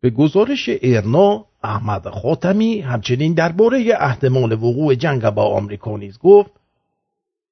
به 0.00 0.10
گزارش 0.10 0.68
ایرنا 0.68 1.44
احمد 1.62 2.08
خاتمی 2.08 2.80
همچنین 2.80 3.34
درباره 3.34 3.96
احتمال 4.00 4.52
وقوع 4.52 4.94
جنگ 4.94 5.30
با 5.30 5.56
آمریکا 5.56 5.96
نیز 5.96 6.18
گفت 6.18 6.50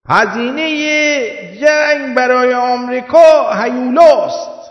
هزینه 0.09 0.69
جنگ 1.61 2.17
برای 2.17 2.55
آمریکا 2.55 3.53
هیولاست. 3.63 4.71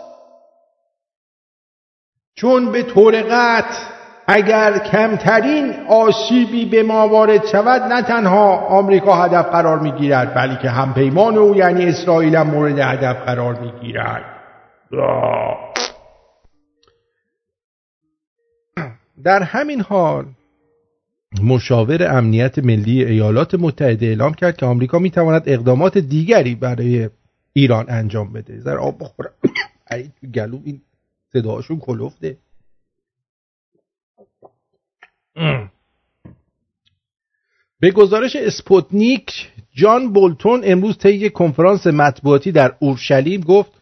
چون 2.34 2.72
به 2.72 2.82
طور 2.82 3.22
قطع 3.22 3.95
اگر 4.28 4.78
کمترین 4.78 5.74
آسیبی 5.88 6.64
به 6.64 6.82
ما 6.82 7.08
وارد 7.08 7.46
شود 7.46 7.82
نه 7.82 8.02
تنها 8.02 8.56
آمریکا 8.56 9.14
هدف 9.24 9.46
قرار 9.46 9.78
می‌گیرد 9.78 10.34
بلکه 10.34 10.70
همپیمان 10.70 11.36
او 11.36 11.56
یعنی 11.56 11.86
اسرائیل 11.86 12.36
هم 12.36 12.46
مورد 12.46 12.78
هدف 12.78 13.16
قرار 13.16 13.60
می‌گیرد. 13.60 14.22
در 19.24 19.42
همین 19.42 19.80
حال 19.80 20.24
مشاور 21.42 22.16
امنیت 22.16 22.58
ملی 22.58 23.04
ایالات 23.04 23.54
متحده 23.54 24.06
اعلام 24.06 24.34
کرد 24.34 24.56
که 24.56 24.66
آمریکا 24.66 24.98
می‌تواند 24.98 25.42
اقدامات 25.46 25.98
دیگری 25.98 26.54
برای 26.54 27.10
ایران 27.52 27.86
انجام 27.88 28.32
بده. 28.32 28.60
زر 28.60 28.76
آب 28.76 28.94
بخورم 29.00 29.32
گلو 30.34 30.60
این 30.64 30.80
صداشون 31.32 31.78
کلفته. 31.78 32.36
به 37.80 37.90
گزارش 37.90 38.36
اسپوتنیک 38.36 39.48
جان 39.74 40.12
بولتون 40.12 40.60
امروز 40.64 40.98
طی 40.98 41.30
کنفرانس 41.30 41.86
مطبوعاتی 41.86 42.52
در 42.52 42.74
اورشلیم 42.78 43.40
گفت 43.40 43.72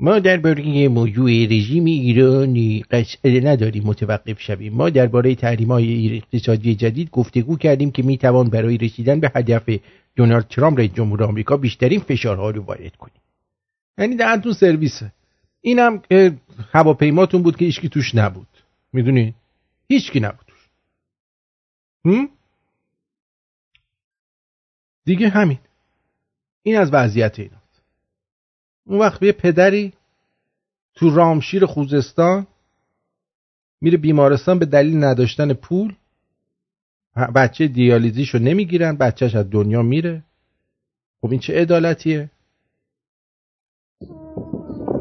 ما 0.00 0.18
درباره 0.18 0.88
موضوع 0.88 1.30
رژیم 1.30 1.84
ایرانی 1.84 2.84
قصه 2.90 3.40
نداریم 3.40 3.82
متوقف 3.86 4.40
شویم. 4.40 4.72
ما 4.72 4.90
درباره 4.90 5.34
تحریم 5.34 5.68
های 5.68 6.16
اقتصادی 6.16 6.74
جدید 6.74 7.10
گفتگو 7.10 7.56
کردیم 7.56 7.90
که 7.90 8.02
می‌توان 8.02 8.50
برای 8.50 8.78
رسیدن 8.78 9.20
به 9.20 9.32
هدف 9.34 9.70
دونالد 10.16 10.48
ترامپ 10.48 10.78
رئیس 10.78 10.92
جمهور 10.92 11.24
آمریکا 11.24 11.56
بیشترین 11.56 12.00
فشارها 12.00 12.50
رو 12.50 12.62
وارد 12.62 12.96
کنیم. 12.96 13.20
یعنی 13.98 14.16
دهنتون 14.16 14.52
سرویسه 14.52 15.12
اینم 15.60 16.02
هواپیماتون 16.72 17.42
بود 17.42 17.56
که 17.56 17.64
هیچکی 17.64 17.88
توش 17.88 18.14
نبود. 18.14 18.46
می‌دونی؟ 18.92 19.34
هیچکی 19.88 20.20
نبود. 20.20 20.51
دیگه 25.04 25.28
همین. 25.28 25.58
این 26.62 26.78
از 26.78 26.90
وضعیت 26.92 27.38
اینا 27.38 27.56
اون 28.86 28.98
وقت 28.98 29.22
یه 29.22 29.32
پدری 29.32 29.92
تو 30.94 31.10
رامشیر 31.10 31.66
خوزستان 31.66 32.46
میره 33.80 33.98
بیمارستان 33.98 34.58
به 34.58 34.66
دلیل 34.66 35.04
نداشتن 35.04 35.52
پول. 35.52 35.94
بچه 37.34 37.68
دیالیزیشو 37.68 38.38
نمی‌گیرن 38.38 38.96
بچهش 38.96 39.34
از 39.34 39.50
دنیا 39.50 39.82
میره. 39.82 40.22
خب 41.20 41.30
این 41.30 41.40
چه 41.40 41.60
عدالتیه؟ 41.60 42.30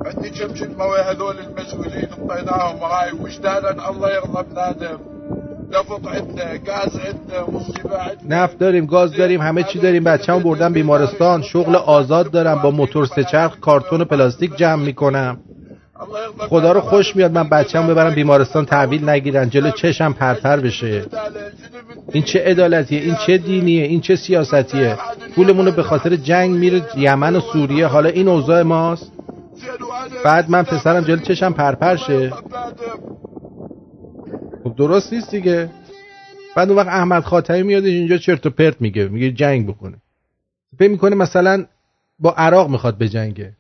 بدي 0.06 0.30
جمجم 0.30 0.72
موي 0.78 1.00
هذول 1.00 1.38
المسؤولين 1.38 2.06
طيناهم 2.28 2.80
معاي 2.80 3.12
وجدانا 3.12 3.88
الله 3.88 4.14
يغضب 4.16 4.54
نادم 4.54 5.11
نفط 5.72 6.08
عندنا 6.08 6.58
گاز 6.58 6.96
عندنا 6.96 7.60
مصيبه 7.60 7.98
عندنا 7.98 8.44
نفت 8.44 8.58
داریم 8.60 8.86
گاز 8.86 9.14
داریم 9.14 9.42
همه 9.42 9.64
چی 9.64 9.80
داریم. 9.80 10.04
بچه‌مو 10.04 10.40
بردم 10.40 10.74
بیمارستان 10.74 11.42
شغل 11.42 11.76
آزاد 11.76 12.32
دارم 12.32 12.62
با 12.62 12.72
موتور 12.72 13.06
سهچرخ 13.06 13.60
کارتون 13.60 14.02
و 14.02 14.06
پلاستیک 14.06 14.56
جمع 14.56 14.84
می‌کنم 14.84 15.38
خدا 16.38 16.72
رو 16.72 16.82
خوش 16.82 17.16
میاد 17.16 17.32
من 17.32 17.50
بچه‌مو 17.50 17.88
ببرم 17.88 18.16
بیمارستان 18.16 18.66
تحویل 18.66 19.10
نگیرن 19.10 19.50
جلو 19.50 19.72
چشم 19.72 20.14
پرپر 20.14 20.58
بشه. 20.58 21.06
این 22.12 22.24
چه 22.24 22.44
عدالتیه؟ 22.46 23.02
این 23.02 23.16
چه 23.28 23.38
دینیه؟ 23.38 23.84
این 23.84 24.02
چه 24.02 24.16
سیاستیه؟ 24.16 24.98
پولمون 25.36 25.66
رو 25.66 25.72
به 25.72 25.84
خاطر 25.84 26.16
جنگ 26.16 26.52
میره 26.52 26.82
یمن 26.98 27.36
و 27.36 27.40
سوریه. 27.40 27.88
حالا 27.88 28.10
این 28.10 28.28
اوضاع 28.28 28.62
ماست. 28.62 29.12
بعد 30.26 30.50
من 30.50 30.64
پسرم 30.64 31.04
جلو 31.04 31.18
چشم 31.18 31.54
پرپر 31.54 31.96
شه. 31.96 32.34
خب 34.64 34.76
درست 34.76 35.14
نیست 35.14 35.32
دیگه. 35.32 35.70
بعد 36.56 36.70
اون 36.70 36.78
وقت 36.78 36.88
احمد 36.88 37.24
خاتمی 37.24 37.64
میاد 37.64 37.86
اینجا 37.86 38.18
چرت 38.18 38.46
و 38.46 38.50
پرت 38.50 38.82
میگه. 38.82 39.08
میگه 39.08 39.32
جنگ 39.32 39.68
بکنه. 39.68 40.02
فکر 40.78 40.92
می‌کنه 40.92 41.16
مثلا 41.16 41.68
با 42.20 42.32
عراق 42.32 42.70
می‌خواد 42.70 42.98
به 42.98 43.10
جنگه 43.10 43.58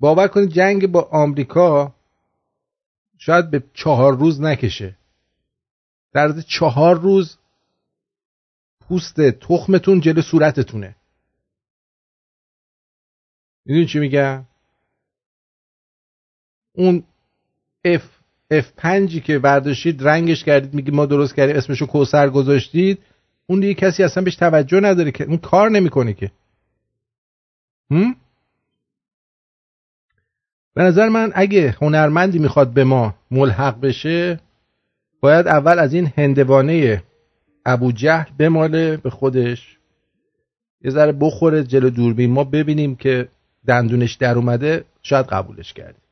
باور 0.00 0.28
کنید 0.28 0.48
جنگ 0.50 0.86
با 0.86 1.08
آمریکا 1.12 1.94
شاید 3.18 3.50
به 3.50 3.64
چهار 3.74 4.16
روز 4.16 4.40
نکشه. 4.40 4.96
در 6.12 6.40
چهار 6.40 7.00
روز 7.00 7.38
پوست 8.80 9.20
تخمتون 9.20 10.00
جلو 10.00 10.22
صورتتونه. 10.22 10.96
می‌دونی 13.64 13.86
چی 13.86 13.98
میگم؟ 13.98 14.46
اون 16.72 17.04
F 17.86 18.19
F5 18.52 19.20
که 19.20 19.38
برداشتید 19.38 20.08
رنگش 20.08 20.44
کردید 20.44 20.74
میگی 20.74 20.90
ما 20.90 21.06
درست 21.06 21.34
کردیم 21.34 21.56
اسمشو 21.56 21.86
کوسر 21.86 22.28
گذاشتید. 22.30 22.98
اون 23.46 23.60
دیگه 23.60 23.74
کسی 23.74 24.02
اصلا 24.02 24.24
بهش 24.24 24.36
توجه 24.36 24.80
نداره 24.80 25.10
که 25.10 25.24
اون 25.24 25.36
کار 25.36 25.70
نمی‌کنه 25.70 26.12
که. 26.12 26.30
هم؟ 27.90 28.16
به 30.74 30.82
نظر 30.82 31.08
من 31.08 31.32
اگه 31.34 31.76
هنرمندی 31.80 32.38
می‌خواد 32.38 32.72
به 32.72 32.84
ما 32.84 33.14
ملحق 33.30 33.80
بشه 33.80 34.40
باید 35.20 35.46
اول 35.46 35.78
از 35.78 35.94
این 35.94 36.12
هندوانه 36.16 37.02
ابو 37.66 37.92
جهل 37.92 38.30
بماله 38.38 38.96
به 38.96 39.10
خودش. 39.10 39.78
یه 40.84 40.90
ذره 40.90 41.12
بخوره 41.12 41.64
جلو 41.64 41.90
دوربین 41.90 42.30
ما 42.30 42.44
ببینیم 42.44 42.96
که 42.96 43.28
دندونش 43.66 44.14
در 44.14 44.34
اومده 44.34 44.84
شاید 45.02 45.26
قبولش 45.26 45.72
کردیم 45.72 46.02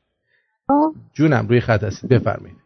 جونم 1.13 1.47
روی 1.47 1.59
خط 1.61 1.83
هستید. 1.83 2.09
بفرمایید. 2.09 2.57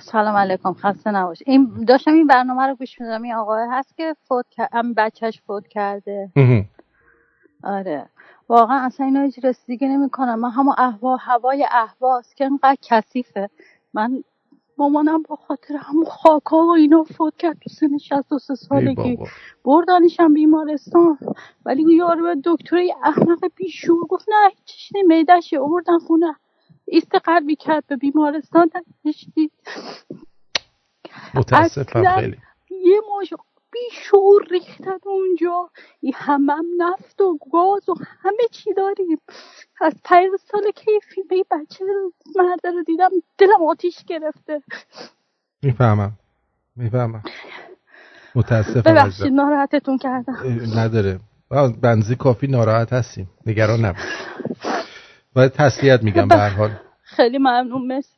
سلام 0.00 0.36
علیکم 0.36 0.72
خسته 0.72 1.10
نباش 1.10 1.42
این 1.46 1.84
داشتم 1.88 2.14
این 2.14 2.26
برنامه 2.26 2.66
رو 2.66 2.74
گوش 2.74 3.00
میدم 3.00 3.22
این 3.22 3.34
آقای 3.34 3.66
هست 3.70 3.96
که 3.96 4.14
فوت 4.28 4.46
هم 4.72 4.94
بچهش 4.94 5.40
فوت 5.46 5.68
کرده. 5.68 6.30
آره. 7.64 8.06
واقعا 8.48 8.86
اصلا 8.86 9.06
اینا 9.06 9.22
هیچ 9.22 9.44
رسیدگی 9.44 9.88
نمی‌کنم. 9.88 10.40
من 10.40 10.50
همون 10.50 10.74
اهوا 10.78 11.16
هوای 11.16 11.66
اهواست 11.70 12.36
که 12.36 12.44
انقدر 12.44 12.76
کثیفه. 12.82 13.50
من 13.94 14.22
مامانم 14.78 15.22
با 15.22 15.36
خاطر 15.36 15.74
همون 15.76 16.04
خاکا 16.04 16.66
و 16.66 16.70
اینا 16.70 17.02
فوت 17.02 17.36
کرد 17.36 17.58
تو 17.58 17.70
سن 17.70 17.98
63 17.98 18.54
سالگی. 18.54 19.18
بردنشم 19.64 20.34
بیمارستان. 20.34 21.18
ولی 21.64 21.94
یارو 21.94 22.22
به 22.22 22.36
دکتر 22.44 22.76
احمق 23.04 23.38
بیشور 23.56 24.06
گفت 24.06 24.28
نه 24.28 24.50
هیچیش 24.56 24.92
نی 24.94 25.02
میدهش 25.02 25.54
آوردن 25.54 25.98
خونه. 25.98 26.34
ایست 26.90 27.14
قلبی 27.14 27.56
کرد 27.56 27.86
به 27.86 27.96
بیمارستان. 27.96 28.70
دید 29.34 29.52
متاسفم 31.34 32.20
خیلی. 32.20 32.36
یه 32.70 33.00
ماش 33.10 33.34
بیشور 33.72 34.44
ریختن 34.50 34.98
اونجا. 35.06 35.70
این 36.00 36.12
همم 36.16 36.64
نفت 36.78 37.20
و 37.20 37.38
گاز 37.52 37.88
و 37.88 37.94
همه 38.20 38.48
چی 38.50 38.74
داریم. 38.74 39.18
از 39.80 39.94
پیر 40.04 40.30
سال 40.52 40.70
که 40.76 40.90
فیلم 41.14 41.26
بچه 41.50 41.84
مرده 42.36 42.70
رو 42.70 42.82
دیدم 42.82 43.10
دلم 43.38 43.62
آتیش 43.68 44.04
گرفته. 44.04 44.62
می‌فهمم. 45.62 46.12
می‌فهمم. 46.76 47.22
متاسفم 48.34 48.80
ببخشید 48.80 49.32
ناراحتتون 49.32 49.98
کردم. 49.98 50.36
نداره. 50.76 51.20
بنزی 51.82 52.16
کافی 52.16 52.46
ناراحت 52.46 52.92
هستیم. 52.92 53.30
نگران 53.46 53.84
نباش 53.84 54.02
باید 55.34 55.52
تسلیت 55.52 56.02
میگم 56.02 56.28
به 56.28 56.36
هر 56.36 56.48
حال. 56.48 56.70
خیلی 57.16 57.38
ممنون 57.38 57.86
مرسی. 57.86 58.16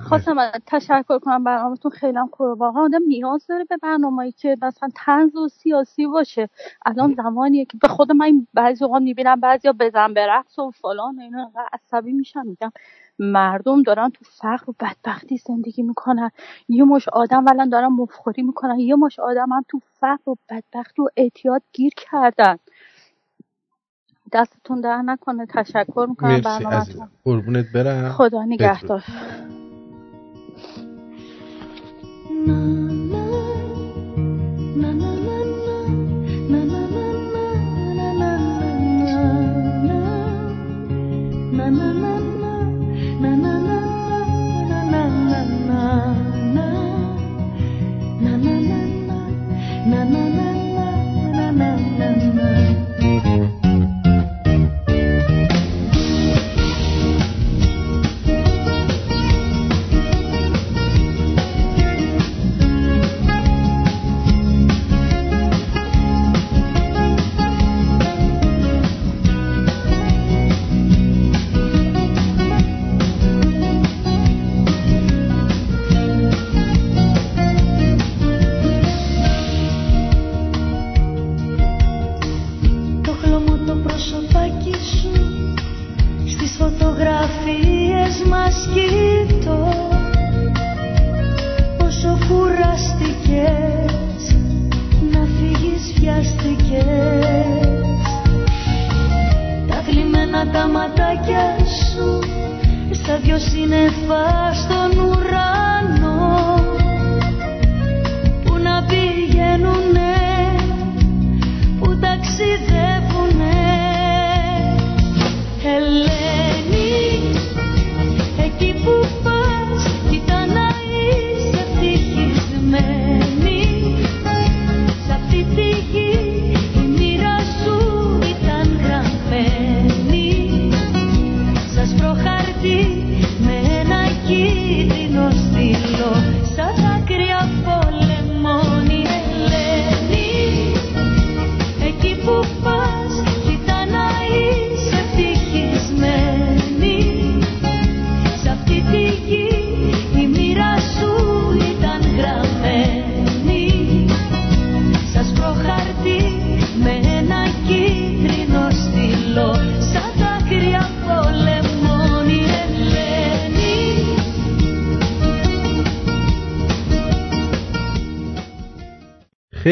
خواستم 0.00 0.50
تشکر 0.66 1.18
کنم 1.18 1.44
برنامهتون 1.44 1.90
خیلی 1.90 2.18
هم 2.18 2.28
خوبه 2.32 2.54
واقعا 2.54 2.82
آدم 2.82 3.02
نیاز 3.08 3.46
داره 3.46 3.64
به 3.64 3.76
برنامه‌ای 3.76 4.32
که 4.32 4.56
مثلا 4.62 4.88
تنز 4.94 5.36
و 5.36 5.48
سیاسی 5.48 6.06
باشه. 6.06 6.48
الان 6.86 7.14
زمانیه 7.14 7.64
که 7.64 7.78
به 7.82 7.88
خود 7.88 8.12
من 8.12 8.46
بعضی 8.54 8.84
اوقات 8.84 9.02
می‌بینم 9.02 9.40
بعضیا 9.40 9.72
بزن 9.80 10.14
به 10.14 10.26
رقص 10.26 10.58
و 10.58 10.70
فلان 10.70 11.18
و 11.18 11.22
اینا 11.22 11.50
عصبی 11.72 12.12
میشم. 12.12 12.46
میگم 12.46 12.72
مردم 13.18 13.82
دارن 13.82 14.10
تو 14.10 14.24
فقر 14.24 14.70
و 14.70 14.74
بدبختی 14.80 15.36
زندگی 15.36 15.82
می‌کنن. 15.82 16.30
یه 16.68 16.84
مش 16.84 17.08
آدم 17.08 17.44
ولن 17.44 17.68
دارن 17.68 17.86
مفخوری 17.88 18.42
می‌کنن. 18.42 18.78
یه 18.78 18.94
مش 18.96 19.18
آدم 19.20 19.52
هم 19.52 19.64
تو 19.68 19.80
فقر 20.00 20.30
و 20.30 20.36
بدبختی 20.50 21.02
و 21.02 21.08
اعتیاد 21.16 21.62
گیر 21.72 21.92
کردن. 21.96 22.56
دستتون 24.32 24.80
در 24.80 25.02
نکنه. 25.02 25.46
تشکر 25.46 26.06
می‌کنم. 26.08 26.40
برنامه 26.40 26.84
قربونت 27.24 27.66
برم. 27.74 28.08
خدا 28.08 28.44
نگهدار. 28.44 29.04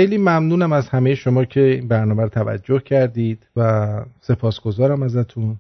خیلی 0.01 0.18
ممنونم 0.18 0.72
از 0.72 0.89
همه 0.89 1.14
شما 1.14 1.44
که 1.44 1.60
این 1.60 1.89
برنامه 1.89 2.22
رو 2.22 2.28
توجه 2.28 2.81
کردید 2.81 3.47
و 3.56 4.05
سپاسگزارم 4.20 5.02
ازتون. 5.02 5.56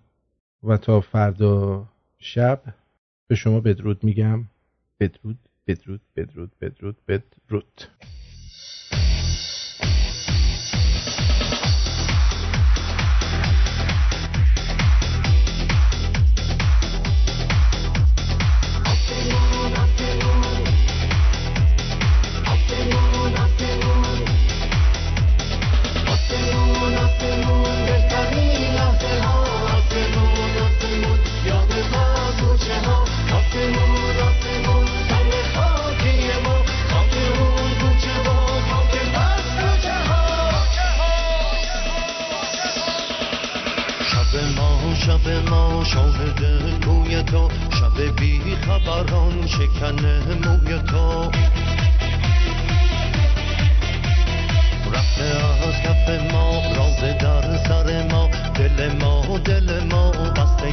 و 0.62 0.76
تا 0.76 1.00
فردا 1.00 1.84
شب 2.18 2.62
به 3.26 3.34
شما 3.34 3.60
بدرود 3.60 4.04
میگم. 4.04 4.44
بدرود 5.00 5.38
بدرود 5.66 6.00
بدرود 6.16 6.50
بدرود 6.60 6.96
بدرود. 7.08 7.82
ما 45.80 45.86
شاهد 45.86 46.40
کوی 46.84 47.22
تو 47.22 47.48
شب 47.70 48.16
بی 48.20 48.56
خبران 48.56 49.46
شکن 49.46 50.00
موی 50.44 50.78
تو. 50.78 51.30
رفته 54.92 55.24
از 55.68 55.74
کف 55.82 56.32
ما 56.32 56.62
راز 56.76 57.18
در 57.18 57.56
سر 57.68 58.06
ما 58.12 58.28
دل 58.54 58.92
ما 58.92 59.38
دل 59.38 59.80
ما 59.90 60.10
بسته 60.10 60.72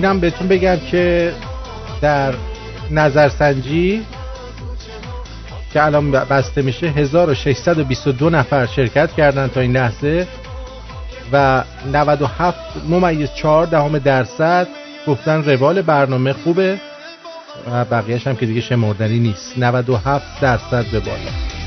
اینم 0.00 0.20
بهتون 0.20 0.48
بگم 0.48 0.76
که 0.90 1.32
در 2.00 2.34
نظرسنجی 2.90 4.02
که 5.72 5.84
الان 5.84 6.10
بسته 6.10 6.62
میشه 6.62 6.86
1622 6.86 8.30
نفر 8.30 8.66
شرکت 8.66 9.12
کردن 9.12 9.48
تا 9.48 9.60
این 9.60 9.76
لحظه 9.76 10.26
و 11.32 11.64
97 11.92 12.58
ممیز 12.88 13.28
4 13.34 13.66
دهم 13.66 13.98
درصد 13.98 14.68
گفتن 15.06 15.44
روال 15.44 15.82
برنامه 15.82 16.32
خوبه 16.32 16.80
و 17.72 17.84
بقیهش 17.84 18.26
هم 18.26 18.36
که 18.36 18.46
دیگه 18.46 18.60
شمردنی 18.60 19.18
نیست. 19.18 19.58
97 19.58 20.40
درصد 20.40 20.84
به 20.92 21.00
بالا. 21.00 21.59